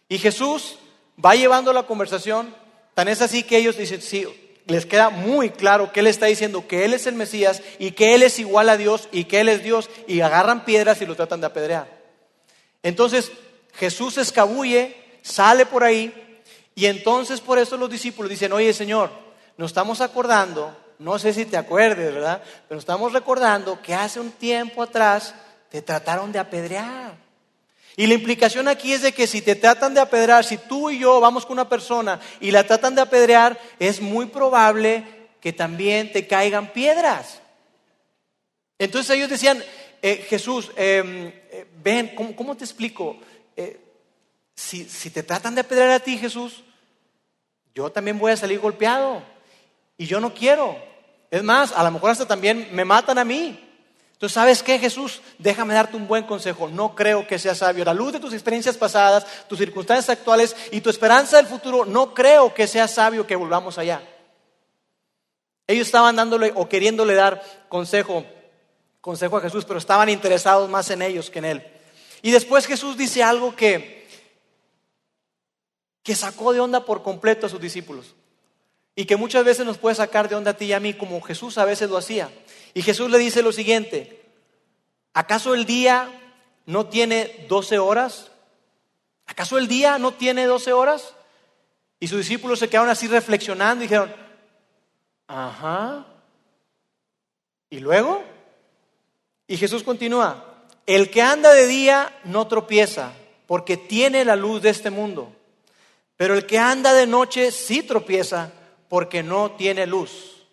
Y 0.08 0.18
Jesús 0.18 0.76
va 1.22 1.34
llevando 1.34 1.72
la 1.72 1.84
conversación, 1.84 2.54
tan 2.94 3.08
es 3.08 3.22
así 3.22 3.42
que 3.42 3.58
ellos 3.58 3.76
dicen, 3.76 4.00
sí, 4.00 4.26
les 4.66 4.86
queda 4.86 5.10
muy 5.10 5.50
claro 5.50 5.92
que 5.92 6.00
Él 6.00 6.06
está 6.06 6.26
diciendo 6.26 6.66
que 6.66 6.84
Él 6.84 6.94
es 6.94 7.06
el 7.06 7.14
Mesías 7.14 7.62
y 7.78 7.92
que 7.92 8.14
Él 8.14 8.22
es 8.22 8.38
igual 8.38 8.68
a 8.68 8.76
Dios 8.76 9.08
y 9.12 9.24
que 9.24 9.40
Él 9.40 9.48
es 9.48 9.62
Dios 9.62 9.90
y 10.06 10.20
agarran 10.20 10.64
piedras 10.64 11.00
y 11.02 11.06
lo 11.06 11.16
tratan 11.16 11.40
de 11.40 11.46
apedrear. 11.46 11.88
Entonces 12.82 13.32
Jesús 13.74 14.18
escabulle, 14.18 14.96
sale 15.22 15.66
por 15.66 15.84
ahí 15.84 16.40
y 16.74 16.86
entonces 16.86 17.40
por 17.40 17.58
eso 17.58 17.76
los 17.76 17.90
discípulos 17.90 18.30
dicen, 18.30 18.52
oye 18.52 18.72
Señor, 18.72 19.10
nos 19.56 19.70
estamos 19.70 20.00
acordando, 20.00 20.76
no 20.98 21.18
sé 21.18 21.32
si 21.32 21.44
te 21.44 21.56
acuerdes, 21.56 22.14
¿verdad? 22.14 22.42
Pero 22.68 22.78
estamos 22.78 23.12
recordando 23.12 23.80
que 23.82 23.94
hace 23.94 24.20
un 24.20 24.30
tiempo 24.32 24.82
atrás 24.82 25.34
te 25.70 25.82
trataron 25.82 26.32
de 26.32 26.38
apedrear. 26.38 27.16
Y 27.96 28.06
la 28.06 28.14
implicación 28.14 28.68
aquí 28.68 28.92
es 28.92 29.02
de 29.02 29.12
que 29.12 29.26
si 29.26 29.42
te 29.42 29.54
tratan 29.54 29.92
de 29.92 30.00
apedrear, 30.00 30.44
si 30.44 30.56
tú 30.56 30.90
y 30.90 30.98
yo 30.98 31.20
vamos 31.20 31.44
con 31.44 31.54
una 31.54 31.68
persona 31.68 32.20
y 32.40 32.50
la 32.50 32.66
tratan 32.66 32.94
de 32.94 33.02
apedrear, 33.02 33.58
es 33.78 34.00
muy 34.00 34.26
probable 34.26 35.04
que 35.40 35.52
también 35.52 36.10
te 36.10 36.26
caigan 36.26 36.72
piedras. 36.72 37.40
Entonces 38.78 39.14
ellos 39.14 39.28
decían, 39.28 39.62
eh, 40.00 40.24
Jesús, 40.28 40.70
em, 40.76 41.28
eh, 41.28 41.66
ven, 41.82 42.14
¿cómo, 42.14 42.56
te 42.56 42.64
explico? 42.64 43.18
Eh, 43.56 43.80
si, 44.54 45.10
te 45.10 45.22
tratan 45.22 45.54
de 45.54 45.62
apedrear 45.62 45.90
a 45.90 46.00
ti, 46.00 46.18
Jesús, 46.18 46.62
yo 47.74 47.90
también 47.90 48.18
voy 48.18 48.32
a 48.32 48.36
salir 48.36 48.60
golpeado. 48.60 49.22
Y 49.96 50.06
yo 50.06 50.20
no 50.20 50.32
quiero. 50.32 50.76
Es 51.30 51.42
más, 51.42 51.72
a 51.72 51.82
lo 51.82 51.90
mejor 51.90 52.10
hasta 52.10 52.26
también 52.26 52.68
me 52.72 52.84
matan 52.84 53.18
a 53.18 53.24
mí. 53.24 53.68
Entonces, 54.12 54.34
¿sabes 54.34 54.62
qué, 54.62 54.78
Jesús? 54.78 55.20
Déjame 55.38 55.74
darte 55.74 55.96
un 55.96 56.06
buen 56.06 56.24
consejo. 56.24 56.68
No 56.68 56.94
creo 56.94 57.26
que 57.26 57.38
sea 57.38 57.54
sabio. 57.54 57.82
A 57.82 57.86
la 57.86 57.94
luz 57.94 58.12
de 58.12 58.20
tus 58.20 58.32
experiencias 58.32 58.76
pasadas, 58.76 59.26
tus 59.48 59.58
circunstancias 59.58 60.10
actuales 60.10 60.54
y 60.70 60.80
tu 60.80 60.90
esperanza 60.90 61.38
del 61.38 61.46
futuro, 61.46 61.84
no 61.84 62.14
creo 62.14 62.54
que 62.54 62.66
sea 62.66 62.86
sabio 62.86 63.26
que 63.26 63.34
volvamos 63.34 63.78
allá. 63.78 64.00
Ellos 65.66 65.86
estaban 65.86 66.14
dándole 66.14 66.52
o 66.54 66.68
queriéndole 66.68 67.14
dar 67.14 67.42
consejo, 67.68 68.24
consejo 69.00 69.38
a 69.38 69.40
Jesús, 69.40 69.64
pero 69.64 69.78
estaban 69.78 70.08
interesados 70.08 70.68
más 70.68 70.90
en 70.90 71.02
ellos 71.02 71.30
que 71.30 71.38
en 71.38 71.44
él. 71.44 71.81
Y 72.22 72.30
después 72.30 72.66
Jesús 72.66 72.96
dice 72.96 73.22
algo 73.22 73.54
que, 73.54 74.08
que 76.04 76.14
sacó 76.14 76.52
de 76.52 76.60
onda 76.60 76.84
por 76.84 77.02
completo 77.02 77.46
a 77.46 77.50
sus 77.50 77.60
discípulos 77.60 78.14
y 78.94 79.04
que 79.06 79.16
muchas 79.16 79.44
veces 79.44 79.66
nos 79.66 79.78
puede 79.78 79.96
sacar 79.96 80.28
de 80.28 80.36
onda 80.36 80.52
a 80.52 80.56
ti 80.56 80.66
y 80.66 80.72
a 80.72 80.80
mí, 80.80 80.94
como 80.94 81.20
Jesús 81.20 81.58
a 81.58 81.64
veces 81.64 81.90
lo 81.90 81.96
hacía. 81.96 82.30
Y 82.74 82.82
Jesús 82.82 83.10
le 83.10 83.18
dice 83.18 83.42
lo 83.42 83.52
siguiente, 83.52 84.22
¿acaso 85.12 85.54
el 85.54 85.64
día 85.64 86.10
no 86.66 86.86
tiene 86.86 87.46
12 87.48 87.78
horas? 87.78 88.30
¿Acaso 89.26 89.58
el 89.58 89.66
día 89.66 89.98
no 89.98 90.12
tiene 90.12 90.46
12 90.46 90.72
horas? 90.72 91.14
Y 91.98 92.08
sus 92.08 92.18
discípulos 92.18 92.58
se 92.58 92.68
quedaron 92.68 92.90
así 92.90 93.08
reflexionando 93.08 93.82
y 93.82 93.88
dijeron, 93.88 94.14
ajá. 95.26 96.06
¿Y 97.70 97.80
luego? 97.80 98.22
Y 99.46 99.56
Jesús 99.56 99.82
continúa, 99.82 100.51
el 100.94 101.10
que 101.10 101.22
anda 101.22 101.52
de 101.52 101.66
día 101.66 102.18
no 102.24 102.48
tropieza, 102.48 103.12
porque 103.46 103.76
tiene 103.76 104.24
la 104.24 104.36
luz 104.36 104.62
de 104.62 104.70
este 104.70 104.90
mundo. 104.90 105.32
Pero 106.16 106.34
el 106.34 106.46
que 106.46 106.58
anda 106.58 106.92
de 106.92 107.06
noche 107.06 107.52
sí 107.52 107.82
tropieza, 107.82 108.52
porque 108.88 109.22
no 109.22 109.52
tiene 109.52 109.86
luz. 109.86 110.44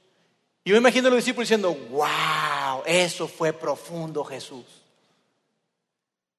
Yo 0.65 0.73
me 0.73 0.80
imagino 0.80 1.08
a 1.08 1.12
los 1.12 1.17
discípulos 1.17 1.49
diciendo, 1.49 1.73
wow, 1.89 2.84
eso 2.86 3.28
fue 3.28 3.54
profundo 3.54 4.23
Jesús. 4.23 4.65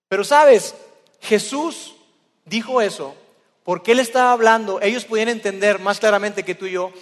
Pero 0.09 0.25
sabes, 0.25 0.75
Jesús 1.21 1.95
dijo 2.45 2.81
eso 2.81 3.15
porque 3.65 3.93
Él 3.93 4.01
estaba 4.01 4.33
hablando, 4.33 4.81
ellos 4.81 5.05
podían 5.05 5.29
entender 5.29 5.79
más 5.79 6.01
claramente 6.01 6.43
que 6.43 6.55
tú 6.55 6.67
y 6.67 6.73
yo, 6.73 6.93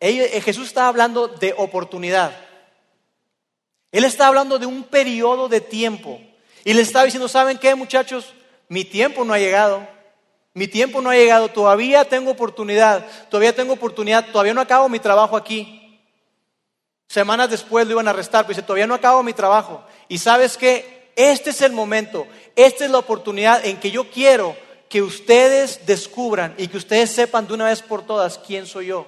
eh, 0.00 0.40
Jesús 0.40 0.68
estaba 0.68 0.88
hablando 0.88 1.28
de 1.28 1.54
oportunidad. 1.56 2.36
Él 3.92 4.04
estaba 4.04 4.28
hablando 4.28 4.58
de 4.58 4.66
un 4.66 4.84
periodo 4.84 5.48
de 5.48 5.60
tiempo. 5.60 6.20
Y 6.64 6.72
le 6.74 6.82
estaba 6.82 7.04
diciendo, 7.04 7.28
¿saben 7.28 7.58
qué 7.58 7.74
muchachos? 7.74 8.34
Mi 8.68 8.84
tiempo 8.84 9.24
no 9.24 9.32
ha 9.32 9.38
llegado. 9.38 9.86
Mi 10.54 10.68
tiempo 10.68 11.00
no 11.00 11.10
ha 11.10 11.16
llegado. 11.16 11.48
Todavía 11.48 12.04
tengo 12.04 12.30
oportunidad. 12.30 13.06
Todavía 13.28 13.54
tengo 13.54 13.72
oportunidad. 13.72 14.26
Todavía 14.30 14.54
no 14.54 14.60
acabo 14.60 14.88
mi 14.88 14.98
trabajo 14.98 15.36
aquí. 15.36 15.80
Semanas 17.08 17.50
después 17.50 17.86
lo 17.86 17.92
iban 17.92 18.06
a 18.06 18.10
arrestar, 18.10 18.44
pero 18.44 18.54
dice, 18.54 18.62
todavía 18.62 18.86
no 18.86 18.94
acabo 18.94 19.22
mi 19.22 19.32
trabajo. 19.32 19.82
Y 20.08 20.18
sabes 20.18 20.56
que 20.56 21.10
este 21.16 21.50
es 21.50 21.60
el 21.60 21.72
momento, 21.72 22.26
esta 22.54 22.84
es 22.84 22.90
la 22.90 22.98
oportunidad 22.98 23.64
en 23.66 23.78
que 23.78 23.90
yo 23.90 24.08
quiero 24.10 24.56
que 24.88 25.02
ustedes 25.02 25.86
descubran 25.86 26.54
y 26.56 26.68
que 26.68 26.76
ustedes 26.76 27.10
sepan 27.10 27.46
de 27.46 27.54
una 27.54 27.66
vez 27.66 27.82
por 27.82 28.06
todas 28.06 28.38
quién 28.38 28.64
soy 28.66 28.86
yo. 28.86 29.06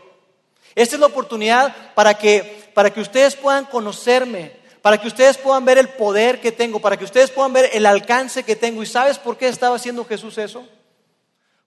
Esta 0.74 0.96
es 0.96 1.00
la 1.00 1.06
oportunidad 1.06 1.94
para 1.94 2.14
que, 2.14 2.70
para 2.74 2.92
que 2.92 3.00
ustedes 3.00 3.36
puedan 3.36 3.66
conocerme, 3.66 4.52
para 4.82 5.00
que 5.00 5.06
ustedes 5.06 5.38
puedan 5.38 5.64
ver 5.64 5.78
el 5.78 5.88
poder 5.88 6.40
que 6.40 6.50
tengo, 6.50 6.80
para 6.80 6.96
que 6.96 7.04
ustedes 7.04 7.30
puedan 7.30 7.52
ver 7.52 7.70
el 7.72 7.86
alcance 7.86 8.42
que 8.42 8.56
tengo. 8.56 8.82
¿Y 8.82 8.86
sabes 8.86 9.18
por 9.18 9.38
qué 9.38 9.48
estaba 9.48 9.76
haciendo 9.76 10.04
Jesús 10.04 10.36
eso? 10.38 10.66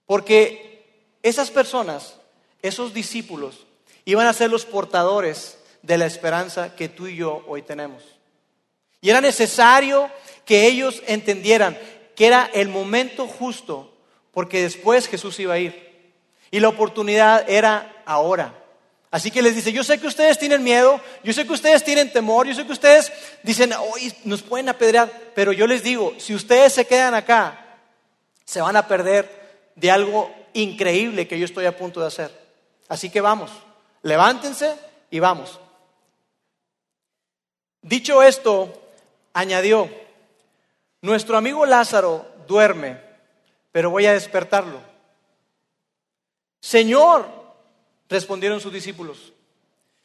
Porque 0.04 1.10
esas 1.22 1.50
personas, 1.50 2.16
esos 2.60 2.92
discípulos, 2.92 3.66
iban 4.04 4.26
a 4.26 4.34
ser 4.34 4.50
los 4.50 4.66
portadores 4.66 5.58
de 5.80 5.96
la 5.96 6.06
esperanza 6.06 6.76
que 6.76 6.90
tú 6.90 7.06
y 7.06 7.16
yo 7.16 7.42
hoy 7.48 7.62
tenemos. 7.62 8.02
Y 9.00 9.10
era 9.10 9.20
necesario 9.20 10.10
que 10.44 10.66
ellos 10.66 11.02
entendieran 11.06 11.78
que 12.14 12.26
era 12.26 12.50
el 12.52 12.68
momento 12.68 13.26
justo, 13.26 13.92
porque 14.32 14.62
después 14.62 15.08
Jesús 15.08 15.38
iba 15.40 15.54
a 15.54 15.58
ir. 15.58 16.12
Y 16.50 16.60
la 16.60 16.68
oportunidad 16.68 17.48
era 17.48 18.02
ahora. 18.04 18.65
Así 19.10 19.30
que 19.30 19.42
les 19.42 19.54
dice, 19.54 19.72
yo 19.72 19.84
sé 19.84 19.98
que 19.98 20.06
ustedes 20.06 20.38
tienen 20.38 20.62
miedo, 20.62 21.00
yo 21.22 21.32
sé 21.32 21.46
que 21.46 21.52
ustedes 21.52 21.84
tienen 21.84 22.12
temor, 22.12 22.46
yo 22.46 22.54
sé 22.54 22.66
que 22.66 22.72
ustedes 22.72 23.12
dicen, 23.42 23.72
hoy 23.72 24.12
nos 24.24 24.42
pueden 24.42 24.68
apedrear, 24.68 25.10
pero 25.34 25.52
yo 25.52 25.66
les 25.66 25.82
digo, 25.82 26.14
si 26.18 26.34
ustedes 26.34 26.72
se 26.72 26.86
quedan 26.86 27.14
acá, 27.14 27.78
se 28.44 28.60
van 28.60 28.76
a 28.76 28.86
perder 28.86 29.70
de 29.74 29.90
algo 29.90 30.34
increíble 30.54 31.28
que 31.28 31.38
yo 31.38 31.44
estoy 31.44 31.66
a 31.66 31.76
punto 31.76 32.00
de 32.00 32.08
hacer. 32.08 32.46
Así 32.88 33.10
que 33.10 33.20
vamos, 33.20 33.50
levántense 34.02 34.74
y 35.10 35.18
vamos. 35.20 35.60
Dicho 37.82 38.22
esto, 38.22 38.90
añadió, 39.32 39.88
nuestro 41.00 41.36
amigo 41.36 41.64
Lázaro 41.64 42.26
duerme, 42.48 43.00
pero 43.70 43.90
voy 43.90 44.06
a 44.06 44.12
despertarlo. 44.12 44.80
Señor, 46.60 47.45
respondieron 48.08 48.60
sus 48.60 48.72
discípulos, 48.72 49.32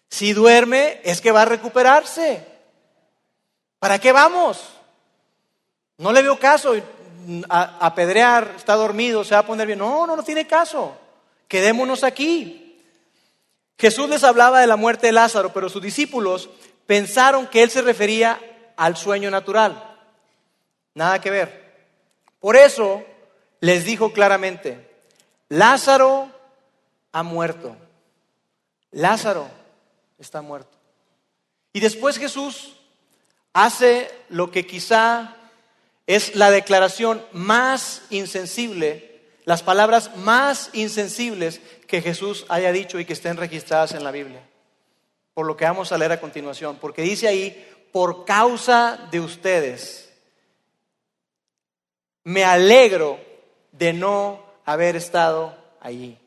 si 0.09 0.33
duerme 0.33 0.99
es 1.03 1.21
que 1.21 1.31
va 1.31 1.43
a 1.43 1.45
recuperarse. 1.45 2.45
¿Para 3.79 3.97
qué 3.97 4.11
vamos? 4.11 4.61
No 5.97 6.11
le 6.11 6.21
veo 6.21 6.37
caso. 6.37 6.75
A, 7.49 7.85
apedrear, 7.85 8.55
está 8.57 8.75
dormido, 8.75 9.23
se 9.23 9.35
va 9.35 9.41
a 9.41 9.45
poner 9.45 9.67
bien. 9.67 9.79
No, 9.79 10.05
no, 10.05 10.15
no 10.15 10.23
tiene 10.23 10.45
caso. 10.45 10.97
Quedémonos 11.47 12.03
aquí. 12.03 12.79
Jesús 13.77 14.09
les 14.09 14.23
hablaba 14.23 14.59
de 14.59 14.67
la 14.67 14.75
muerte 14.75 15.07
de 15.07 15.13
Lázaro, 15.13 15.53
pero 15.53 15.69
sus 15.69 15.81
discípulos 15.81 16.49
pensaron 16.85 17.47
que 17.47 17.63
él 17.63 17.71
se 17.71 17.81
refería 17.81 18.39
al 18.75 18.97
sueño 18.97 19.31
natural. 19.31 19.97
Nada 20.93 21.21
que 21.21 21.31
ver. 21.31 21.73
Por 22.39 22.55
eso 22.55 23.03
les 23.59 23.85
dijo 23.85 24.13
claramente, 24.13 24.89
Lázaro 25.49 26.29
ha 27.11 27.23
muerto. 27.23 27.75
Lázaro 28.91 29.49
está 30.19 30.41
muerto. 30.41 30.77
Y 31.73 31.79
después 31.79 32.17
Jesús 32.17 32.75
hace 33.53 34.09
lo 34.29 34.51
que 34.51 34.67
quizá 34.67 35.35
es 36.07 36.35
la 36.35 36.51
declaración 36.51 37.25
más 37.31 38.03
insensible, 38.09 39.21
las 39.45 39.63
palabras 39.63 40.15
más 40.17 40.69
insensibles 40.73 41.61
que 41.87 42.01
Jesús 42.01 42.45
haya 42.49 42.71
dicho 42.71 42.99
y 42.99 43.05
que 43.05 43.13
estén 43.13 43.37
registradas 43.37 43.93
en 43.93 44.03
la 44.03 44.11
Biblia 44.11 44.41
por 45.33 45.45
lo 45.45 45.55
que 45.57 45.65
vamos 45.65 45.91
a 45.91 45.97
leer 45.97 46.11
a 46.11 46.19
continuación, 46.19 46.77
porque 46.79 47.01
dice 47.01 47.27
ahí, 47.27 47.67
por 47.91 48.25
causa 48.25 49.07
de 49.11 49.19
ustedes, 49.19 50.13
me 52.23 52.43
alegro 52.43 53.19
de 53.71 53.93
no 53.93 54.43
haber 54.65 54.95
estado 54.95 55.57
allí. 55.79 56.17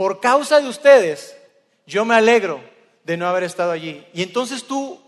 Por 0.00 0.18
causa 0.18 0.62
de 0.62 0.66
ustedes, 0.66 1.36
yo 1.84 2.06
me 2.06 2.14
alegro 2.14 2.64
de 3.04 3.18
no 3.18 3.26
haber 3.28 3.42
estado 3.42 3.70
allí. 3.70 4.02
Y 4.14 4.22
entonces 4.22 4.64
tú, 4.64 4.98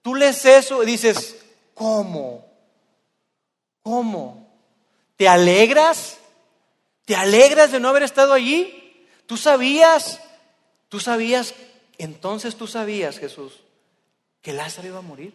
tú 0.00 0.14
lees 0.14 0.46
eso 0.46 0.82
y 0.82 0.86
dices, 0.86 1.44
¿cómo? 1.74 2.50
¿Cómo? 3.82 4.50
¿Te 5.18 5.28
alegras? 5.28 6.16
¿Te 7.04 7.14
alegras 7.14 7.70
de 7.70 7.80
no 7.80 7.90
haber 7.90 8.04
estado 8.04 8.32
allí? 8.32 9.06
¿Tú 9.26 9.36
sabías 9.36 10.22
¿Tú 10.88 11.00
sabías, 11.00 11.54
entonces 11.98 12.56
tú 12.56 12.66
sabías, 12.66 13.18
Jesús, 13.18 13.60
que 14.40 14.54
Lázaro 14.54 14.88
iba 14.88 14.98
a 15.00 15.02
morir? 15.02 15.34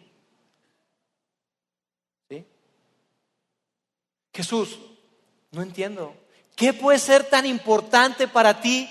¿Sí? 2.28 2.44
Jesús, 4.34 4.80
no 5.52 5.62
entiendo. 5.62 6.16
¿Qué 6.60 6.74
puede 6.74 6.98
ser 6.98 7.24
tan 7.24 7.46
importante 7.46 8.28
para 8.28 8.60
ti 8.60 8.86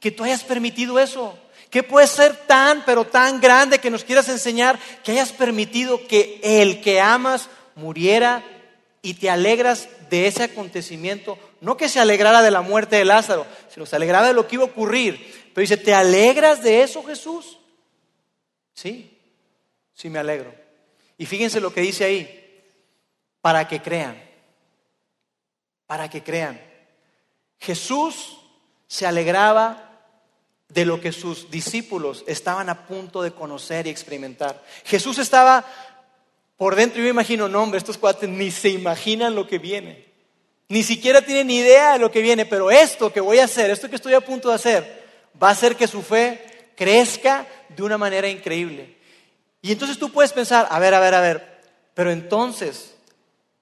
que 0.00 0.10
tú 0.10 0.24
hayas 0.24 0.42
permitido 0.42 0.98
eso? 0.98 1.38
¿Qué 1.68 1.82
puede 1.82 2.06
ser 2.06 2.34
tan, 2.34 2.82
pero 2.86 3.04
tan 3.04 3.42
grande 3.42 3.78
que 3.78 3.90
nos 3.90 4.04
quieras 4.04 4.30
enseñar 4.30 4.78
que 5.04 5.12
hayas 5.12 5.30
permitido 5.30 6.06
que 6.08 6.40
el 6.42 6.80
que 6.80 6.98
amas 6.98 7.50
muriera 7.74 8.42
y 9.02 9.12
te 9.12 9.28
alegras 9.28 9.90
de 10.08 10.28
ese 10.28 10.44
acontecimiento? 10.44 11.38
No 11.60 11.76
que 11.76 11.90
se 11.90 12.00
alegrara 12.00 12.40
de 12.40 12.52
la 12.52 12.62
muerte 12.62 12.96
de 12.96 13.04
Lázaro, 13.04 13.46
sino 13.68 13.84
se 13.84 13.96
alegrara 13.96 14.28
de 14.28 14.32
lo 14.32 14.48
que 14.48 14.56
iba 14.56 14.64
a 14.64 14.68
ocurrir. 14.68 15.50
Pero 15.52 15.60
dice, 15.60 15.76
¿te 15.76 15.92
alegras 15.92 16.62
de 16.62 16.82
eso, 16.82 17.04
Jesús? 17.04 17.58
Sí, 18.72 19.14
sí 19.92 20.08
me 20.08 20.20
alegro. 20.20 20.54
Y 21.18 21.26
fíjense 21.26 21.60
lo 21.60 21.70
que 21.70 21.82
dice 21.82 22.04
ahí, 22.04 22.64
para 23.42 23.68
que 23.68 23.82
crean, 23.82 24.18
para 25.86 26.08
que 26.08 26.22
crean. 26.22 26.69
Jesús 27.60 28.38
se 28.88 29.06
alegraba 29.06 29.90
de 30.68 30.84
lo 30.84 31.00
que 31.00 31.12
sus 31.12 31.50
discípulos 31.50 32.24
estaban 32.26 32.68
a 32.68 32.86
punto 32.86 33.22
de 33.22 33.32
conocer 33.32 33.86
y 33.86 33.90
experimentar. 33.90 34.62
Jesús 34.84 35.18
estaba 35.18 35.64
por 36.56 36.74
dentro, 36.74 36.98
yo 36.98 37.04
me 37.04 37.10
imagino, 37.10 37.48
no 37.48 37.62
hombre, 37.62 37.78
estos 37.78 37.98
cuates 37.98 38.28
ni 38.28 38.50
se 38.50 38.68
imaginan 38.68 39.34
lo 39.34 39.46
que 39.46 39.58
viene, 39.58 40.06
ni 40.68 40.82
siquiera 40.82 41.22
tienen 41.22 41.50
idea 41.50 41.94
de 41.94 41.98
lo 41.98 42.10
que 42.10 42.20
viene, 42.20 42.46
pero 42.46 42.70
esto 42.70 43.12
que 43.12 43.20
voy 43.20 43.38
a 43.38 43.44
hacer, 43.44 43.70
esto 43.70 43.88
que 43.88 43.96
estoy 43.96 44.14
a 44.14 44.20
punto 44.20 44.50
de 44.50 44.54
hacer, 44.54 45.04
va 45.42 45.48
a 45.48 45.52
hacer 45.52 45.74
que 45.74 45.88
su 45.88 46.02
fe 46.02 46.72
crezca 46.76 47.46
de 47.68 47.82
una 47.82 47.98
manera 47.98 48.28
increíble. 48.28 48.96
Y 49.62 49.72
entonces 49.72 49.98
tú 49.98 50.10
puedes 50.12 50.32
pensar, 50.32 50.68
a 50.70 50.78
ver, 50.78 50.94
a 50.94 51.00
ver, 51.00 51.14
a 51.14 51.20
ver, 51.20 51.60
pero 51.94 52.10
entonces, 52.10 52.94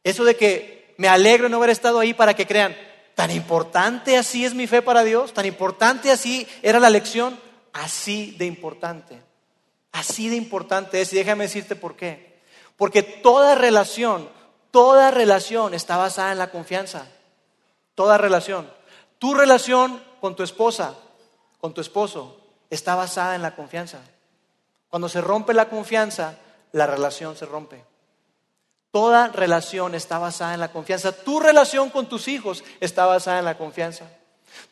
eso 0.05 0.25
de 0.25 0.37
que 0.37 0.95
me 0.99 1.09
alegro 1.09 1.45
de 1.45 1.51
no 1.51 1.57
haber 1.59 1.71
estado 1.71 2.01
ahí 2.01 2.15
para 2.15 2.35
que 2.35 2.47
crean, 2.47 2.77
¿Tan 3.19 3.33
importante 3.33 4.17
así 4.17 4.45
es 4.45 4.55
mi 4.55 4.69
fe 4.69 4.81
para 4.81 5.03
Dios? 5.03 5.35
¿Tan 5.35 5.45
importante 5.45 6.13
así 6.13 6.47
era 6.63 6.79
la 6.79 6.89
lección? 6.89 7.37
Así 7.73 8.31
de 8.39 8.47
importante. 8.47 9.21
Así 9.91 10.29
de 10.29 10.37
importante 10.37 11.01
es. 11.01 11.13
Y 11.13 11.17
déjame 11.17 11.43
decirte 11.43 11.75
por 11.75 11.97
qué. 11.97 12.39
Porque 12.77 13.03
toda 13.03 13.57
relación, 13.57 14.29
toda 14.71 15.11
relación 15.11 15.75
está 15.75 15.97
basada 15.97 16.31
en 16.31 16.39
la 16.39 16.53
confianza. 16.53 17.09
Toda 17.97 18.19
relación. 18.19 18.71
Tu 19.19 19.35
relación 19.35 20.01
con 20.21 20.37
tu 20.37 20.45
esposa, 20.45 20.95
con 21.61 21.75
tu 21.75 21.81
esposo, 21.81 22.41
está 22.71 22.95
basada 22.95 23.35
en 23.35 23.43
la 23.43 23.57
confianza. 23.57 23.99
Cuando 24.91 25.09
se 25.09 25.21
rompe 25.21 25.55
la 25.55 25.69
confianza, 25.69 26.39
la 26.71 26.87
relación 26.87 27.37
se 27.37 27.47
rompe. 27.47 27.85
Toda 28.99 29.29
relación 29.29 29.95
está 29.95 30.19
basada 30.19 30.55
en 30.55 30.59
la 30.59 30.73
confianza. 30.73 31.13
Tu 31.13 31.39
relación 31.39 31.89
con 31.89 32.09
tus 32.09 32.27
hijos 32.27 32.65
está 32.81 33.07
basada 33.07 33.39
en 33.39 33.45
la 33.45 33.57
confianza. 33.57 34.07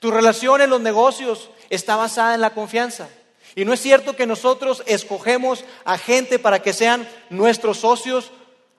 Tu 0.01 0.11
relación 0.11 0.61
en 0.61 0.71
los 0.71 0.81
negocios 0.81 1.49
está 1.71 1.95
basada 1.95 2.35
en 2.35 2.41
la 2.41 2.51
confianza. 2.51 3.07
Y 3.55 3.65
no 3.65 3.73
es 3.73 3.81
cierto 3.81 4.17
que 4.17 4.27
nosotros 4.27 4.83
escogemos 4.87 5.65
a 5.85 5.97
gente 5.97 6.41
para 6.41 6.61
que 6.61 6.73
sean 6.73 7.09
nuestros 7.31 7.79
socios, 7.79 8.33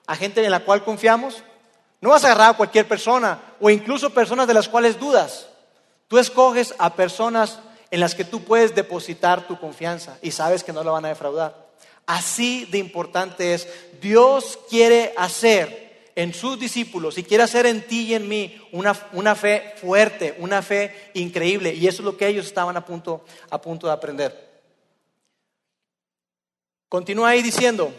a 0.06 0.16
gente 0.16 0.44
en 0.44 0.50
la 0.50 0.66
cual 0.66 0.84
confiamos. 0.84 1.42
No 2.02 2.10
vas 2.10 2.24
a 2.24 2.26
agarrar 2.26 2.50
a 2.50 2.56
cualquier 2.58 2.86
persona 2.86 3.40
o 3.58 3.70
incluso 3.70 4.10
personas 4.10 4.48
de 4.48 4.52
las 4.52 4.68
cuales 4.68 5.00
dudas. 5.00 5.46
Tú 6.08 6.18
escoges 6.18 6.74
a 6.76 6.92
personas 6.92 7.58
en 7.90 8.00
las 8.00 8.14
que 8.14 8.26
tú 8.26 8.44
puedes 8.44 8.74
depositar 8.74 9.46
tu 9.46 9.58
confianza 9.58 10.18
y 10.20 10.30
sabes 10.30 10.62
que 10.62 10.74
no 10.74 10.84
la 10.84 10.90
van 10.90 11.06
a 11.06 11.08
defraudar. 11.08 11.67
Así 12.08 12.64
de 12.64 12.78
importante 12.78 13.52
es. 13.52 13.68
Dios 14.00 14.58
quiere 14.70 15.12
hacer 15.18 16.10
en 16.14 16.32
sus 16.32 16.58
discípulos 16.58 17.18
y 17.18 17.22
quiere 17.22 17.44
hacer 17.44 17.66
en 17.66 17.86
ti 17.86 18.06
y 18.06 18.14
en 18.14 18.26
mí 18.26 18.58
una, 18.72 18.98
una, 19.12 19.34
fe 19.34 19.74
fuerte, 19.76 20.34
una 20.38 20.62
fe 20.62 21.10
increíble. 21.12 21.74
Y 21.74 21.86
eso 21.86 22.00
es 22.00 22.06
lo 22.06 22.16
que 22.16 22.26
ellos 22.26 22.46
estaban 22.46 22.78
a 22.78 22.84
punto, 22.86 23.26
a 23.50 23.60
punto 23.60 23.86
de 23.86 23.92
aprender. 23.92 24.48
Continúa 26.88 27.28
ahí 27.28 27.42
diciendo, 27.42 27.92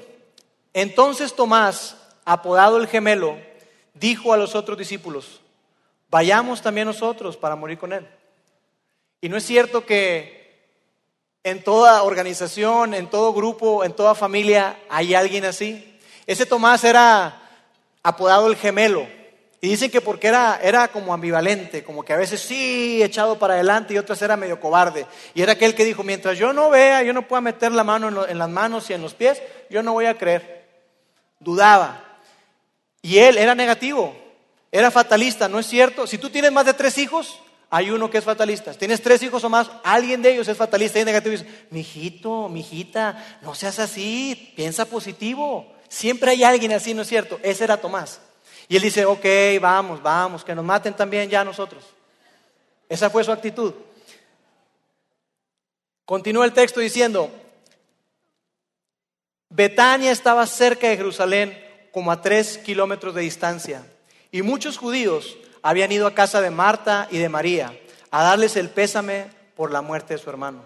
entonces 0.73 1.35
Tomás, 1.35 1.95
apodado 2.25 2.77
el 2.77 2.87
gemelo, 2.87 3.37
dijo 3.93 4.33
a 4.33 4.37
los 4.37 4.55
otros 4.55 4.79
discípulos, 4.79 5.39
vayamos 6.09 6.63
también 6.63 6.87
nosotros 6.87 7.37
para 7.37 7.55
morir 7.55 7.77
con 7.77 7.93
él. 7.93 8.07
Y 9.21 9.29
no 9.29 9.37
es 9.37 9.45
cierto 9.45 9.85
que 9.85 10.38
en 11.43 11.63
toda 11.63 12.03
organización, 12.03 12.93
en 12.93 13.09
todo 13.09 13.33
grupo, 13.33 13.83
en 13.83 13.93
toda 13.93 14.15
familia 14.15 14.77
hay 14.89 15.13
alguien 15.13 15.45
así. 15.45 15.99
Ese 16.27 16.45
Tomás 16.45 16.83
era 16.83 17.41
apodado 18.03 18.47
el 18.47 18.55
gemelo. 18.55 19.07
Y 19.61 19.67
dicen 19.67 19.91
que 19.91 19.99
porque 19.99 20.27
era, 20.27 20.59
era 20.63 20.87
como 20.87 21.13
ambivalente, 21.13 21.83
como 21.83 22.03
que 22.03 22.13
a 22.13 22.17
veces 22.17 22.39
sí 22.39 23.03
echado 23.03 23.37
para 23.37 23.55
adelante 23.55 23.93
y 23.93 23.97
otras 23.97 24.21
era 24.21 24.37
medio 24.37 24.59
cobarde. 24.59 25.05
Y 25.33 25.41
era 25.41 25.53
aquel 25.53 25.75
que 25.75 25.83
dijo, 25.83 26.01
mientras 26.01 26.37
yo 26.37 26.53
no 26.53 26.69
vea, 26.69 27.03
yo 27.03 27.11
no 27.11 27.27
pueda 27.27 27.41
meter 27.41 27.73
la 27.73 27.83
mano 27.83 28.07
en, 28.07 28.31
en 28.31 28.37
las 28.37 28.49
manos 28.49 28.89
y 28.89 28.93
en 28.93 29.01
los 29.01 29.13
pies, 29.13 29.41
yo 29.69 29.83
no 29.83 29.93
voy 29.93 30.05
a 30.05 30.17
creer. 30.17 30.65
Dudaba. 31.39 32.05
Y 33.01 33.17
él 33.17 33.37
era 33.37 33.53
negativo, 33.53 34.15
era 34.71 34.91
fatalista, 34.91 35.49
¿no 35.49 35.59
es 35.59 35.65
cierto? 35.65 36.07
Si 36.07 36.17
tú 36.17 36.29
tienes 36.29 36.51
más 36.51 36.65
de 36.65 36.73
tres 36.73 36.97
hijos, 36.97 37.39
hay 37.69 37.91
uno 37.91 38.09
que 38.09 38.17
es 38.17 38.23
fatalista. 38.23 38.73
Tienes 38.73 39.01
tres 39.01 39.21
hijos 39.21 39.43
o 39.43 39.49
más, 39.49 39.69
alguien 39.83 40.21
de 40.21 40.31
ellos 40.33 40.47
es 40.47 40.57
fatalista 40.57 40.99
y 40.99 41.05
negativo. 41.05 41.35
Y 41.35 41.37
dice, 41.37 41.65
mijito, 41.69 42.49
mijita, 42.49 43.39
no 43.41 43.53
seas 43.53 43.77
así, 43.79 44.53
piensa 44.55 44.85
positivo. 44.85 45.71
Siempre 45.87 46.31
hay 46.31 46.43
alguien 46.43 46.73
así, 46.73 46.93
¿no 46.93 47.03
es 47.03 47.07
cierto? 47.07 47.39
Ese 47.43 47.63
era 47.63 47.77
Tomás. 47.77 48.21
Y 48.67 48.75
él 48.75 48.81
dice, 48.81 49.05
ok, 49.05 49.25
vamos, 49.61 50.01
vamos, 50.01 50.43
que 50.43 50.55
nos 50.55 50.65
maten 50.65 50.95
también 50.95 51.29
ya 51.29 51.43
nosotros. 51.43 51.83
Esa 52.87 53.09
fue 53.09 53.23
su 53.23 53.31
actitud. 53.31 53.73
Continúa 56.05 56.45
el 56.45 56.53
texto 56.53 56.79
diciendo, 56.79 57.31
Betania 59.49 60.11
estaba 60.11 60.45
cerca 60.47 60.87
de 60.87 60.97
Jerusalén, 60.97 61.65
como 61.91 62.11
a 62.11 62.21
tres 62.21 62.57
kilómetros 62.57 63.13
de 63.13 63.21
distancia, 63.21 63.83
y 64.31 64.41
muchos 64.41 64.77
judíos 64.77 65.37
habían 65.61 65.91
ido 65.91 66.07
a 66.07 66.13
casa 66.13 66.41
de 66.41 66.49
Marta 66.49 67.07
y 67.11 67.17
de 67.17 67.29
María 67.29 67.77
a 68.11 68.23
darles 68.23 68.55
el 68.55 68.69
pésame 68.69 69.29
por 69.55 69.71
la 69.71 69.81
muerte 69.81 70.13
de 70.13 70.19
su 70.19 70.29
hermano. 70.29 70.63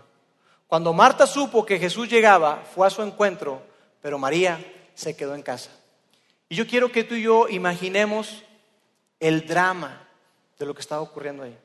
Cuando 0.67 0.93
Marta 0.93 1.27
supo 1.27 1.65
que 1.65 1.79
Jesús 1.79 2.09
llegaba, 2.09 2.63
fue 2.73 2.87
a 2.87 2.89
su 2.89 3.01
encuentro, 3.01 3.61
pero 4.01 4.17
María 4.17 4.59
se 4.95 5.15
quedó 5.15 5.35
en 5.35 5.43
casa. 5.43 5.71
Y 6.49 6.55
yo 6.55 6.67
quiero 6.67 6.91
que 6.91 7.03
tú 7.03 7.15
y 7.15 7.23
yo 7.23 7.47
imaginemos 7.49 8.43
el 9.19 9.45
drama 9.47 10.07
de 10.57 10.65
lo 10.65 10.73
que 10.73 10.81
estaba 10.81 11.01
ocurriendo 11.01 11.43
ahí. 11.43 11.57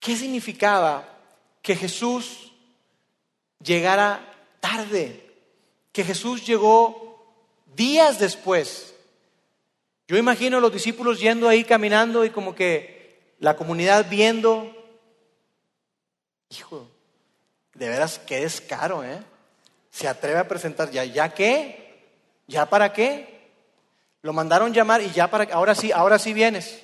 ¿Qué 0.00 0.16
significaba 0.16 1.08
que 1.62 1.76
Jesús 1.76 2.52
llegara 3.60 4.20
tarde? 4.60 5.30
Que 5.92 6.02
Jesús 6.02 6.44
llegó 6.44 7.36
días 7.76 8.18
después 8.18 8.91
yo 10.12 10.18
imagino 10.18 10.58
a 10.58 10.60
los 10.60 10.70
discípulos 10.70 11.20
yendo 11.20 11.48
ahí 11.48 11.64
caminando 11.64 12.22
y 12.22 12.28
como 12.28 12.54
que 12.54 13.32
la 13.38 13.56
comunidad 13.56 14.10
viendo. 14.10 14.70
Hijo, 16.50 16.86
de 17.72 17.88
veras 17.88 18.18
que 18.18 18.42
es 18.42 18.60
caro, 18.60 19.02
¿eh? 19.02 19.22
Se 19.90 20.06
atreve 20.06 20.38
a 20.38 20.46
presentar, 20.46 20.90
¿ya, 20.90 21.06
ya 21.06 21.32
qué? 21.32 22.12
¿Ya 22.46 22.68
para 22.68 22.92
qué? 22.92 23.48
Lo 24.20 24.34
mandaron 24.34 24.74
llamar 24.74 25.00
y 25.00 25.10
ya 25.12 25.30
para 25.30 25.44
ahora 25.54 25.74
sí, 25.74 25.92
ahora 25.92 26.18
sí 26.18 26.34
vienes. 26.34 26.82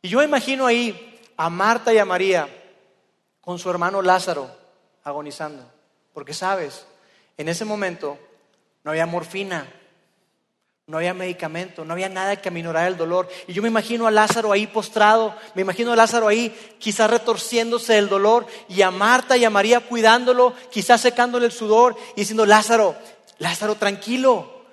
Y 0.00 0.08
yo 0.08 0.22
imagino 0.22 0.64
ahí 0.64 1.20
a 1.36 1.50
Marta 1.50 1.92
y 1.92 1.98
a 1.98 2.06
María 2.06 2.48
con 3.42 3.58
su 3.58 3.68
hermano 3.68 4.00
Lázaro 4.00 4.50
agonizando. 5.04 5.70
Porque 6.14 6.32
sabes, 6.32 6.86
en 7.36 7.50
ese 7.50 7.66
momento 7.66 8.18
no 8.82 8.92
había 8.92 9.04
morfina, 9.04 9.70
no 10.90 10.96
había 10.96 11.14
medicamento, 11.14 11.84
no 11.84 11.92
había 11.92 12.08
nada 12.08 12.34
que 12.34 12.48
aminorara 12.48 12.88
el 12.88 12.96
dolor. 12.96 13.28
Y 13.46 13.52
yo 13.52 13.62
me 13.62 13.68
imagino 13.68 14.08
a 14.08 14.10
Lázaro 14.10 14.50
ahí 14.50 14.66
postrado, 14.66 15.36
me 15.54 15.62
imagino 15.62 15.92
a 15.92 15.96
Lázaro 15.96 16.26
ahí 16.26 16.52
quizás 16.80 17.08
retorciéndose 17.08 17.92
del 17.92 18.08
dolor 18.08 18.44
y 18.68 18.82
a 18.82 18.90
Marta 18.90 19.36
y 19.36 19.44
a 19.44 19.50
María 19.50 19.78
cuidándolo, 19.78 20.52
quizás 20.72 21.00
secándole 21.00 21.46
el 21.46 21.52
sudor 21.52 21.96
y 22.16 22.22
diciendo, 22.22 22.44
Lázaro, 22.44 22.96
Lázaro, 23.38 23.76
tranquilo, 23.76 24.64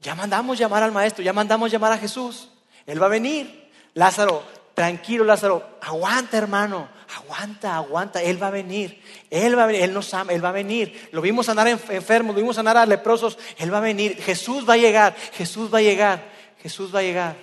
ya 0.00 0.16
mandamos 0.16 0.58
llamar 0.58 0.82
al 0.82 0.90
maestro, 0.90 1.22
ya 1.22 1.32
mandamos 1.32 1.70
llamar 1.70 1.92
a 1.92 1.98
Jesús, 1.98 2.48
Él 2.84 3.00
va 3.00 3.06
a 3.06 3.10
venir. 3.10 3.70
Lázaro, 3.94 4.42
tranquilo 4.76 5.24
Lázaro, 5.24 5.78
aguanta 5.80 6.36
hermano, 6.36 6.90
aguanta, 7.16 7.76
aguanta, 7.76 8.22
Él 8.22 8.40
va 8.40 8.48
a 8.48 8.50
venir, 8.50 9.02
Él 9.30 9.58
va 9.58 9.64
a 9.64 9.66
venir, 9.66 9.80
Él 9.80 9.94
nos 9.94 10.12
ama, 10.12 10.34
Él 10.34 10.44
va 10.44 10.50
a 10.50 10.52
venir. 10.52 11.08
Lo 11.12 11.22
vimos 11.22 11.46
sanar 11.46 11.66
enfermos, 11.66 12.36
lo 12.36 12.42
vimos 12.42 12.56
sanar 12.56 12.86
leprosos, 12.86 13.38
Él 13.56 13.72
va 13.72 13.78
a 13.78 13.80
venir, 13.80 14.22
Jesús 14.22 14.68
va 14.68 14.74
a 14.74 14.76
llegar, 14.76 15.16
Jesús 15.32 15.72
va 15.72 15.78
a 15.78 15.82
llegar, 15.82 16.28
Jesús 16.58 16.94
va 16.94 16.98
a 16.98 17.02
llegar. 17.02 17.36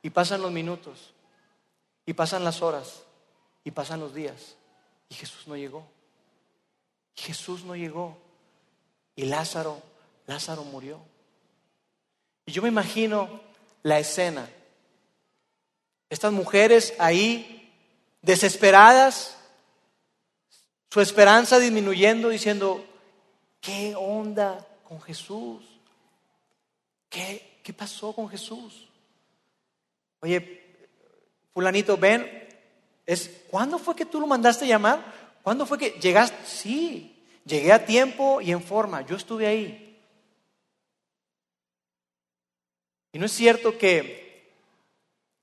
Y 0.00 0.10
pasan 0.10 0.42
los 0.42 0.52
minutos, 0.52 1.12
y 2.06 2.12
pasan 2.12 2.44
las 2.44 2.62
horas, 2.62 3.02
y 3.64 3.72
pasan 3.72 3.98
los 3.98 4.14
días, 4.14 4.54
y 5.08 5.16
Jesús 5.16 5.48
no 5.48 5.56
llegó. 5.56 5.84
Jesús 7.16 7.64
no 7.64 7.74
llegó. 7.74 8.16
Y 9.16 9.24
Lázaro, 9.24 9.82
Lázaro 10.28 10.62
murió. 10.62 11.00
Y 12.46 12.52
yo 12.52 12.62
me 12.62 12.68
imagino 12.68 13.40
la 13.82 13.98
escena. 13.98 14.48
Estas 16.10 16.32
mujeres 16.32 16.92
ahí 16.98 17.72
desesperadas, 18.20 19.36
su 20.90 21.00
esperanza 21.00 21.58
disminuyendo, 21.60 22.28
diciendo, 22.28 22.84
¿qué 23.60 23.94
onda 23.96 24.66
con 24.82 25.00
Jesús? 25.00 25.64
¿Qué, 27.08 27.60
qué 27.62 27.72
pasó 27.72 28.12
con 28.12 28.28
Jesús? 28.28 28.88
Oye, 30.20 30.88
fulanito, 31.54 31.96
ven, 31.96 32.48
es, 33.06 33.44
¿cuándo 33.48 33.78
fue 33.78 33.94
que 33.94 34.04
tú 34.04 34.20
lo 34.20 34.26
mandaste 34.26 34.66
llamar? 34.66 35.04
¿Cuándo 35.42 35.64
fue 35.64 35.78
que 35.78 35.90
llegaste? 35.90 36.36
Sí, 36.44 37.24
llegué 37.44 37.72
a 37.72 37.86
tiempo 37.86 38.40
y 38.40 38.50
en 38.50 38.62
forma, 38.62 39.06
yo 39.06 39.16
estuve 39.16 39.46
ahí. 39.46 39.98
Y 43.12 43.18
no 43.18 43.26
es 43.26 43.32
cierto 43.32 43.78
que, 43.78 44.29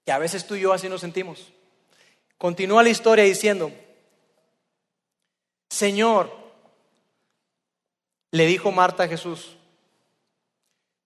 que 0.08 0.14
a 0.14 0.20
veces 0.20 0.48
tú 0.48 0.56
y 0.56 0.62
yo 0.62 0.72
así 0.72 0.88
nos 0.88 1.02
sentimos. 1.02 1.52
Continúa 2.38 2.82
la 2.82 2.88
historia 2.88 3.26
diciendo, 3.26 3.74
Señor, 5.70 6.32
le 8.32 8.46
dijo 8.46 8.72
Marta 8.72 9.04
a 9.04 9.08
Jesús, 9.10 9.58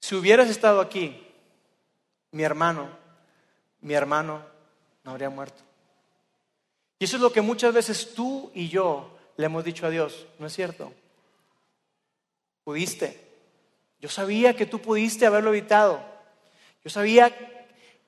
si 0.01 0.13
hubieras 0.13 0.51
estado 0.51 0.79
aquí, 0.79 1.19
mi 2.29 2.43
hermano, 2.43 2.95
mi 3.79 3.95
hermano 3.95 4.45
no 5.03 5.09
habría 5.09 5.31
muerto. 5.31 5.63
Y 6.99 7.05
eso 7.05 7.15
es 7.15 7.23
lo 7.23 7.33
que 7.33 7.41
muchas 7.41 7.73
veces 7.73 8.13
tú 8.13 8.51
y 8.53 8.69
yo 8.69 9.17
le 9.35 9.47
hemos 9.47 9.63
dicho 9.63 9.87
a 9.87 9.89
Dios, 9.89 10.27
¿no 10.37 10.45
es 10.45 10.53
cierto? 10.53 10.93
Pudiste. 12.63 13.19
Yo 13.99 14.09
sabía 14.09 14.55
que 14.55 14.67
tú 14.67 14.77
pudiste 14.79 15.25
haberlo 15.25 15.49
evitado. 15.49 16.05
Yo 16.83 16.91
sabía 16.91 17.60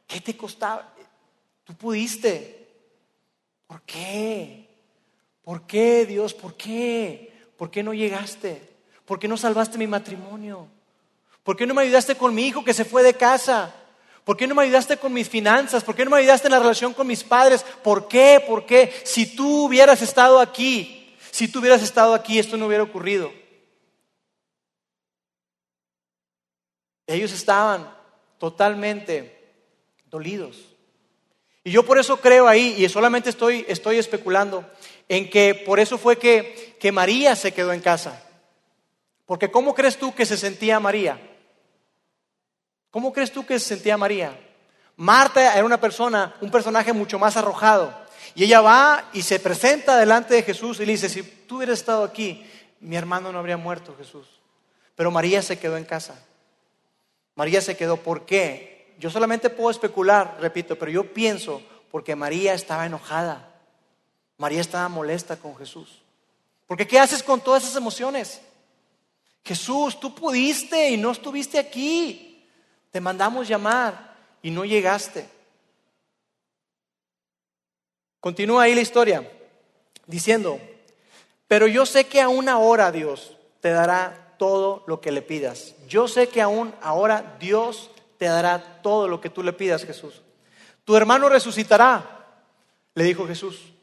qué 0.08 0.22
te 0.22 0.36
costaba. 0.36 0.94
Tú 1.64 1.74
pudiste. 1.76 2.68
¿Por 3.68 3.82
qué? 3.84 4.70
¿Por 5.44 5.66
qué, 5.66 6.06
Dios? 6.06 6.34
¿Por 6.34 6.56
qué? 6.56 7.34
¿Por 7.58 7.72
qué 7.72 7.84
no 7.84 7.94
llegaste? 7.94 8.62
¿Por 9.06 9.20
qué 9.20 9.28
no 9.28 9.38
salvaste 9.38 9.78
mi 9.78 9.88
matrimonio? 9.88 10.68
¿Por 11.44 11.58
qué 11.58 11.66
no 11.66 11.74
me 11.74 11.82
ayudaste 11.82 12.16
con 12.16 12.34
mi 12.34 12.48
hijo 12.48 12.64
que 12.64 12.74
se 12.74 12.86
fue 12.86 13.04
de 13.04 13.16
casa? 13.16 13.74
¿Por 14.24 14.38
qué 14.38 14.48
no 14.48 14.56
me 14.56 14.64
ayudaste 14.64 14.98
con 14.98 15.12
mis 15.12 15.28
finanzas? 15.28 15.84
¿Por 15.84 15.96
qué 15.96 16.06
no 16.06 16.12
me 16.12 16.18
ayudaste 16.18 16.48
en 16.48 16.54
la 16.54 16.60
relación 16.60 16.94
con 16.94 17.08
mis 17.08 17.24
padres? 17.24 17.64
¿Por 17.84 18.08
qué? 18.08 18.44
¿Por 18.48 18.66
qué? 18.66 18.94
Si 19.04 19.36
tú 19.36 19.66
hubieras 19.66 20.02
estado 20.02 20.40
aquí, 20.40 21.14
si 21.32 21.50
tú 21.50 21.60
hubieras 21.60 21.84
estado 21.84 22.14
aquí, 22.14 22.40
esto 22.40 22.56
no 22.56 22.68
hubiera 22.68 22.84
ocurrido. 22.84 23.34
Ellos 27.06 27.34
estaban 27.34 27.94
totalmente 28.38 29.33
dolidos. 30.14 30.76
Y 31.64 31.72
yo 31.72 31.84
por 31.84 31.98
eso 31.98 32.18
creo 32.18 32.48
ahí, 32.48 32.76
y 32.78 32.88
solamente 32.88 33.32
estoy, 33.32 33.66
estoy 33.68 33.98
especulando, 33.98 34.64
en 35.10 35.28
que 35.28 35.56
por 35.56 35.80
eso 35.80 35.98
fue 35.98 36.18
que, 36.18 36.78
que 36.80 36.92
María 36.92 37.36
se 37.36 37.52
quedó 37.52 37.74
en 37.74 37.82
casa. 37.82 38.24
Porque 39.26 39.50
¿cómo 39.50 39.74
crees 39.74 39.98
tú 39.98 40.14
que 40.14 40.26
se 40.26 40.38
sentía 40.38 40.80
María? 40.80 41.20
¿Cómo 42.92 43.12
crees 43.12 43.32
tú 43.32 43.44
que 43.44 43.58
se 43.58 43.70
sentía 43.70 43.98
María? 43.98 44.40
Marta 44.98 45.56
era 45.56 45.66
una 45.66 45.82
persona, 45.82 46.36
un 46.42 46.52
personaje 46.52 46.94
mucho 46.94 47.18
más 47.18 47.36
arrojado. 47.36 47.92
Y 48.36 48.44
ella 48.44 48.62
va 48.62 49.10
y 49.14 49.24
se 49.24 49.40
presenta 49.40 49.98
delante 49.98 50.36
de 50.36 50.44
Jesús 50.44 50.80
y 50.80 50.86
le 50.86 50.92
dice, 50.92 51.10
si 51.10 51.24
tú 51.24 51.58
hubieras 51.58 51.80
estado 51.80 52.04
aquí, 52.04 52.46
mi 52.82 52.96
hermano 52.96 53.32
no 53.32 53.40
habría 53.40 53.58
muerto, 53.58 53.96
Jesús. 53.98 54.28
Pero 54.96 55.10
María 55.10 55.42
se 55.42 55.58
quedó 55.58 55.76
en 55.78 55.86
casa. 55.86 56.24
María 57.34 57.62
se 57.62 57.76
quedó. 57.76 57.98
¿Por 57.98 58.26
qué? 58.26 58.73
Yo 59.04 59.10
solamente 59.10 59.50
puedo 59.50 59.70
especular, 59.70 60.38
repito, 60.40 60.80
pero 60.80 60.90
yo 60.90 61.14
pienso 61.14 61.62
porque 61.92 62.16
María 62.16 62.54
estaba 62.54 62.86
enojada. 62.86 63.54
María 64.38 64.62
estaba 64.62 64.88
molesta 64.88 65.36
con 65.36 65.58
Jesús. 65.58 66.02
Porque 66.68 66.88
¿qué 66.88 67.00
haces 67.00 67.22
con 67.22 67.42
todas 67.42 67.64
esas 67.64 67.76
emociones? 67.76 68.40
Jesús, 69.44 70.00
tú 70.00 70.16
pudiste 70.16 70.92
y 70.92 70.96
no 70.96 71.12
estuviste 71.12 71.60
aquí. 71.60 72.48
Te 72.92 73.02
mandamos 73.02 73.46
llamar 73.46 74.16
y 74.42 74.52
no 74.52 74.64
llegaste. 74.64 75.28
Continúa 78.22 78.64
ahí 78.64 78.76
la 78.76 78.80
historia 78.80 79.30
diciendo, 80.08 80.62
pero 81.50 81.68
yo 81.68 81.86
sé 81.86 82.06
que 82.06 82.22
aún 82.22 82.48
ahora 82.48 82.90
Dios 82.90 83.36
te 83.60 83.72
dará 83.72 84.36
todo 84.40 84.86
lo 84.88 85.02
que 85.02 85.12
le 85.12 85.22
pidas. 85.22 85.76
Yo 85.90 86.08
sé 86.08 86.30
que 86.30 86.42
aún 86.42 86.74
ahora 86.82 87.36
Dios 87.38 87.90
te 88.24 88.30
dará 88.30 88.80
todo 88.82 89.10
lo 89.10 89.20
que 89.20 89.30
tú 89.30 89.44
le 89.44 89.52
pidas, 89.52 89.84
Jesús. 89.84 90.22
Tu 90.86 90.96
hermano 90.96 91.28
resucitará, 91.28 92.26
le 92.94 93.04
dijo 93.04 93.28
Jesús. 93.28 93.74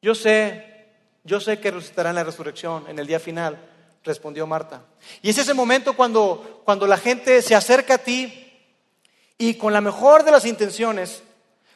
Yo 0.00 0.16
sé, 0.16 0.88
yo 1.22 1.38
sé 1.38 1.60
que 1.60 1.70
resucitará 1.70 2.10
en 2.10 2.16
la 2.16 2.24
resurrección, 2.24 2.88
en 2.88 2.98
el 2.98 3.06
día 3.06 3.20
final, 3.20 3.56
respondió 4.02 4.48
Marta. 4.48 4.82
Y 5.22 5.30
es 5.30 5.38
ese 5.38 5.54
momento 5.54 5.94
cuando, 5.94 6.62
cuando 6.64 6.88
la 6.88 6.96
gente 6.96 7.40
se 7.40 7.54
acerca 7.54 7.94
a 7.94 7.98
ti 7.98 8.52
y 9.38 9.54
con 9.54 9.72
la 9.72 9.80
mejor 9.80 10.24
de 10.24 10.32
las 10.32 10.44
intenciones, 10.44 11.22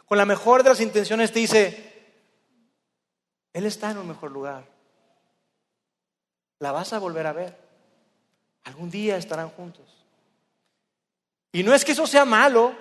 con 0.07 0.19
la 0.19 0.27
mejor 0.27 0.65
de 0.65 0.71
las 0.71 0.81
intenciones 0.81 1.31
te 1.31 1.39
dice, 1.39 2.05
Él 3.53 3.65
está 3.65 3.93
en 3.93 3.99
un 3.99 4.09
mejor 4.09 4.33
lugar. 4.33 4.65
La 6.59 6.73
vas 6.73 6.93
a 6.93 6.99
volver 6.99 7.29
a 7.29 7.33
ver. 7.33 7.57
Algún 8.65 8.91
día 8.91 9.17
estarán 9.19 9.51
juntos. 9.51 9.96
Y 11.57 11.63
no 11.63 11.73
es 11.73 11.87
que 11.87 11.93
eso 11.93 12.07
sea 12.07 12.27
malo, 12.27 12.75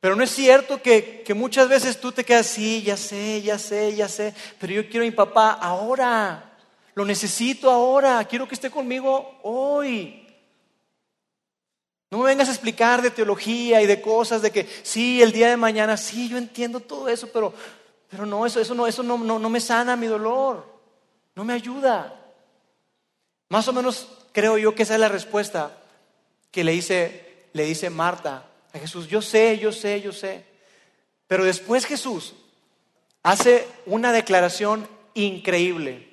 pero 0.00 0.16
no 0.16 0.24
es 0.24 0.32
cierto 0.32 0.82
que, 0.82 1.22
muchas 1.36 1.68
veces 1.68 2.00
tú 2.00 2.10
te 2.10 2.24
quedas, 2.24 2.48
sí, 2.48 2.82
ya 2.82 2.96
sé, 2.96 3.40
ya 3.42 3.60
sé, 3.60 3.94
ya 3.94 4.08
sé, 4.08 4.34
pero 4.58 4.72
yo 4.72 4.88
quiero 4.88 5.04
a 5.04 5.08
mi 5.08 5.12
papá 5.12 5.52
ahora, 5.52 6.58
lo 6.96 7.04
necesito 7.04 7.70
ahora, 7.70 8.24
quiero 8.24 8.48
que 8.48 8.56
esté 8.56 8.70
conmigo 8.70 9.38
hoy. 9.44 10.26
No 12.10 12.18
me 12.18 12.24
vengas 12.24 12.48
a 12.48 12.50
explicar 12.50 13.02
de 13.02 13.12
teología 13.12 13.80
y 13.80 13.86
de 13.86 14.00
cosas, 14.00 14.42
de 14.42 14.50
que 14.50 14.68
sí, 14.82 15.22
el 15.22 15.30
día 15.30 15.48
de 15.50 15.56
mañana, 15.56 15.96
sí, 15.96 16.28
yo 16.28 16.38
entiendo 16.38 16.80
todo 16.80 17.08
eso, 17.08 17.28
pero, 17.32 17.54
pero 18.08 18.26
no, 18.26 18.46
eso, 18.46 18.58
eso, 18.60 18.74
no, 18.74 18.88
eso 18.88 19.04
no, 19.04 19.16
no 19.16 19.48
me 19.48 19.60
sana 19.60 19.94
mi 19.94 20.08
dolor, 20.08 20.66
no 21.36 21.44
me 21.44 21.52
ayuda. 21.52 22.20
Más 23.48 23.68
o 23.68 23.72
menos 23.72 24.08
creo 24.32 24.58
yo 24.58 24.74
que 24.74 24.82
esa 24.82 24.94
es 24.94 25.00
la 25.00 25.08
respuesta 25.08 25.78
que 26.50 26.64
le 26.64 26.72
dice, 26.72 27.25
le 27.56 27.64
dice 27.64 27.90
Marta 27.90 28.46
a 28.72 28.78
Jesús. 28.78 29.08
Yo 29.08 29.22
sé, 29.22 29.58
yo 29.58 29.72
sé, 29.72 30.00
yo 30.02 30.12
sé. 30.12 30.44
Pero 31.26 31.44
después 31.44 31.86
Jesús 31.86 32.34
hace 33.22 33.66
una 33.86 34.12
declaración 34.12 34.86
increíble. 35.14 36.06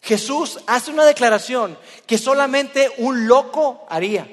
Jesús 0.00 0.60
hace 0.66 0.92
una 0.92 1.04
declaración 1.04 1.76
que 2.06 2.16
solamente 2.16 2.90
un 2.98 3.26
loco 3.26 3.84
haría. 3.88 4.30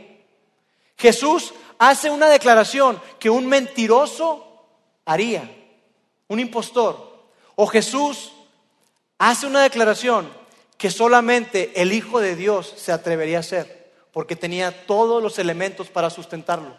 Jesús 0.96 1.54
hace 1.80 2.12
una 2.12 2.30
declaración 2.30 3.02
que 3.20 3.32
un 3.32 3.48
mentiroso 3.48 4.64
haría, 5.06 5.50
un 6.28 6.40
impostor. 6.40 7.26
O 7.56 7.66
Jesús 7.66 8.32
hace 9.18 9.48
una 9.48 9.64
declaración 9.64 10.32
que 10.78 10.92
solamente 10.92 11.82
el 11.82 11.92
Hijo 11.92 12.20
de 12.20 12.36
Dios 12.36 12.74
se 12.78 12.92
atrevería 12.92 13.38
a 13.38 13.40
hacer, 13.40 13.83
porque 14.14 14.36
tenía 14.38 14.86
todos 14.86 15.22
los 15.22 15.40
elementos 15.40 15.90
para 15.90 16.10
sustentarlo. 16.10 16.78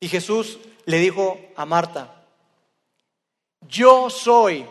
Y 0.00 0.08
Jesús 0.08 0.58
le 0.84 0.98
dijo 0.98 1.40
a 1.56 1.64
Marta, 1.64 2.24
yo 3.68 4.10
soy 4.10 4.66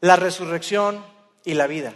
la 0.00 0.16
resurrección 0.16 1.04
y 1.44 1.54
la 1.54 1.66
vida. 1.66 1.94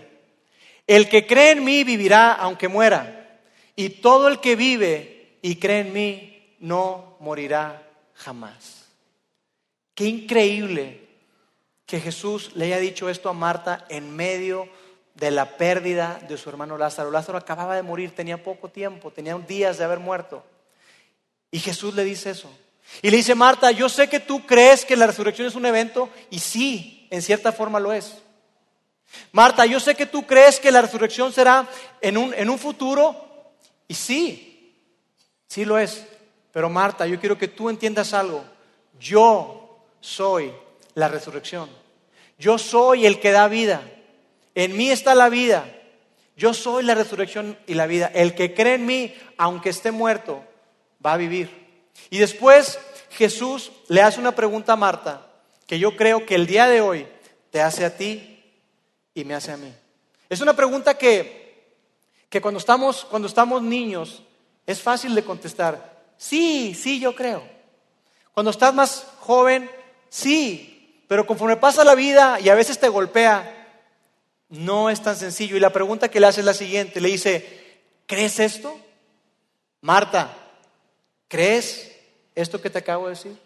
El 0.87 1.09
que 1.09 1.27
cree 1.27 1.53
en 1.53 1.65
mí 1.65 1.85
vivirá 1.85 2.33
aunque 2.35 2.69
muera, 2.69 3.41
y 3.75 3.89
todo 3.89 4.29
el 4.29 4.41
que 4.41 4.57
vive 4.57 5.39
y 5.41 5.57
cree 5.57 5.81
en 5.81 5.93
mí 5.93 6.57
no 6.61 7.17
morirá 7.21 7.89
jamás. 8.15 8.89
Qué 9.95 10.05
increíble 10.05 11.01
que 11.87 12.01
Jesús 12.01 12.53
le 12.55 12.67
haya 12.67 12.79
dicho 12.79 13.09
esto 13.09 13.29
a 13.29 13.35
Marta 13.35 13.87
en 13.89 14.15
medio 14.15 14.65
de 14.65 14.82
la 15.17 15.57
pérdida 15.57 16.21
de 16.29 16.37
su 16.37 16.49
hermano 16.49 16.77
Lázaro. 16.77 17.11
Lázaro 17.11 17.39
acababa 17.39 17.77
de 17.77 17.83
morir, 17.83 18.15
tenía 18.15 18.43
poco 18.43 18.69
tiempo, 18.69 19.11
tenía 19.11 19.37
días 19.37 19.79
de 19.79 19.85
haber 19.85 19.99
muerto. 19.99 20.45
Y 21.51 21.61
Jesús 21.61 21.95
le 21.95 22.05
dice 22.05 22.31
eso. 22.31 22.51
Y 23.01 23.11
le 23.11 23.19
dice, 23.19 23.35
Marta, 23.35 23.71
yo 23.71 23.89
sé 23.89 24.09
que 24.09 24.21
tú 24.21 24.45
crees 24.45 24.85
que 24.85 24.97
la 24.97 25.07
resurrección 25.07 25.47
es 25.47 25.55
un 25.55 25.67
evento, 25.67 26.09
y 26.31 26.39
sí, 26.39 27.07
en 27.11 27.23
cierta 27.23 27.53
forma 27.53 27.79
lo 27.79 27.93
es. 27.93 28.19
Marta, 29.31 29.67
yo 29.67 29.79
sé 29.79 29.95
que 29.95 30.07
tú 30.07 30.27
crees 30.27 30.59
que 30.59 30.73
la 30.73 30.83
resurrección 30.83 31.33
será 31.33 31.69
en 32.01 32.17
un, 32.17 32.35
en 32.35 32.51
un 32.51 32.59
futuro, 32.59 33.53
y 33.87 33.95
sí, 33.95 34.75
sí 35.47 35.65
lo 35.65 35.79
es. 35.79 36.07
Pero 36.51 36.69
Marta, 36.69 37.07
yo 37.07 37.19
quiero 37.21 37.39
que 37.39 37.49
tú 37.49 37.71
entiendas 37.71 38.13
algo. 38.13 38.45
Yo 38.99 39.79
soy 40.01 40.53
la 40.95 41.09
resurrección. 41.09 41.71
Yo 42.39 42.59
soy 42.59 43.07
el 43.07 43.21
que 43.21 43.33
da 43.33 43.49
vida. 43.49 43.83
En 44.55 44.77
mí 44.77 44.91
está 44.91 45.15
la 45.15 45.29
vida. 45.29 45.65
Yo 46.37 46.55
soy 46.55 46.83
la 46.83 46.95
resurrección 46.95 47.59
y 47.67 47.75
la 47.75 47.87
vida. 47.87 48.11
El 48.15 48.35
que 48.35 48.55
cree 48.55 48.75
en 48.75 48.87
mí, 48.87 49.15
aunque 49.37 49.71
esté 49.71 49.91
muerto, 49.91 50.43
va 51.05 51.15
a 51.15 51.19
vivir. 51.19 51.51
Y 52.11 52.19
después 52.19 52.79
Jesús 53.11 53.73
le 53.89 54.03
hace 54.03 54.21
una 54.21 54.35
pregunta 54.35 54.73
a 54.73 54.77
Marta, 54.77 55.27
que 55.67 55.79
yo 55.79 55.97
creo 55.97 56.27
que 56.27 56.35
el 56.35 56.47
día 56.47 56.67
de 56.67 56.81
hoy 56.81 57.07
te 57.51 57.61
hace 57.61 57.85
a 57.85 57.97
ti 57.97 58.33
y 59.15 59.25
me 59.25 59.35
hace 59.35 59.53
a 59.53 59.57
mí? 59.57 59.73
Es 60.29 60.41
una 60.41 60.57
pregunta 60.57 60.97
que, 60.97 61.77
que 62.29 62.41
cuando, 62.41 62.59
estamos, 62.59 63.05
cuando 63.05 63.29
estamos 63.29 63.63
niños 63.63 64.23
es 64.67 64.81
fácil 64.81 65.15
de 65.15 65.23
contestar. 65.23 66.03
Sí, 66.17 66.75
sí, 66.75 66.99
yo 66.99 67.15
creo. 67.15 67.43
Cuando 68.33 68.51
estás 68.51 68.73
más 68.73 69.07
joven, 69.21 69.71
sí, 70.09 71.05
pero 71.07 71.27
conforme 71.27 71.57
pasa 71.57 71.85
la 71.85 71.95
vida 71.95 72.41
y 72.41 72.49
a 72.49 72.55
veces 72.55 72.81
te 72.81 72.89
golpea, 72.89 73.62
no 74.53 74.91
es 74.91 75.03
tan 75.03 75.17
sencillo. 75.17 75.57
Y 75.57 75.61
la 75.61 75.73
pregunta 75.73 76.11
que 76.11 76.21
le 76.21 76.27
hace 76.27 76.41
es 76.41 76.47
la 76.47 76.55
siguiente, 76.55 77.01
le 77.01 77.09
dice, 77.09 77.81
¿crees 78.07 78.39
esto? 78.39 78.79
Marta, 79.81 80.37
¿crees 81.27 81.91
esto 82.35 82.61
que 82.61 82.71
te 82.71 82.79
acabo 82.79 83.07
de 83.07 83.15
decir? 83.15 83.37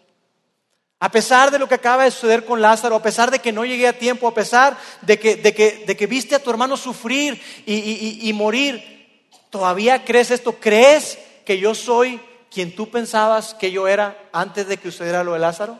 A 0.99 1.09
pesar 1.09 1.49
de 1.49 1.59
lo 1.59 1.67
que 1.67 1.75
acaba 1.75 2.03
de 2.03 2.11
suceder 2.11 2.43
con 2.43 2.61
Lázaro, 2.61 2.95
a 2.95 3.01
pesar 3.01 3.31
de 3.31 3.39
que 3.39 3.51
no 3.51 3.63
llegué 3.63 3.87
a 3.87 3.97
tiempo, 3.97 4.27
a 4.27 4.33
pesar 4.33 4.77
de 5.01 5.17
que, 5.17 5.35
de 5.35 5.53
que, 5.53 5.85
de 5.87 5.95
que 5.95 6.07
viste 6.07 6.35
a 6.35 6.39
tu 6.43 6.49
hermano 6.49 6.75
sufrir 6.75 7.41
y, 7.65 8.27
y 8.27 8.33
morir, 8.33 9.29
¿todavía 9.49 10.03
crees 10.03 10.31
esto? 10.31 10.59
¿Crees 10.59 11.17
que 11.45 11.57
yo 11.57 11.73
soy 11.73 12.19
quien 12.51 12.75
tú 12.75 12.89
pensabas 12.89 13.53
que 13.53 13.71
yo 13.71 13.87
era 13.87 14.17
antes 14.33 14.67
de 14.67 14.77
que 14.77 14.91
sucediera 14.91 15.23
lo 15.23 15.33
de 15.33 15.39
Lázaro? 15.39 15.79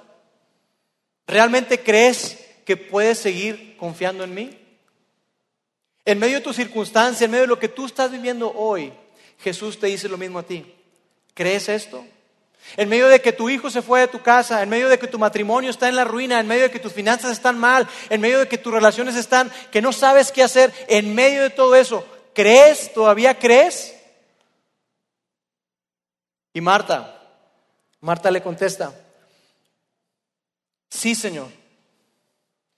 ¿Realmente 1.26 1.84
crees 1.84 2.38
que 2.64 2.78
puedes 2.78 3.18
seguir 3.18 3.76
confiando 3.76 4.24
en 4.24 4.34
mí? 4.34 4.66
En 6.08 6.20
medio 6.20 6.38
de 6.38 6.41
tu 6.41 6.53
circunstancia, 6.53 7.26
en 7.26 7.32
medio 7.32 7.41
de 7.41 7.49
lo 7.49 7.60
que 7.60 7.68
tú 7.68 7.86
estás 7.86 8.10
viviendo 8.10 8.49
hoy, 8.55 8.93
Jesús 9.39 9.78
te 9.78 9.88
dice 9.88 10.08
lo 10.08 10.18
mismo 10.18 10.39
a 10.39 10.43
ti. 10.43 10.74
¿Crees 11.34 11.68
esto? 11.68 12.05
En 12.78 12.88
medio 12.88 13.10
de 13.10 13.22
que 13.22 13.34
tu 13.34 13.49
hijo 13.49 13.70
se 13.70 13.82
fue 13.82 13.99
de 13.99 14.08
tu 14.08 14.22
casa, 14.22 14.64
en 14.64 14.70
medio 14.70 14.88
de 14.88 14.97
que 14.97 15.08
tu 15.08 15.20
matrimonio 15.20 15.70
está 15.70 15.89
en 15.89 15.97
la 15.97 16.05
ruina, 16.05 16.39
en 16.39 16.47
medio 16.47 16.64
de 16.64 16.72
que 16.72 16.80
tus 16.80 16.93
finanzas 16.93 17.34
están 17.34 17.60
mal, 17.60 17.89
en 18.10 18.22
medio 18.22 18.39
de 18.39 18.47
que 18.47 18.58
tus 18.58 18.72
relaciones 18.72 19.18
están, 19.18 19.51
que 19.70 19.82
no 19.82 19.91
sabes 19.91 20.32
qué 20.32 20.43
hacer, 20.43 20.74
en 20.88 21.14
medio 21.14 21.43
de 21.43 21.49
todo 21.49 21.76
eso, 21.76 22.08
¿crees? 22.34 22.93
¿Todavía 22.93 23.38
crees? 23.38 23.93
Y 26.53 26.62
Marta, 26.62 27.22
Marta 27.99 28.32
le 28.32 28.41
contesta, 28.41 28.93
sí 30.89 31.16
Señor, 31.16 31.49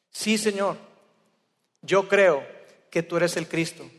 sí 0.10 0.36
Señor, 0.40 0.78
yo 1.84 2.08
creo 2.08 2.59
que 2.90 3.04
tú 3.04 3.18
eres 3.18 3.38
el 3.38 3.48
Cristo, 3.48 3.90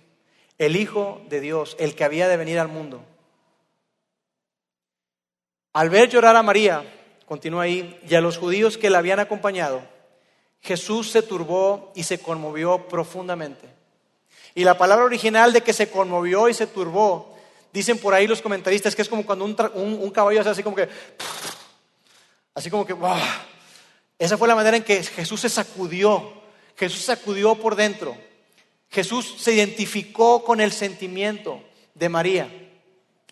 el 0.58 0.76
Hijo 0.76 1.22
de 1.28 1.40
Dios, 1.40 1.76
el 1.78 1.94
que 1.94 2.04
había 2.04 2.28
de 2.28 2.36
venir 2.36 2.58
al 2.58 2.68
mundo. 2.68 3.04
Al 5.72 5.88
ver 5.88 6.08
llorar 6.08 6.36
a 6.36 6.42
María, 6.42 6.82
continúa 7.26 7.62
ahí, 7.62 8.00
y 8.08 8.14
a 8.14 8.20
los 8.20 8.38
judíos 8.38 8.76
que 8.76 8.90
la 8.90 8.98
habían 8.98 9.20
acompañado, 9.20 9.82
Jesús 10.60 11.10
se 11.10 11.22
turbó 11.22 11.92
y 11.94 12.02
se 12.02 12.18
conmovió 12.18 12.88
profundamente. 12.88 13.68
Y 14.54 14.64
la 14.64 14.76
palabra 14.76 15.04
original 15.04 15.52
de 15.52 15.62
que 15.62 15.72
se 15.72 15.90
conmovió 15.90 16.48
y 16.48 16.54
se 16.54 16.66
turbó, 16.66 17.36
dicen 17.72 17.98
por 17.98 18.14
ahí 18.14 18.26
los 18.26 18.42
comentaristas 18.42 18.96
que 18.96 19.02
es 19.02 19.08
como 19.08 19.24
cuando 19.24 19.44
un, 19.44 20.10
caballo 20.10 20.40
hace 20.40 20.50
así 20.50 20.62
como 20.62 20.74
que, 20.74 20.88
así 22.54 22.68
como 22.68 22.84
que, 22.84 22.96
esa 24.18 24.36
fue 24.36 24.48
la 24.48 24.56
manera 24.56 24.76
en 24.76 24.82
que 24.82 25.02
Jesús 25.02 25.40
se 25.40 25.48
sacudió, 25.48 26.32
Jesús 26.76 27.04
sacudió 27.04 27.54
por 27.54 27.76
dentro. 27.76 28.16
Jesús 28.90 29.36
se 29.38 29.52
identificó 29.52 30.44
con 30.44 30.60
el 30.60 30.72
sentimiento 30.72 31.62
de 31.94 32.08
María. 32.08 32.50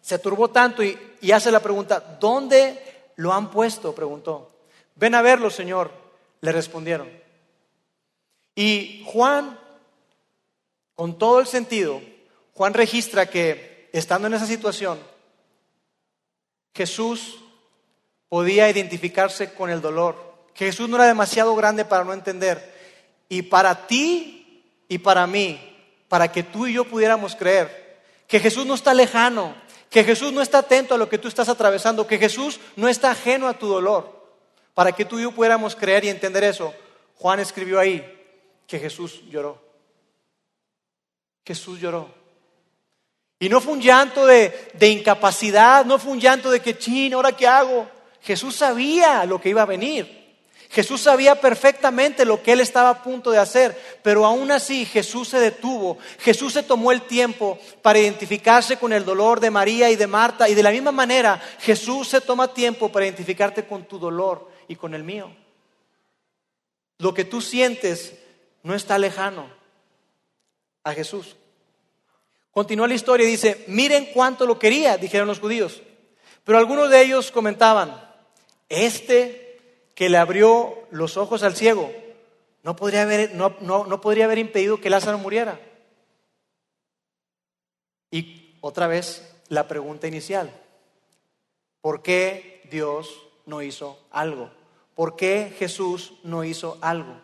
Se 0.00 0.18
turbó 0.18 0.48
tanto 0.48 0.82
y, 0.82 0.96
hace 1.32 1.50
la 1.50 1.60
pregunta, 1.60 2.18
¿dónde 2.20 3.10
lo 3.16 3.32
han 3.32 3.50
puesto? 3.50 3.94
Preguntó. 3.94 4.52
Ven 4.94 5.14
a 5.14 5.22
verlo, 5.22 5.50
Señor, 5.50 5.90
le 6.40 6.52
respondieron. 6.52 7.10
Y 8.54 9.04
Juan, 9.06 9.58
con 10.94 11.18
todo 11.18 11.40
el 11.40 11.46
sentido, 11.46 12.00
Juan 12.54 12.74
registra 12.74 13.26
que 13.26 13.90
estando 13.92 14.28
en 14.28 14.34
esa 14.34 14.46
situación, 14.46 14.98
Jesús 16.74 17.38
podía 18.28 18.70
identificarse 18.70 19.54
con 19.54 19.70
el 19.70 19.80
dolor, 19.80 20.16
que 20.54 20.66
Jesús 20.66 20.88
no 20.88 20.96
era 20.96 21.06
demasiado 21.06 21.54
grande 21.56 21.84
para 21.84 22.04
no 22.04 22.12
entender. 22.12 22.76
Y 23.28 23.42
para 23.42 23.86
ti 23.86 24.37
y 24.88 24.98
para 24.98 25.26
mí, 25.26 25.60
para 26.08 26.32
que 26.32 26.42
tú 26.42 26.66
y 26.66 26.72
yo 26.72 26.84
pudiéramos 26.84 27.36
creer 27.36 28.00
que 28.26 28.40
Jesús 28.40 28.66
no 28.66 28.74
está 28.74 28.94
lejano, 28.94 29.54
que 29.90 30.04
Jesús 30.04 30.32
no 30.32 30.42
está 30.42 30.58
atento 30.58 30.94
a 30.94 30.98
lo 30.98 31.08
que 31.08 31.18
tú 31.18 31.28
estás 31.28 31.48
atravesando, 31.48 32.06
que 32.06 32.18
Jesús 32.18 32.60
no 32.76 32.88
está 32.88 33.10
ajeno 33.10 33.48
a 33.48 33.58
tu 33.58 33.66
dolor. 33.66 34.18
Para 34.74 34.92
que 34.92 35.04
tú 35.04 35.18
y 35.18 35.22
yo 35.22 35.32
pudiéramos 35.32 35.74
creer 35.74 36.04
y 36.04 36.08
entender 36.08 36.44
eso, 36.44 36.74
Juan 37.16 37.40
escribió 37.40 37.80
ahí 37.80 38.04
que 38.66 38.78
Jesús 38.78 39.22
lloró. 39.28 39.60
Jesús 41.44 41.80
lloró. 41.80 42.10
Y 43.40 43.48
no 43.48 43.60
fue 43.60 43.72
un 43.72 43.80
llanto 43.80 44.26
de, 44.26 44.70
de 44.74 44.88
incapacidad, 44.88 45.84
no 45.84 45.98
fue 45.98 46.12
un 46.12 46.20
llanto 46.20 46.50
de 46.50 46.60
que, 46.60 46.76
chin, 46.76 47.14
¿ahora 47.14 47.32
qué 47.32 47.46
hago? 47.46 47.88
Jesús 48.20 48.56
sabía 48.56 49.24
lo 49.24 49.40
que 49.40 49.48
iba 49.48 49.62
a 49.62 49.66
venir. 49.66 50.17
Jesús 50.70 51.00
sabía 51.00 51.40
perfectamente 51.40 52.26
lo 52.26 52.42
que 52.42 52.52
él 52.52 52.60
estaba 52.60 52.90
a 52.90 53.02
punto 53.02 53.30
de 53.30 53.38
hacer, 53.38 53.80
pero 54.02 54.26
aún 54.26 54.50
así 54.50 54.84
Jesús 54.84 55.28
se 55.28 55.40
detuvo, 55.40 55.96
Jesús 56.18 56.52
se 56.52 56.62
tomó 56.62 56.92
el 56.92 57.02
tiempo 57.02 57.58
para 57.80 57.98
identificarse 57.98 58.76
con 58.76 58.92
el 58.92 59.04
dolor 59.04 59.40
de 59.40 59.50
María 59.50 59.90
y 59.90 59.96
de 59.96 60.06
Marta, 60.06 60.48
y 60.48 60.54
de 60.54 60.62
la 60.62 60.70
misma 60.70 60.92
manera 60.92 61.40
Jesús 61.60 62.08
se 62.08 62.20
toma 62.20 62.52
tiempo 62.52 62.92
para 62.92 63.06
identificarte 63.06 63.66
con 63.66 63.84
tu 63.84 63.98
dolor 63.98 64.50
y 64.68 64.76
con 64.76 64.94
el 64.94 65.04
mío. 65.04 65.34
Lo 66.98 67.14
que 67.14 67.24
tú 67.24 67.40
sientes 67.40 68.14
no 68.62 68.74
está 68.74 68.98
lejano 68.98 69.48
a 70.84 70.92
Jesús. 70.92 71.36
Continúa 72.50 72.88
la 72.88 72.94
historia 72.94 73.26
y 73.26 73.30
dice, 73.30 73.64
miren 73.68 74.06
cuánto 74.12 74.44
lo 74.44 74.58
quería, 74.58 74.98
dijeron 74.98 75.28
los 75.28 75.38
judíos. 75.38 75.80
Pero 76.44 76.58
algunos 76.58 76.90
de 76.90 77.00
ellos 77.00 77.30
comentaban, 77.30 78.04
este 78.68 79.47
que 79.98 80.08
le 80.08 80.16
abrió 80.16 80.86
los 80.92 81.16
ojos 81.16 81.42
al 81.42 81.56
ciego, 81.56 81.92
no 82.62 82.76
podría 82.76 83.02
haber, 83.02 83.34
no, 83.34 83.56
no, 83.60 84.00
podría 84.00 84.26
haber 84.26 84.38
impedido 84.38 84.80
que 84.80 84.90
Lázaro 84.90 85.18
muriera. 85.18 85.58
Y 88.08 88.54
otra 88.60 88.86
vez 88.86 89.28
la 89.48 89.66
pregunta 89.66 90.06
inicial, 90.06 90.52
¿por 91.80 92.02
qué 92.02 92.62
Dios 92.70 93.12
no 93.44 93.60
hizo 93.60 93.98
algo? 94.12 94.52
¿Por 94.94 95.16
qué 95.16 95.52
Jesús 95.58 96.12
no 96.22 96.44
hizo 96.44 96.78
algo? 96.80 97.20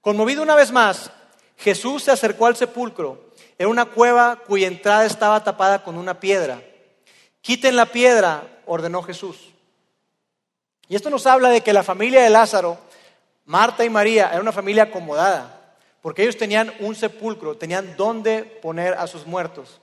Conmovido 0.00 0.44
una 0.44 0.54
vez 0.54 0.70
más, 0.70 1.10
Jesús 1.56 2.04
se 2.04 2.12
acercó 2.12 2.46
al 2.46 2.54
sepulcro. 2.54 3.32
Era 3.58 3.68
una 3.68 3.86
cueva 3.86 4.36
cuya 4.46 4.68
entrada 4.68 5.04
estaba 5.04 5.42
tapada 5.42 5.82
con 5.82 5.98
una 5.98 6.20
piedra. 6.20 6.62
Quiten 7.40 7.74
la 7.74 7.86
piedra, 7.86 8.60
ordenó 8.66 9.02
Jesús. 9.02 9.48
Y 10.88 10.96
esto 10.96 11.10
nos 11.10 11.26
habla 11.26 11.50
de 11.50 11.60
que 11.60 11.72
la 11.72 11.82
familia 11.82 12.22
de 12.22 12.30
Lázaro, 12.30 12.78
Marta 13.44 13.84
y 13.84 13.90
María, 13.90 14.30
era 14.30 14.40
una 14.40 14.52
familia 14.52 14.84
acomodada, 14.84 15.74
porque 16.00 16.22
ellos 16.22 16.36
tenían 16.36 16.72
un 16.80 16.94
sepulcro, 16.94 17.56
tenían 17.56 17.96
dónde 17.96 18.42
poner 18.42 18.94
a 18.94 19.06
sus 19.06 19.26
muertos. 19.26 19.80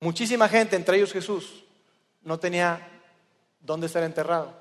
Muchísima 0.00 0.48
gente, 0.48 0.76
entre 0.76 0.96
ellos 0.96 1.12
Jesús, 1.12 1.64
no 2.22 2.38
tenía 2.38 2.88
dónde 3.60 3.88
ser 3.88 4.02
enterrado. 4.02 4.52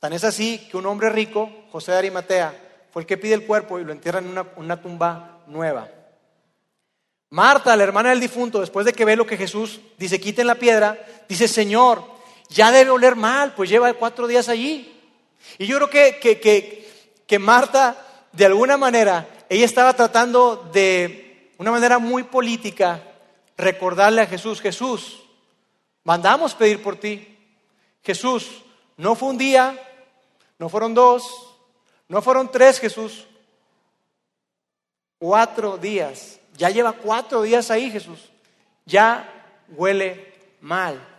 Tan 0.00 0.12
es 0.12 0.24
así 0.24 0.58
que 0.70 0.76
un 0.76 0.86
hombre 0.86 1.10
rico, 1.10 1.50
José 1.70 1.92
de 1.92 1.98
Arimatea, 1.98 2.54
fue 2.92 3.02
el 3.02 3.06
que 3.06 3.16
pide 3.16 3.34
el 3.34 3.46
cuerpo 3.46 3.78
y 3.78 3.84
lo 3.84 3.92
entierra 3.92 4.20
en 4.20 4.38
una, 4.56 4.80
tumba 4.80 5.40
nueva. 5.46 5.88
Marta, 7.30 7.76
la 7.76 7.84
hermana 7.84 8.10
del 8.10 8.20
difunto, 8.20 8.60
después 8.60 8.86
de 8.86 8.92
que 8.92 9.04
ve 9.04 9.16
lo 9.16 9.26
que 9.26 9.36
Jesús 9.36 9.80
dice, 9.98 10.20
quiten 10.20 10.46
la 10.46 10.54
piedra, 10.54 10.98
dice, 11.28 11.48
Señor, 11.48 12.13
ya 12.48 12.70
debe 12.70 12.90
oler 12.90 13.16
mal, 13.16 13.54
pues 13.54 13.70
lleva 13.70 13.92
cuatro 13.94 14.26
días 14.26 14.48
allí. 14.48 14.90
Y 15.58 15.66
yo 15.66 15.76
creo 15.76 15.90
que, 15.90 16.18
que, 16.20 16.88
que, 17.26 17.38
Marta, 17.38 17.96
de 18.32 18.46
alguna 18.46 18.76
manera, 18.76 19.28
ella 19.48 19.64
estaba 19.64 19.94
tratando 19.94 20.68
de 20.72 21.52
una 21.58 21.70
manera 21.70 21.98
muy 21.98 22.24
política 22.24 23.02
recordarle 23.56 24.22
a 24.22 24.26
Jesús, 24.26 24.60
Jesús, 24.60 25.22
mandamos 26.02 26.54
pedir 26.54 26.82
por 26.82 26.96
ti. 26.96 27.36
Jesús, 28.02 28.62
no 28.96 29.14
fue 29.14 29.30
un 29.30 29.38
día, 29.38 29.78
no 30.58 30.68
fueron 30.68 30.94
dos, 30.94 31.54
no 32.08 32.22
fueron 32.22 32.50
tres, 32.50 32.78
Jesús. 32.78 33.26
Cuatro 35.18 35.78
días. 35.78 36.38
Ya 36.56 36.70
lleva 36.70 36.92
cuatro 36.92 37.42
días 37.42 37.70
ahí, 37.70 37.90
Jesús. 37.90 38.30
Ya 38.84 39.28
huele 39.68 40.34
mal. 40.60 41.13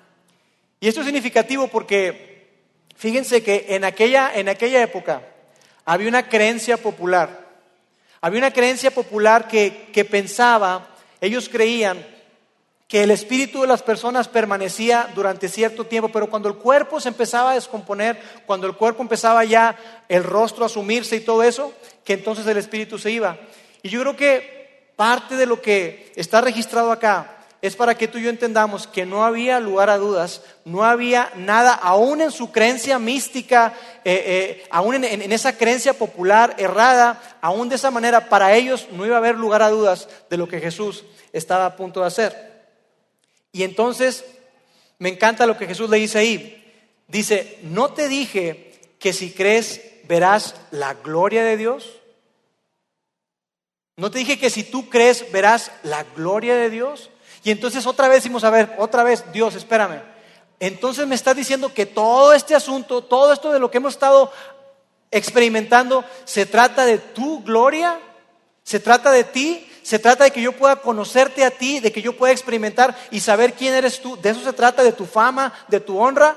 Y 0.80 0.88
esto 0.88 1.02
es 1.02 1.06
significativo 1.06 1.68
porque 1.68 2.48
fíjense 2.96 3.44
que 3.44 3.66
en 3.70 3.84
aquella, 3.84 4.32
en 4.36 4.50
aquella 4.50 4.82
época 4.82 5.22
había 5.86 6.10
una 6.10 6.28
creencia 6.28 6.78
popular. 6.78 7.46
Había 8.22 8.40
una 8.40 8.54
creencia 8.54 8.92
popular 8.92 9.48
que, 9.48 9.90
que 9.94 10.06
pensaba, 10.06 10.88
ellos 11.22 11.48
creían 11.50 12.04
que 12.88 13.04
el 13.04 13.12
espíritu 13.12 13.62
de 13.62 13.68
las 13.68 13.82
personas 13.82 14.28
permanecía 14.28 15.10
durante 15.16 15.50
cierto 15.50 15.86
tiempo, 15.86 16.10
pero 16.10 16.30
cuando 16.30 16.50
el 16.50 16.56
cuerpo 16.56 17.00
se 17.00 17.10
empezaba 17.10 17.52
a 17.52 17.56
descomponer, 17.56 18.20
cuando 18.46 18.68
el 18.68 18.76
cuerpo 18.76 19.02
empezaba 19.02 19.44
ya 19.44 19.76
el 20.08 20.24
rostro 20.24 20.66
a 20.66 20.70
sumirse 20.70 21.16
y 21.16 21.22
todo 21.22 21.44
eso, 21.44 21.74
que 22.04 22.14
entonces 22.14 22.46
el 22.46 22.58
espíritu 22.58 23.00
se 23.00 23.12
iba. 23.12 23.38
Y 23.82 23.90
yo 23.90 24.02
creo 24.02 24.16
que 24.16 24.92
parte 24.96 25.36
de 25.36 25.46
lo 25.46 25.62
que 25.62 26.12
está 26.16 26.42
registrado 26.42 26.92
acá 26.92 27.38
es 27.68 27.76
para 27.76 27.96
que 27.96 28.08
tú 28.08 28.18
y 28.18 28.24
yo 28.24 28.30
entendamos 28.30 28.88
que 28.88 29.06
no 29.06 29.24
había 29.26 29.60
lugar 29.60 29.90
a 29.90 29.98
dudas, 29.98 30.42
no 30.66 30.84
había 30.84 31.32
nada, 31.36 31.74
aún 31.74 32.22
en 32.22 32.32
su 32.32 32.52
creencia 32.52 33.00
mística, 33.00 33.74
eh, 34.04 34.24
eh, 34.26 34.68
aún 34.70 34.96
en, 34.96 35.04
en 35.06 35.32
esa 35.32 35.58
creencia 35.58 35.94
popular 35.94 36.56
errada, 36.58 37.38
aún 37.42 37.70
de 37.70 37.76
esa 37.76 37.92
manera, 37.92 38.30
para 38.30 38.56
ellos 38.56 38.88
no 38.92 39.06
iba 39.06 39.16
a 39.16 39.20
haber 39.20 39.36
lugar 39.36 39.62
a 39.62 39.70
dudas 39.70 40.10
de 40.30 40.38
lo 40.38 40.48
que 40.48 40.60
Jesús 40.60 41.06
estaba 41.34 41.66
a 41.66 41.76
punto 41.76 42.02
de 42.02 42.08
hacer. 42.08 42.56
Y 43.52 43.64
entonces 43.64 44.26
me 45.00 45.10
encanta 45.10 45.46
lo 45.46 45.58
que 45.58 45.68
Jesús 45.68 45.90
le 45.90 45.98
dice 45.98 46.20
ahí. 46.20 46.62
Dice, 47.08 47.60
¿no 47.64 47.94
te 47.94 48.08
dije 48.08 48.74
que 49.00 49.14
si 49.14 49.32
crees 49.32 49.82
verás 50.08 50.56
la 50.72 50.94
gloria 50.96 51.44
de 51.44 51.58
Dios? 51.58 52.02
¿No 53.98 54.12
te 54.12 54.20
dije 54.20 54.38
que 54.38 54.50
si 54.50 54.64
tú 54.64 54.90
crees 54.90 55.32
verás 55.32 55.72
la 55.84 56.04
gloria 56.16 56.56
de 56.56 56.70
Dios? 56.70 57.10
Y 57.46 57.52
entonces 57.52 57.86
otra 57.86 58.08
vez 58.08 58.18
decimos, 58.18 58.44
a 58.44 58.50
ver, 58.50 58.74
otra 58.80 59.04
vez, 59.04 59.24
Dios, 59.32 59.54
espérame. 59.54 60.02
Entonces 60.60 61.06
me 61.06 61.14
estás 61.14 61.36
diciendo 61.36 61.72
que 61.72 61.86
todo 61.86 62.34
este 62.34 62.56
asunto, 62.56 63.04
todo 63.04 63.32
esto 63.32 63.54
de 63.54 63.60
lo 63.60 63.70
que 63.70 63.78
hemos 63.78 63.94
estado 63.94 64.32
experimentando, 65.12 66.04
se 66.24 66.48
trata 66.48 66.88
de 66.88 66.98
tu 66.98 67.44
gloria, 67.44 68.00
se 68.64 68.80
trata 68.80 69.12
de 69.12 69.24
ti, 69.24 69.72
se 69.84 70.00
trata 70.00 70.24
de 70.24 70.32
que 70.32 70.42
yo 70.42 70.54
pueda 70.54 70.78
conocerte 70.78 71.46
a 71.46 71.52
ti, 71.52 71.80
de 71.80 71.92
que 71.92 72.02
yo 72.02 72.18
pueda 72.18 72.34
experimentar 72.34 72.98
y 73.12 73.20
saber 73.20 73.54
quién 73.54 73.76
eres 73.76 74.02
tú. 74.02 74.20
De 74.20 74.32
eso 74.32 74.44
se 74.44 74.54
trata, 74.54 74.82
de 74.82 74.94
tu 74.94 75.06
fama, 75.06 75.54
de 75.68 75.80
tu 75.80 76.00
honra. 76.00 76.36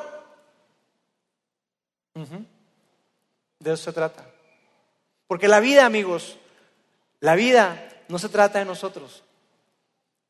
De 3.61 3.73
eso 3.73 3.85
se 3.85 3.93
trata. 3.95 4.27
Porque 5.27 5.49
la 5.49 5.61
vida, 5.61 5.87
amigos, 5.87 6.37
la 7.21 7.35
vida 7.35 7.89
no 8.09 8.19
se 8.19 8.29
trata 8.29 8.59
de 8.59 8.67
nosotros. 8.67 9.23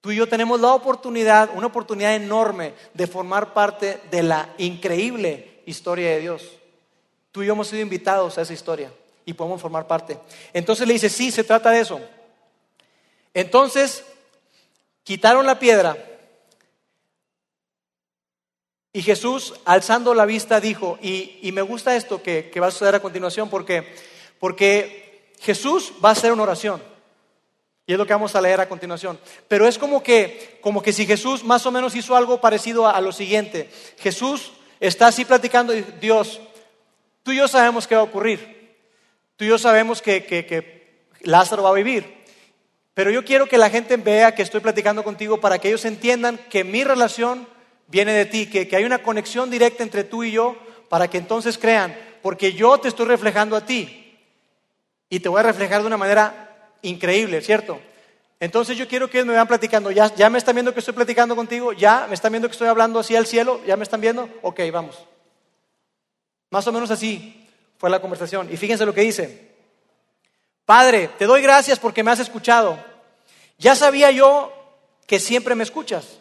Tú 0.01 0.13
y 0.13 0.17
yo 0.17 0.29
tenemos 0.29 0.61
la 0.61 0.75
oportunidad, 0.75 1.51
una 1.55 1.67
oportunidad 1.67 2.15
enorme 2.15 2.75
de 2.95 3.07
formar 3.07 3.53
parte 3.53 4.01
de 4.11 4.23
la 4.23 4.55
increíble 4.59 5.63
historia 5.67 6.11
de 6.11 6.21
Dios. 6.21 6.43
Tú 7.33 7.43
y 7.43 7.47
yo 7.47 7.53
hemos 7.53 7.69
sido 7.69 7.83
invitados 7.83 8.39
a 8.39 8.43
esa 8.43 8.53
historia 8.53 8.93
y 9.25 9.33
podemos 9.33 9.61
formar 9.61 9.87
parte. 9.87 10.19
Entonces 10.53 10.87
le 10.87 10.95
dice, 10.95 11.09
sí, 11.09 11.31
se 11.31 11.45
trata 11.45 11.71
de 11.71 11.81
eso. 11.81 12.01
Entonces, 13.35 14.05
quitaron 15.03 15.47
la 15.47 15.59
piedra 15.59 15.97
y 18.93 19.03
Jesús, 19.03 19.55
alzando 19.65 20.15
la 20.15 20.27
vista, 20.27 20.61
dijo, 20.61 20.99
y, 21.03 21.51
me 21.53 21.63
gusta 21.63 21.95
esto 21.95 22.23
que, 22.23 22.51
va 22.61 22.69
a 22.69 22.71
suceder 22.71 22.97
a 22.97 23.01
continuación, 23.01 23.51
porque, 23.51 23.95
porque 24.41 25.35
Jesús 25.41 25.93
va 26.05 26.09
a 26.09 26.13
hacer 26.13 26.33
una 26.33 26.43
oración. 26.43 26.83
Y 27.89 27.93
es 27.93 27.99
lo 27.99 28.07
que 28.07 28.13
vamos 28.13 28.37
a 28.37 28.41
leer 28.41 28.61
a 28.61 28.69
continuación. 28.69 29.19
Pero 29.49 29.67
es 29.67 29.79
como 29.79 30.03
que, 30.03 30.59
como 30.61 30.81
que 30.81 30.93
si 30.93 31.07
Jesús 31.07 31.43
más 31.43 31.67
o 31.67 31.73
menos 31.73 31.97
hizo 31.97 32.15
algo 32.15 32.41
parecido 32.41 32.87
a, 32.87 33.01
lo 33.01 33.11
siguiente. 33.11 33.69
Jesús 33.99 34.53
está 34.79 35.09
así 35.09 35.25
platicando, 35.25 35.75
y 35.75 35.81
Dios, 36.01 36.41
tú 37.25 37.33
y 37.33 37.39
yo 37.39 37.49
sabemos 37.49 37.89
qué 37.89 37.97
va 37.97 38.03
a 38.03 38.05
ocurrir. 38.05 38.77
Tú 39.37 39.45
y 39.45 39.49
yo 39.49 39.59
sabemos 39.59 40.01
que, 40.01 40.25
que 40.25 41.09
Lázaro 41.23 41.65
va 41.65 41.71
a 41.71 41.73
vivir. 41.73 42.19
Pero 42.95 43.11
yo 43.11 43.25
quiero 43.25 43.47
que 43.47 43.59
la 43.59 43.71
gente 43.71 43.97
vea 43.97 44.35
que 44.35 44.43
estoy 44.43 44.61
platicando 44.61 45.03
contigo 45.03 45.41
para 45.41 45.59
que 45.59 45.69
ellos 45.69 45.85
entiendan 45.85 46.39
que 46.51 46.65
mi 46.65 46.85
relación 46.85 47.49
viene 47.87 48.13
de 48.13 48.27
ti, 48.27 48.47
que, 48.47 48.69
hay 48.77 48.85
una 48.85 49.03
conexión 49.03 49.51
directa 49.51 49.83
entre 49.83 50.05
tú 50.05 50.25
y 50.25 50.33
yo, 50.33 50.57
para 50.89 51.09
que 51.09 51.19
entonces 51.19 51.59
crean, 51.59 51.97
porque 52.23 52.53
yo 52.53 52.79
te 52.79 52.89
estoy 52.89 53.07
reflejando 53.07 53.57
a 53.57 53.65
ti 53.65 54.19
y 55.09 55.21
te 55.21 55.29
voy 55.29 55.41
a 55.41 55.45
reflejar 55.45 55.81
de 55.81 55.87
una 55.87 55.97
manera 55.97 56.48
increíble, 56.83 57.41
¿cierto? 57.41 57.81
Entonces 58.41 58.77
yo 58.77 58.87
quiero 58.87 59.11
que 59.11 59.25
me 59.25 59.33
vean 59.33 59.49
platicando, 59.49 59.91
¿Ya, 59.91 60.15
ya 60.15 60.31
me 60.31 60.39
están 60.39 60.55
viendo 60.55 60.73
que 60.73 60.81
estoy 60.81 60.95
platicando 60.95 61.35
contigo, 61.35 61.73
ya 61.73 62.07
me 62.09 62.15
están 62.15 62.33
viendo 62.33 62.49
que 62.49 62.53
estoy 62.53 62.69
hablando 62.69 63.01
así 63.01 63.17
al 63.17 63.27
cielo, 63.27 63.61
ya 63.67 63.77
me 63.77 63.83
están 63.83 64.01
viendo, 64.01 64.29
ok, 64.43 64.61
vamos. 64.73 64.97
Más 66.51 66.67
o 66.67 66.73
menos 66.73 66.91
así 66.91 67.47
fue 67.79 67.91
la 67.91 68.01
conversación. 68.01 68.49
Y 68.53 68.57
fíjense 68.57 68.87
lo 68.87 68.95
que 68.95 69.03
dice. 69.03 69.49
Padre, 70.65 71.09
te 71.19 71.27
doy 71.27 71.43
gracias 71.43 71.79
porque 71.79 72.03
me 72.03 72.11
has 72.11 72.21
escuchado. 72.21 72.79
Ya 73.59 73.75
sabía 73.75 74.11
yo 74.11 74.53
que 75.07 75.19
siempre 75.19 75.55
me 75.55 75.65
escuchas, 75.65 76.19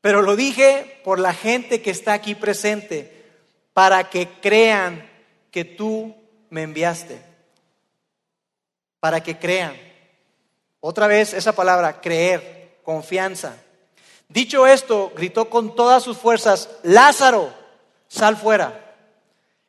pero 0.00 0.22
lo 0.22 0.36
dije 0.36 1.00
por 1.02 1.18
la 1.18 1.34
gente 1.34 1.82
que 1.82 1.90
está 1.90 2.12
aquí 2.12 2.34
presente, 2.34 3.24
para 3.72 4.10
que 4.10 4.28
crean 4.40 5.08
que 5.50 5.64
tú 5.64 6.14
me 6.50 6.62
enviaste, 6.62 7.20
para 9.00 9.22
que 9.22 9.38
crean. 9.38 9.76
Otra 10.80 11.06
vez 11.06 11.34
esa 11.34 11.54
palabra, 11.54 12.00
creer, 12.00 12.78
confianza. 12.82 13.56
Dicho 14.28 14.66
esto, 14.66 15.12
gritó 15.16 15.48
con 15.48 15.74
todas 15.74 16.02
sus 16.02 16.18
fuerzas, 16.18 16.68
Lázaro, 16.82 17.52
sal 18.08 18.36
fuera. 18.36 18.94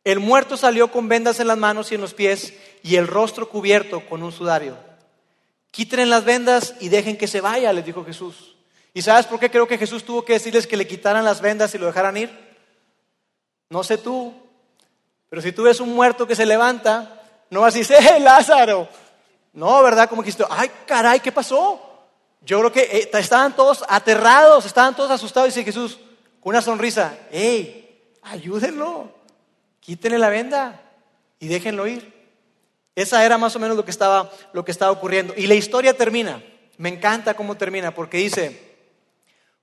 El 0.04 0.20
muerto 0.20 0.58
salió 0.58 0.92
con 0.92 1.10
vendas 1.10 1.40
en 1.40 1.48
las 1.48 1.58
manos 1.58 1.92
y 1.92 1.96
en 1.96 2.02
los 2.02 2.14
pies 2.14 2.54
y 2.82 2.96
el 2.96 3.08
rostro 3.08 3.50
cubierto 3.50 4.06
con 4.08 4.24
un 4.24 4.32
sudario. 4.32 4.78
Quiten 5.72 6.10
las 6.10 6.24
vendas 6.24 6.76
y 6.80 6.90
dejen 6.90 7.18
que 7.18 7.28
se 7.28 7.42
vaya, 7.42 7.74
les 7.74 7.86
dijo 7.86 8.06
Jesús. 8.06 8.56
¿Y 8.94 9.02
sabes 9.02 9.26
por 9.26 9.40
qué 9.40 9.52
creo 9.52 9.68
que 9.68 9.78
Jesús 9.78 10.04
tuvo 10.04 10.24
que 10.24 10.34
decirles 10.34 10.66
que 10.66 10.78
le 10.78 10.88
quitaran 10.88 11.26
las 11.26 11.42
vendas 11.42 11.76
y 11.76 11.78
lo 11.78 11.86
dejaran 11.86 12.18
ir? 12.18 12.32
No 13.70 13.84
sé 13.84 13.98
tú, 13.98 14.34
pero 15.30 15.42
si 15.42 15.52
tú 15.52 15.64
ves 15.64 15.80
un 15.80 15.94
muerto 15.94 16.26
que 16.26 16.36
se 16.36 16.46
levanta, 16.46 17.22
no 17.50 17.62
vas 17.62 17.76
a 17.76 17.78
decir, 17.78 17.98
¡eh, 18.00 18.20
Lázaro! 18.20 18.88
No, 19.58 19.82
¿verdad? 19.82 20.08
Como 20.08 20.22
que 20.22 20.28
dijiste, 20.28 20.46
¡ay, 20.52 20.70
caray, 20.86 21.20
qué 21.20 21.32
pasó! 21.32 21.82
Yo 22.42 22.60
creo 22.60 22.72
que 22.72 22.82
eh, 22.82 23.10
estaban 23.12 23.56
todos 23.56 23.84
aterrados, 23.90 24.68
estaban 24.68 24.96
todos 24.96 25.10
asustados. 25.10 25.48
Dice 25.50 25.64
Jesús, 25.64 25.98
con 26.40 26.52
una 26.52 26.62
sonrisa, 26.62 27.18
¡hey, 27.32 28.14
ayúdenlo! 28.22 29.12
quítenle 29.80 30.20
la 30.20 30.30
venda 30.30 30.80
y 31.40 31.48
déjenlo 31.48 31.88
ir. 31.88 32.14
Esa 32.94 33.26
era 33.26 33.40
más 33.40 33.56
o 33.56 33.60
menos 33.60 33.76
lo 33.76 33.84
que 33.84 33.90
estaba, 33.90 34.32
lo 34.54 34.64
que 34.64 34.72
estaba 34.72 34.92
ocurriendo. 34.92 35.34
Y 35.36 35.48
la 35.48 35.56
historia 35.56 35.98
termina. 35.98 36.44
Me 36.78 36.90
encanta 36.90 37.34
cómo 37.34 37.58
termina, 37.58 37.96
porque 37.96 38.18
dice, 38.18 38.76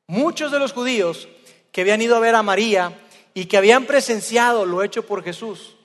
muchos 0.08 0.50
de 0.50 0.58
los 0.58 0.72
judíos 0.72 1.28
que 1.70 1.82
habían 1.82 2.02
ido 2.02 2.16
a 2.16 2.20
ver 2.20 2.34
a 2.34 2.42
María 2.42 2.98
y 3.32 3.44
que 3.44 3.56
habían 3.56 3.84
presenciado 3.84 4.66
lo 4.66 4.82
hecho 4.82 5.06
por 5.06 5.22
Jesús, 5.22 5.76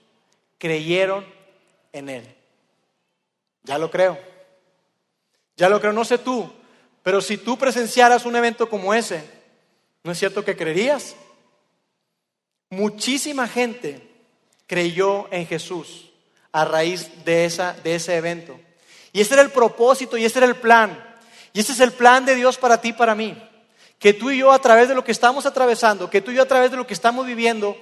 creyeron 0.58 1.28
en 1.94 2.10
él. 2.10 2.39
Ya 3.64 3.78
lo 3.78 3.90
creo. 3.92 4.18
Ya 5.56 5.70
lo 5.70 5.82
creo, 5.82 5.92
no 5.92 6.06
sé 6.06 6.18
tú, 6.18 6.50
pero 7.04 7.20
si 7.20 7.38
tú 7.38 7.58
presenciaras 7.58 8.26
un 8.26 8.36
evento 8.36 8.70
como 8.70 8.94
ese, 8.94 9.24
¿no 10.04 10.12
es 10.14 10.18
cierto 10.18 10.46
que 10.46 10.56
creerías? 10.56 11.16
Muchísima 12.70 13.48
gente 13.48 14.10
creyó 14.68 15.28
en 15.32 15.46
Jesús 15.48 16.12
a 16.52 16.64
raíz 16.66 17.26
de, 17.26 17.46
esa, 17.46 17.74
de 17.84 17.96
ese 17.96 18.16
evento. 18.16 18.60
Y 19.12 19.22
ese 19.22 19.34
era 19.34 19.44
el 19.44 19.52
propósito 19.52 20.18
y 20.18 20.26
ese 20.26 20.40
era 20.40 20.46
el 20.46 20.56
plan. 20.56 20.98
Y 21.52 21.60
ese 21.60 21.74
es 21.74 21.80
el 21.80 21.92
plan 21.92 22.26
de 22.26 22.36
Dios 22.36 22.58
para 22.58 22.80
ti 22.80 22.90
y 22.90 22.94
para 22.94 23.16
mí. 23.16 23.36
Que 23.98 24.14
tú 24.14 24.30
y 24.30 24.38
yo 24.38 24.52
a 24.52 24.60
través 24.60 24.88
de 24.88 24.96
lo 24.96 25.04
que 25.04 25.12
estamos 25.12 25.46
atravesando, 25.46 26.10
que 26.10 26.22
tú 26.22 26.32
y 26.32 26.36
yo 26.36 26.44
a 26.44 26.48
través 26.48 26.72
de 26.72 26.78
lo 26.78 26.88
que 26.88 26.94
estamos 26.94 27.26
viviendo, 27.26 27.76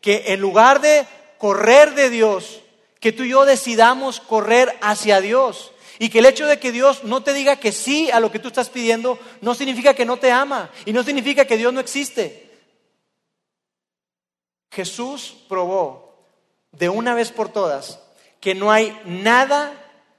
que 0.00 0.24
en 0.28 0.40
lugar 0.40 0.80
de 0.80 1.06
correr 1.38 1.94
de 1.94 2.10
Dios, 2.10 2.60
que 3.04 3.12
tú 3.12 3.24
y 3.24 3.28
yo 3.28 3.44
decidamos 3.44 4.18
correr 4.18 4.78
hacia 4.80 5.20
Dios. 5.20 5.72
Y 5.98 6.08
que 6.08 6.20
el 6.20 6.24
hecho 6.24 6.46
de 6.46 6.58
que 6.58 6.72
Dios 6.72 7.04
no 7.04 7.22
te 7.22 7.34
diga 7.34 7.56
que 7.56 7.70
sí 7.70 8.10
a 8.10 8.18
lo 8.18 8.32
que 8.32 8.38
tú 8.38 8.48
estás 8.48 8.70
pidiendo 8.70 9.18
no 9.42 9.54
significa 9.54 9.92
que 9.92 10.06
no 10.06 10.16
te 10.16 10.32
ama 10.32 10.70
y 10.86 10.94
no 10.94 11.02
significa 11.02 11.44
que 11.44 11.58
Dios 11.58 11.70
no 11.70 11.80
existe. 11.80 12.50
Jesús 14.72 15.36
probó 15.50 16.16
de 16.72 16.88
una 16.88 17.12
vez 17.12 17.30
por 17.30 17.52
todas 17.52 18.00
que 18.40 18.54
no 18.54 18.72
hay 18.72 18.98
nada, 19.04 19.74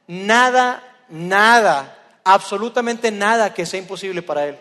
nada, 0.05 1.05
nada, 1.09 2.19
absolutamente 2.23 3.09
nada 3.09 3.51
que 3.55 3.65
sea 3.65 3.79
imposible 3.79 4.21
para 4.21 4.45
Él. 4.45 4.59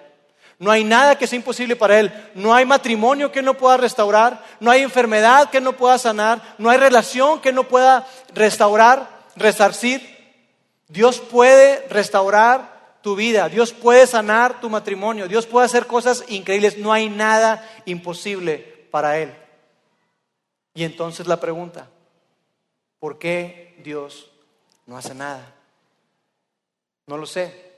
No 0.58 0.70
hay 0.70 0.84
nada 0.84 1.18
que 1.18 1.26
sea 1.26 1.36
imposible 1.36 1.76
para 1.76 1.98
Él. 1.98 2.30
No 2.34 2.54
hay 2.54 2.64
matrimonio 2.64 3.32
que 3.32 3.42
no 3.42 3.54
pueda 3.54 3.76
restaurar. 3.76 4.44
No 4.60 4.70
hay 4.70 4.82
enfermedad 4.82 5.50
que 5.50 5.60
no 5.60 5.74
pueda 5.74 5.98
sanar. 5.98 6.54
No 6.58 6.70
hay 6.70 6.78
relación 6.78 7.40
que 7.40 7.52
no 7.52 7.64
pueda 7.64 8.06
restaurar, 8.34 9.08
resarcir. 9.36 10.14
Dios 10.88 11.20
puede 11.20 11.86
restaurar 11.88 12.98
tu 13.02 13.16
vida. 13.16 13.48
Dios 13.48 13.72
puede 13.72 14.06
sanar 14.06 14.60
tu 14.60 14.70
matrimonio. 14.70 15.28
Dios 15.28 15.46
puede 15.46 15.66
hacer 15.66 15.86
cosas 15.86 16.24
increíbles. 16.28 16.78
No 16.78 16.92
hay 16.92 17.08
nada 17.08 17.68
imposible 17.84 18.58
para 18.90 19.18
Él. 19.18 19.34
Y 20.74 20.84
entonces 20.84 21.26
la 21.26 21.38
pregunta, 21.40 21.88
¿por 22.98 23.18
qué 23.18 23.76
Dios 23.82 24.30
no 24.86 24.96
hace 24.96 25.14
nada? 25.14 25.52
No 27.06 27.16
lo 27.16 27.26
sé. 27.26 27.72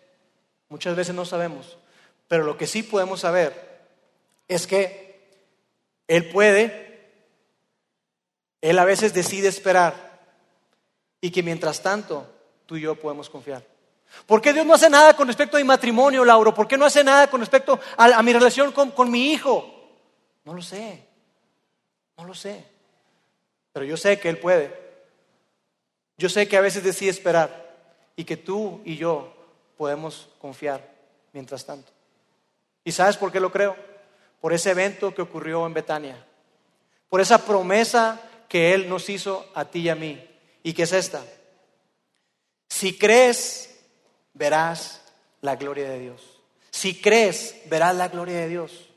Muchas 0.69 0.95
veces 0.95 1.15
no 1.15 1.25
sabemos. 1.25 1.79
Pero 2.29 2.45
lo 2.45 2.57
que 2.57 2.67
sí 2.67 2.83
podemos 2.83 3.21
saber 3.21 3.87
es 4.49 4.67
que 4.67 5.41
Él 6.09 6.29
puede, 6.31 7.11
Él 8.61 8.79
a 8.79 8.85
veces 8.85 9.15
decide 9.15 9.49
esperar 9.49 10.21
y 11.21 11.31
que 11.31 11.43
mientras 11.43 11.83
tanto 11.83 12.27
tú 12.67 12.77
y 12.77 12.83
yo 12.83 12.95
podemos 12.97 13.31
confiar. 13.31 13.65
¿Por 14.27 14.41
qué 14.41 14.53
Dios 14.53 14.67
no 14.67 14.75
hace 14.75 14.89
nada 14.89 15.15
con 15.15 15.27
respecto 15.27 15.57
a 15.57 15.61
mi 15.61 15.65
matrimonio, 15.65 16.25
Lauro? 16.25 16.55
¿Por 16.55 16.69
qué 16.69 16.79
no 16.79 16.85
hace 16.85 17.03
nada 17.03 17.29
con 17.29 17.41
respecto 17.41 17.79
a, 17.97 18.23
mi 18.23 18.33
relación 18.33 18.73
con, 18.73 18.91
con 18.93 19.11
mi 19.11 19.33
hijo? 19.33 19.73
No 20.45 20.55
lo 20.55 20.63
sé, 20.63 21.05
no 22.17 22.25
lo 22.25 22.35
sé. 22.35 22.65
Pero 23.73 23.85
yo 23.85 23.97
sé 23.97 24.19
que 24.19 24.29
Él 24.29 24.39
puede. 24.39 24.87
Yo 26.19 26.29
sé 26.29 26.49
que 26.49 26.57
a 26.57 26.63
veces 26.63 26.83
decide 26.83 27.11
esperar 27.11 27.77
y 28.17 28.25
que 28.25 28.37
tú 28.37 28.81
y 28.85 28.97
yo 28.97 29.35
podemos 29.77 30.29
confiar 30.41 30.89
mientras 31.33 31.67
tanto. 31.67 31.93
¿Y 32.87 32.93
sabes 32.93 33.17
por 33.17 33.33
qué 33.33 33.41
lo 33.41 33.51
creo? 33.51 33.77
Por 34.41 34.53
ese 34.53 34.71
evento 34.71 35.13
que 35.13 35.21
ocurrió 35.21 35.67
en 35.67 35.75
Betania. 35.75 36.25
Por 37.09 37.21
esa 37.21 37.45
promesa 37.45 38.21
que 38.49 38.75
Él 38.75 38.89
nos 38.89 39.09
hizo 39.09 39.45
a 39.57 39.65
ti 39.65 39.81
y 39.81 39.89
a 39.89 39.97
mí. 39.97 40.25
¿Y 40.63 40.73
que 40.73 40.85
es 40.85 40.93
esta? 40.93 41.25
Si 42.69 42.97
crees, 42.97 43.77
verás 44.35 45.03
la 45.41 45.57
gloria 45.57 45.91
de 45.91 45.99
Dios. 45.99 46.23
Si 46.71 47.01
crees, 47.01 47.57
verás 47.67 47.97
la 47.97 48.07
gloria 48.07 48.37
de 48.37 48.49
Dios. 48.49 48.89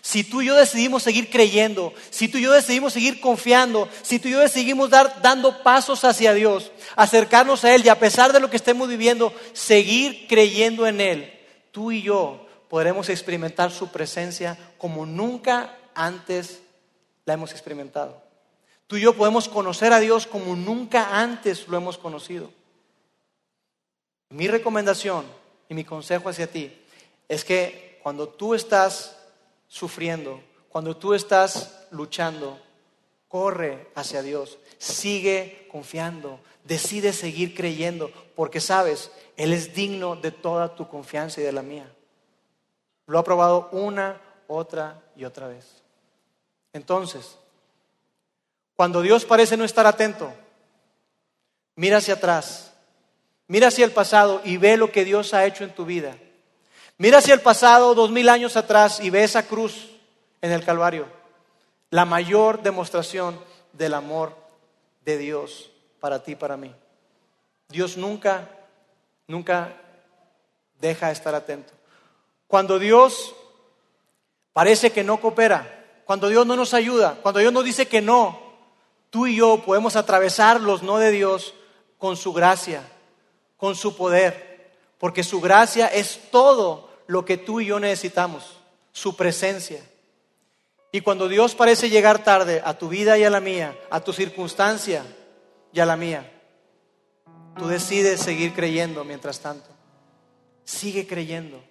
Si 0.00 0.24
tú 0.24 0.42
y 0.42 0.46
yo 0.46 0.56
decidimos 0.56 1.04
seguir 1.04 1.30
creyendo, 1.30 1.94
si 2.10 2.26
tú 2.26 2.38
y 2.38 2.42
yo 2.42 2.52
decidimos 2.52 2.94
seguir 2.94 3.20
confiando, 3.20 3.88
si 4.02 4.18
tú 4.18 4.26
y 4.26 4.32
yo 4.32 4.40
decidimos 4.40 4.90
dar, 4.90 5.22
dando 5.22 5.62
pasos 5.62 6.04
hacia 6.04 6.34
Dios, 6.34 6.72
acercarnos 6.96 7.64
a 7.64 7.76
Él 7.76 7.86
y 7.86 7.90
a 7.90 8.00
pesar 8.00 8.32
de 8.32 8.40
lo 8.40 8.50
que 8.50 8.56
estemos 8.56 8.88
viviendo, 8.88 9.32
seguir 9.52 10.26
creyendo 10.26 10.84
en 10.88 11.00
Él, 11.00 11.40
tú 11.70 11.92
y 11.92 12.02
yo 12.02 12.45
podremos 12.68 13.08
experimentar 13.08 13.70
su 13.70 13.88
presencia 13.88 14.58
como 14.78 15.06
nunca 15.06 15.76
antes 15.94 16.60
la 17.24 17.34
hemos 17.34 17.52
experimentado. 17.52 18.22
Tú 18.86 18.96
y 18.96 19.00
yo 19.00 19.16
podemos 19.16 19.48
conocer 19.48 19.92
a 19.92 20.00
Dios 20.00 20.26
como 20.26 20.54
nunca 20.54 21.18
antes 21.20 21.66
lo 21.68 21.76
hemos 21.76 21.98
conocido. 21.98 22.50
Mi 24.30 24.48
recomendación 24.48 25.24
y 25.68 25.74
mi 25.74 25.84
consejo 25.84 26.28
hacia 26.28 26.50
ti 26.50 26.72
es 27.28 27.44
que 27.44 27.98
cuando 28.02 28.28
tú 28.28 28.54
estás 28.54 29.16
sufriendo, 29.66 30.40
cuando 30.68 30.96
tú 30.96 31.14
estás 31.14 31.86
luchando, 31.90 32.60
corre 33.28 33.88
hacia 33.94 34.22
Dios, 34.22 34.58
sigue 34.78 35.66
confiando, 35.70 36.38
decide 36.64 37.12
seguir 37.12 37.54
creyendo, 37.54 38.10
porque 38.36 38.60
sabes, 38.60 39.10
Él 39.36 39.52
es 39.52 39.74
digno 39.74 40.16
de 40.16 40.30
toda 40.30 40.76
tu 40.76 40.88
confianza 40.88 41.40
y 41.40 41.44
de 41.44 41.52
la 41.52 41.62
mía. 41.62 41.90
Lo 43.06 43.18
ha 43.18 43.24
probado 43.24 43.68
una, 43.72 44.20
otra 44.46 45.02
y 45.14 45.24
otra 45.24 45.48
vez. 45.48 45.64
Entonces, 46.72 47.38
cuando 48.74 49.00
Dios 49.00 49.24
parece 49.24 49.56
no 49.56 49.64
estar 49.64 49.86
atento, 49.86 50.32
mira 51.74 51.98
hacia 51.98 52.14
atrás, 52.14 52.72
mira 53.48 53.68
hacia 53.68 53.84
el 53.84 53.92
pasado 53.92 54.40
y 54.44 54.56
ve 54.56 54.76
lo 54.76 54.92
que 54.92 55.04
Dios 55.04 55.34
ha 55.34 55.46
hecho 55.46 55.64
en 55.64 55.74
tu 55.74 55.84
vida. 55.84 56.16
Mira 56.98 57.18
hacia 57.18 57.34
el 57.34 57.40
pasado, 57.40 57.94
dos 57.94 58.10
mil 58.10 58.28
años 58.28 58.56
atrás, 58.56 59.00
y 59.00 59.10
ve 59.10 59.22
esa 59.22 59.46
cruz 59.46 59.90
en 60.40 60.52
el 60.52 60.64
Calvario. 60.64 61.06
La 61.90 62.04
mayor 62.04 62.62
demostración 62.62 63.38
del 63.72 63.94
amor 63.94 64.34
de 65.04 65.18
Dios 65.18 65.70
para 66.00 66.22
ti 66.22 66.32
y 66.32 66.36
para 66.36 66.56
mí. 66.56 66.74
Dios 67.68 67.96
nunca, 67.96 68.48
nunca 69.26 69.76
deja 70.80 71.08
de 71.08 71.12
estar 71.12 71.34
atento. 71.34 71.75
Cuando 72.46 72.78
Dios 72.78 73.34
parece 74.52 74.92
que 74.92 75.04
no 75.04 75.20
coopera, 75.20 76.02
cuando 76.04 76.28
Dios 76.28 76.46
no 76.46 76.56
nos 76.56 76.72
ayuda, 76.74 77.18
cuando 77.22 77.40
Dios 77.40 77.52
nos 77.52 77.64
dice 77.64 77.88
que 77.88 78.00
no, 78.00 78.40
tú 79.10 79.26
y 79.26 79.36
yo 79.36 79.62
podemos 79.64 79.96
atravesar 79.96 80.60
los 80.60 80.82
no 80.82 80.98
de 80.98 81.10
Dios 81.10 81.54
con 81.98 82.16
su 82.16 82.32
gracia, 82.32 82.82
con 83.56 83.74
su 83.74 83.96
poder, 83.96 84.72
porque 84.98 85.24
su 85.24 85.40
gracia 85.40 85.88
es 85.88 86.30
todo 86.30 86.90
lo 87.06 87.24
que 87.24 87.36
tú 87.36 87.60
y 87.60 87.66
yo 87.66 87.80
necesitamos, 87.80 88.58
su 88.92 89.16
presencia. 89.16 89.82
Y 90.92 91.00
cuando 91.00 91.28
Dios 91.28 91.54
parece 91.54 91.90
llegar 91.90 92.22
tarde 92.22 92.62
a 92.64 92.78
tu 92.78 92.88
vida 92.88 93.18
y 93.18 93.24
a 93.24 93.30
la 93.30 93.40
mía, 93.40 93.76
a 93.90 94.00
tu 94.00 94.12
circunstancia 94.12 95.04
y 95.72 95.80
a 95.80 95.86
la 95.86 95.96
mía, 95.96 96.32
tú 97.58 97.66
decides 97.66 98.20
seguir 98.20 98.54
creyendo 98.54 99.04
mientras 99.04 99.40
tanto. 99.40 99.68
Sigue 100.64 101.06
creyendo, 101.06 101.62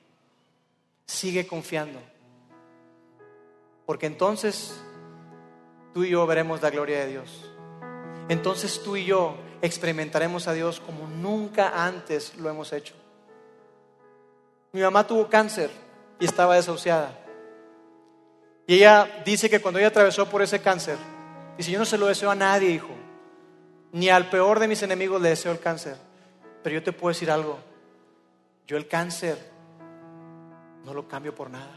sigue 1.06 1.48
confiando. 1.48 2.00
Porque 3.86 4.08
entonces 4.08 4.80
tú 5.94 6.04
y 6.04 6.10
yo 6.10 6.26
veremos 6.26 6.62
la 6.62 6.70
gloria 6.70 7.00
de 7.00 7.08
Dios. 7.08 7.52
Entonces 8.30 8.82
tú 8.84 8.96
y 8.96 9.06
yo 9.06 9.36
experimentaremos 9.62 10.48
a 10.48 10.54
Dios 10.54 10.80
como 10.80 11.08
nunca 11.08 11.86
antes 11.86 12.36
lo 12.38 12.50
hemos 12.50 12.74
hecho. 12.74 12.96
Mi 14.72 14.82
mamá 14.82 15.06
tuvo 15.06 15.30
cáncer 15.30 15.70
y 16.20 16.26
estaba 16.26 16.56
desahuciada. 16.56 17.18
Y 18.68 18.76
ella 18.76 19.22
dice 19.24 19.50
que 19.50 19.62
cuando 19.62 19.80
ella 19.80 19.90
atravesó 19.90 20.28
por 20.28 20.42
ese 20.42 20.60
cáncer, 20.60 20.98
dice, 21.58 21.72
yo 21.72 21.80
no 21.80 21.86
se 21.86 21.98
lo 21.98 22.08
deseo 22.08 22.32
a 22.32 22.36
nadie, 22.36 22.72
hijo, 22.72 22.90
ni 23.92 24.10
al 24.10 24.30
peor 24.30 24.60
de 24.60 24.68
mis 24.68 24.82
enemigos 24.82 25.22
le 25.22 25.30
deseo 25.30 25.52
el 25.52 25.60
cáncer. 25.60 25.96
Pero 26.64 26.74
yo 26.74 26.84
te 26.84 26.92
puedo 26.92 27.14
decir 27.14 27.30
algo, 27.30 27.60
yo 28.66 28.76
el 28.76 28.88
cáncer 28.88 29.38
no 30.86 30.94
lo 30.94 31.08
cambio 31.08 31.34
por 31.34 31.50
nada. 31.50 31.76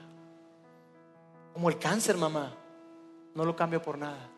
Como 1.54 1.70
el 1.70 1.78
cáncer, 1.78 2.16
mamá, 2.16 2.54
no 3.34 3.44
lo 3.44 3.56
cambio 3.56 3.80
por 3.82 3.96
nada. 3.96 4.28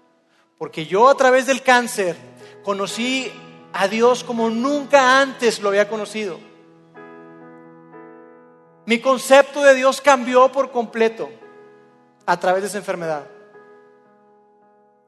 Porque 0.57 0.87
yo 0.87 1.09
a 1.09 1.17
través 1.17 1.47
del 1.47 1.63
cáncer 1.63 2.17
conocí 2.63 3.31
a 3.73 3.89
Dios 3.89 4.23
como 4.25 4.49
nunca 4.49 5.21
antes 5.21 5.61
lo 5.61 5.71
había 5.71 5.89
conocido. 5.89 6.39
Mi 8.87 9.01
concepto 9.01 9.63
de 9.63 9.75
Dios 9.75 10.01
cambió 10.01 10.51
por 10.53 10.71
completo 10.71 11.29
a 12.27 12.39
través 12.39 12.63
de 12.63 12.69
esa 12.69 12.79
enfermedad. 12.79 13.27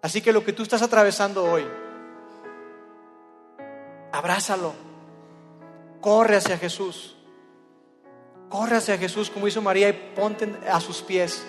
Así 0.03 0.21
que 0.21 0.33
lo 0.33 0.45
que 0.45 0.53
tú 0.53 0.65
estás 0.65 0.83
atravesando 0.83 1.45
hoy, 1.45 1.65
abrázalo, 4.11 4.75
corre 6.01 6.37
hacia 6.37 6.59
Jesús, 6.59 7.17
corre 8.53 8.77
hacia 8.77 8.99
Jesús 8.99 9.31
como 9.31 9.49
hizo 9.49 9.63
María 9.63 9.89
y 9.89 9.95
ponte 10.15 10.47
a 10.71 10.79
sus 10.79 11.01
pies. 11.01 11.43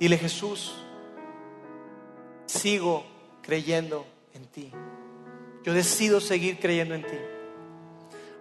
Dile 0.00 0.18
Jesús, 0.18 0.74
sigo 2.46 3.06
creyendo 3.40 4.04
en 4.34 4.44
ti. 4.46 4.72
Yo 5.62 5.72
decido 5.72 6.20
seguir 6.20 6.58
creyendo 6.58 6.96
en 6.96 7.02
ti. 7.02 7.16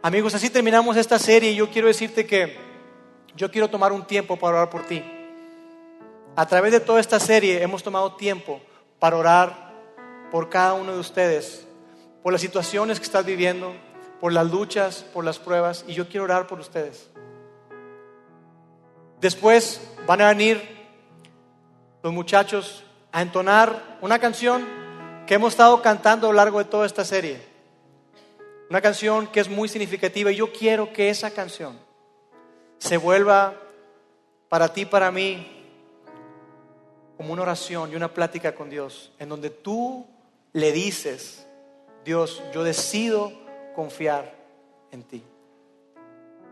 Amigos, 0.01 0.33
así 0.33 0.49
terminamos 0.49 0.97
esta 0.97 1.19
serie 1.19 1.51
y 1.51 1.55
yo 1.57 1.69
quiero 1.69 1.87
decirte 1.87 2.25
que 2.25 2.57
yo 3.35 3.51
quiero 3.51 3.69
tomar 3.69 3.91
un 3.91 4.07
tiempo 4.07 4.35
para 4.35 4.57
orar 4.57 4.69
por 4.71 4.87
ti. 4.87 5.03
A 6.35 6.47
través 6.47 6.71
de 6.71 6.79
toda 6.79 6.99
esta 6.99 7.19
serie 7.19 7.61
hemos 7.61 7.83
tomado 7.83 8.15
tiempo 8.15 8.59
para 8.97 9.15
orar 9.15 9.75
por 10.31 10.49
cada 10.49 10.73
uno 10.73 10.93
de 10.93 10.99
ustedes, 10.99 11.67
por 12.23 12.31
las 12.31 12.41
situaciones 12.41 12.99
que 12.99 13.05
estás 13.05 13.25
viviendo, 13.25 13.75
por 14.19 14.33
las 14.33 14.49
luchas, 14.49 15.05
por 15.13 15.23
las 15.23 15.37
pruebas, 15.37 15.85
y 15.87 15.93
yo 15.93 16.09
quiero 16.09 16.23
orar 16.23 16.47
por 16.47 16.59
ustedes. 16.59 17.08
Después 19.21 19.81
van 20.07 20.21
a 20.21 20.29
venir 20.29 20.61
los 22.01 22.13
muchachos 22.13 22.83
a 23.11 23.21
entonar 23.21 23.97
una 24.01 24.19
canción 24.19 24.65
que 25.27 25.33
hemos 25.33 25.53
estado 25.53 25.81
cantando 25.81 26.27
a 26.27 26.31
lo 26.31 26.37
largo 26.37 26.59
de 26.59 26.65
toda 26.65 26.85
esta 26.85 27.03
serie. 27.03 27.41
Una 28.69 28.81
canción 28.81 29.27
que 29.27 29.39
es 29.41 29.49
muy 29.49 29.67
significativa 29.67 30.31
y 30.31 30.37
yo 30.37 30.51
quiero 30.53 30.93
que 30.93 31.09
esa 31.09 31.31
canción 31.31 31.77
se 32.77 32.97
vuelva 32.97 33.55
para 34.47 34.71
ti, 34.73 34.85
para 34.85 35.11
mí, 35.11 35.59
como 37.17 37.33
una 37.33 37.41
oración 37.41 37.91
y 37.91 37.95
una 37.95 38.13
plática 38.13 38.55
con 38.55 38.69
Dios, 38.69 39.11
en 39.19 39.27
donde 39.27 39.49
tú 39.49 40.07
le 40.53 40.71
dices, 40.71 41.45
Dios, 42.05 42.41
yo 42.53 42.63
decido 42.63 43.33
confiar 43.75 44.33
en 44.91 45.03
ti. 45.03 45.23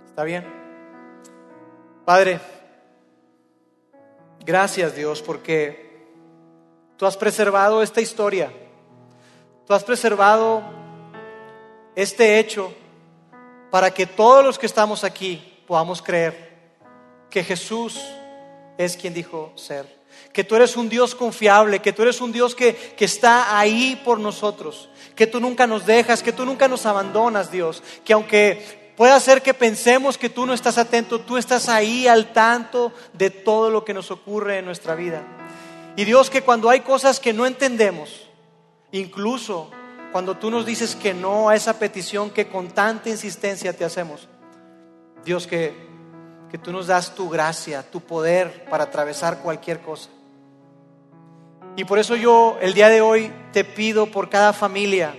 ¿Está 0.07 0.23
bien? 0.23 0.45
Padre, 2.03 2.39
gracias 4.47 4.95
Dios 4.95 5.21
porque 5.21 6.07
tú 6.95 7.05
has 7.05 7.17
preservado 7.17 7.83
esta 7.83 7.99
historia, 7.99 8.51
tú 9.67 9.73
has 9.73 9.83
preservado 9.83 10.63
este 11.95 12.39
hecho 12.39 12.73
para 13.69 13.93
que 13.93 14.05
todos 14.05 14.43
los 14.45 14.57
que 14.57 14.65
estamos 14.65 15.03
aquí 15.03 15.61
podamos 15.67 16.01
creer 16.01 16.47
que 17.29 17.43
Jesús 17.43 18.01
es 18.77 18.95
quien 18.95 19.13
dijo 19.13 19.51
ser. 19.55 19.97
Que 20.31 20.45
tú 20.45 20.55
eres 20.55 20.77
un 20.77 20.87
Dios 20.87 21.13
confiable, 21.13 21.81
que 21.81 21.91
tú 21.91 22.03
eres 22.03 22.21
un 22.21 22.31
Dios 22.31 22.55
que, 22.55 22.73
que 22.73 23.05
está 23.05 23.59
ahí 23.59 24.01
por 24.05 24.19
nosotros, 24.19 24.89
que 25.15 25.27
tú 25.27 25.39
nunca 25.41 25.67
nos 25.67 25.85
dejas, 25.85 26.23
que 26.23 26.31
tú 26.31 26.45
nunca 26.45 26.67
nos 26.67 26.85
abandonas, 26.85 27.51
Dios, 27.51 27.83
que 28.05 28.13
aunque 28.13 28.86
puede 28.97 29.13
hacer 29.13 29.43
que 29.43 29.53
pensemos 29.53 30.17
que 30.17 30.27
tú 30.27 30.45
no 30.47 30.53
estás 30.53 30.79
atento, 30.79 31.21
tú 31.21 31.37
estás 31.37 31.69
ahí 31.69 32.07
al 32.07 32.33
tanto 32.33 32.91
de 33.13 33.29
todo 33.29 33.69
lo 33.69 33.85
que 33.85 33.93
nos 33.93 34.09
ocurre 34.09 34.57
en 34.57 34.65
nuestra 34.65 34.95
vida. 34.95 35.21
Y 35.95 36.03
Dios, 36.03 36.29
que 36.29 36.41
cuando 36.41 36.69
hay 36.69 36.81
cosas 36.81 37.19
que 37.19 37.31
no 37.31 37.45
entendemos, 37.45 38.27
incluso 38.91 39.69
cuando 40.11 40.35
tú 40.35 40.49
nos 40.49 40.65
dices 40.65 40.95
que 40.95 41.13
no 41.13 41.49
a 41.49 41.55
esa 41.55 41.77
petición 41.77 42.31
que 42.31 42.47
con 42.47 42.69
tanta 42.69 43.09
insistencia 43.09 43.71
te 43.71 43.85
hacemos, 43.85 44.27
Dios, 45.23 45.45
que, 45.45 45.75
que 46.49 46.57
tú 46.57 46.71
nos 46.71 46.87
das 46.87 47.13
tu 47.13 47.29
gracia, 47.29 47.83
tu 47.89 48.01
poder 48.01 48.65
para 48.65 48.85
atravesar 48.85 49.39
cualquier 49.43 49.79
cosa. 49.81 50.09
Y 51.75 51.85
por 51.85 51.99
eso 51.99 52.15
yo 52.15 52.57
el 52.61 52.73
día 52.73 52.89
de 52.89 53.01
hoy 53.01 53.31
te 53.53 53.63
pido 53.63 54.07
por 54.07 54.29
cada 54.29 54.53
familia, 54.53 55.15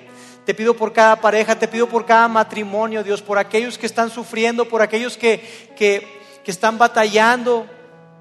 te 0.48 0.54
pido 0.54 0.72
por 0.72 0.94
cada 0.94 1.16
pareja, 1.20 1.58
te 1.58 1.68
pido 1.68 1.90
por 1.90 2.06
cada 2.06 2.26
matrimonio, 2.26 3.04
Dios, 3.04 3.20
por 3.20 3.36
aquellos 3.36 3.76
que 3.76 3.84
están 3.84 4.08
sufriendo, 4.08 4.66
por 4.66 4.80
aquellos 4.80 5.18
que, 5.18 5.74
que, 5.76 6.40
que 6.42 6.50
están 6.50 6.78
batallando, 6.78 7.66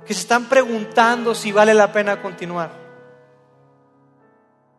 que 0.05 0.13
se 0.13 0.19
están 0.19 0.49
preguntando 0.49 1.33
si 1.33 1.53
vale 1.53 1.73
la 1.73 1.93
pena 1.93 2.21
continuar. 2.21 2.71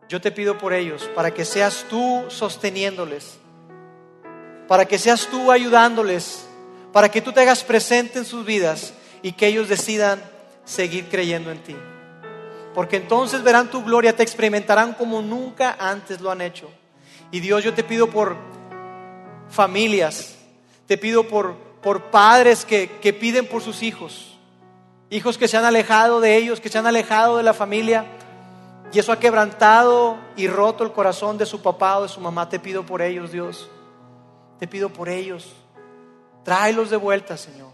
Yo 0.07 0.21
te 0.21 0.31
pido 0.31 0.59
por 0.59 0.73
ellos, 0.73 1.09
para 1.15 1.33
que 1.33 1.43
seas 1.43 1.87
tú 1.89 2.23
sosteniéndoles, 2.27 3.39
para 4.67 4.85
que 4.85 4.99
seas 4.99 5.25
tú 5.25 5.51
ayudándoles, 5.51 6.47
para 6.93 7.09
que 7.09 7.19
tú 7.19 7.31
te 7.31 7.41
hagas 7.41 7.63
presente 7.63 8.19
en 8.19 8.25
sus 8.25 8.45
vidas 8.45 8.93
y 9.23 9.31
que 9.31 9.47
ellos 9.47 9.67
decidan 9.67 10.21
seguir 10.65 11.05
creyendo 11.09 11.49
en 11.49 11.63
ti 11.63 11.75
porque 12.75 12.97
entonces 12.97 13.41
verán 13.41 13.71
tu 13.71 13.83
gloria, 13.83 14.15
te 14.15 14.21
experimentarán 14.21 14.93
como 14.93 15.23
nunca 15.23 15.75
antes 15.79 16.21
lo 16.21 16.29
han 16.29 16.41
hecho. 16.41 16.69
Y 17.31 17.39
Dios, 17.39 17.63
yo 17.63 17.73
te 17.73 17.83
pido 17.83 18.09
por 18.09 18.35
familias, 19.49 20.37
te 20.87 20.97
pido 20.97 21.27
por, 21.27 21.55
por 21.81 22.05
padres 22.05 22.65
que, 22.65 22.89
que 23.01 23.13
piden 23.13 23.47
por 23.47 23.61
sus 23.61 23.83
hijos, 23.83 24.37
hijos 25.09 25.37
que 25.37 25.47
se 25.47 25.57
han 25.57 25.65
alejado 25.65 26.21
de 26.21 26.37
ellos, 26.37 26.59
que 26.59 26.69
se 26.69 26.77
han 26.77 26.87
alejado 26.87 27.37
de 27.37 27.43
la 27.43 27.53
familia, 27.53 28.05
y 28.91 28.99
eso 28.99 29.11
ha 29.11 29.19
quebrantado 29.19 30.17
y 30.35 30.47
roto 30.47 30.83
el 30.83 30.91
corazón 30.91 31.37
de 31.37 31.45
su 31.45 31.61
papá 31.61 31.99
o 31.99 32.03
de 32.03 32.09
su 32.09 32.19
mamá. 32.19 32.49
Te 32.49 32.59
pido 32.59 32.85
por 32.85 33.01
ellos, 33.01 33.31
Dios. 33.31 33.69
Te 34.59 34.67
pido 34.67 34.89
por 34.89 35.09
ellos. 35.09 35.53
Tráelos 36.43 36.89
de 36.89 36.97
vuelta, 36.97 37.37
Señor. 37.37 37.69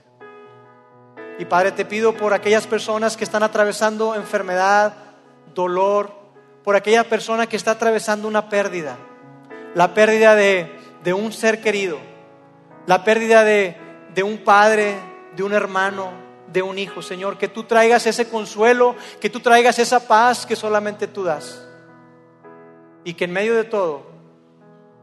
Y 1.39 1.45
Padre, 1.45 1.71
te 1.71 1.85
pido 1.85 2.15
por 2.15 2.33
aquellas 2.33 2.67
personas 2.67 3.15
que 3.15 3.23
están 3.23 3.43
atravesando 3.43 4.15
enfermedad, 4.15 4.93
dolor, 5.53 6.11
por 6.63 6.75
aquella 6.75 7.03
persona 7.03 7.47
que 7.47 7.55
está 7.55 7.71
atravesando 7.71 8.27
una 8.27 8.49
pérdida, 8.49 8.97
la 9.76 9.93
pérdida 9.93 10.34
de, 10.34 10.71
de 11.03 11.13
un 11.13 11.32
ser 11.32 11.61
querido, 11.61 11.99
la 12.88 13.03
pérdida 13.03 13.43
de, 13.43 13.78
de 14.15 14.23
un 14.23 14.39
padre, 14.39 14.95
de 15.36 15.43
un 15.43 15.53
hermano, 15.53 16.11
de 16.51 16.63
un 16.63 16.80
hijo. 16.80 17.01
Señor, 17.01 17.38
que 17.38 17.49
tú 17.49 17.65
traigas 17.65 18.07
ese 18.07 18.28
consuelo, 18.28 18.95
que 19.19 19.30
tú 19.30 19.41
traigas 19.41 19.78
esa 19.78 20.07
paz 20.07 20.45
que 20.45 20.55
solamente 20.55 21.07
tú 21.07 21.23
das. 21.23 21.67
Y 23.03 23.13
que 23.13 23.26
en 23.26 23.34
medio 23.34 23.53
de 23.53 23.65
todo 23.65 24.03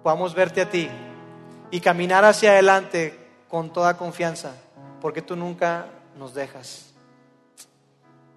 podamos 0.02 0.34
verte 0.34 0.62
a 0.62 0.70
ti 0.70 0.88
y 1.70 1.80
caminar 1.80 2.24
hacia 2.24 2.52
adelante 2.52 3.18
con 3.48 3.72
toda 3.72 3.96
confianza, 3.96 4.56
porque 5.00 5.22
tú 5.22 5.36
nunca 5.36 5.86
nos 6.16 6.34
dejas. 6.34 6.94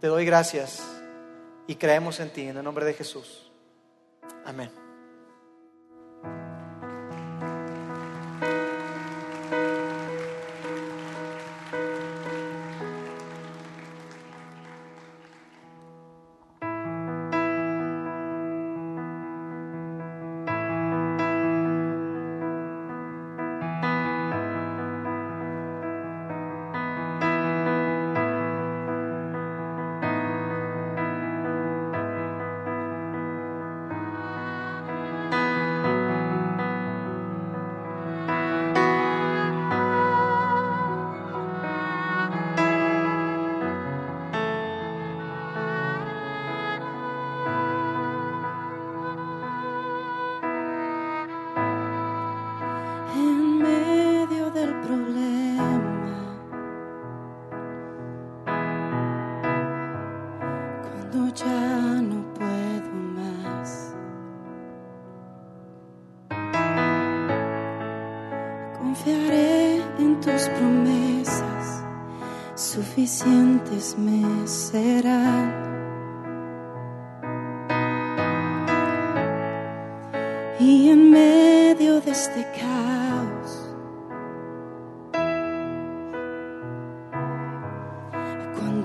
Te 0.02 0.08
doy 0.08 0.26
gracias 0.26 0.84
y 1.66 1.76
creemos 1.76 2.20
en 2.20 2.30
ti, 2.30 2.48
en 2.48 2.58
el 2.58 2.64
nombre 2.64 2.86
de 2.86 2.94
Jesús. 2.94 3.52
Amén. 4.46 4.85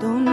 Cuando 0.01 0.30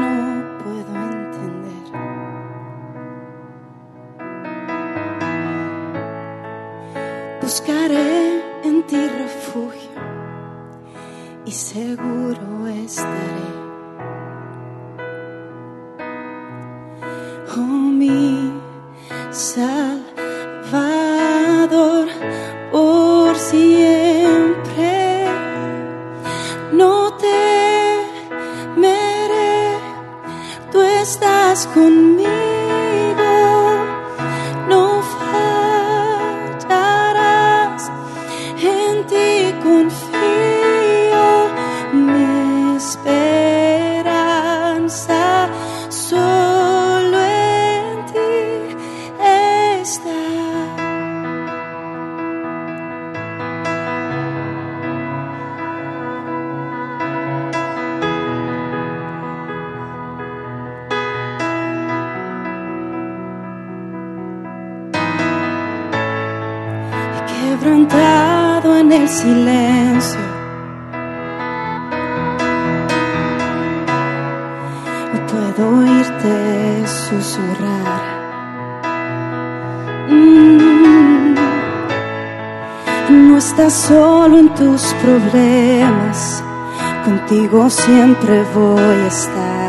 problemas, 85.08 86.44
contigo 87.04 87.70
siempre 87.70 88.42
voy 88.54 88.78
a 88.78 89.06
estar. 89.06 89.67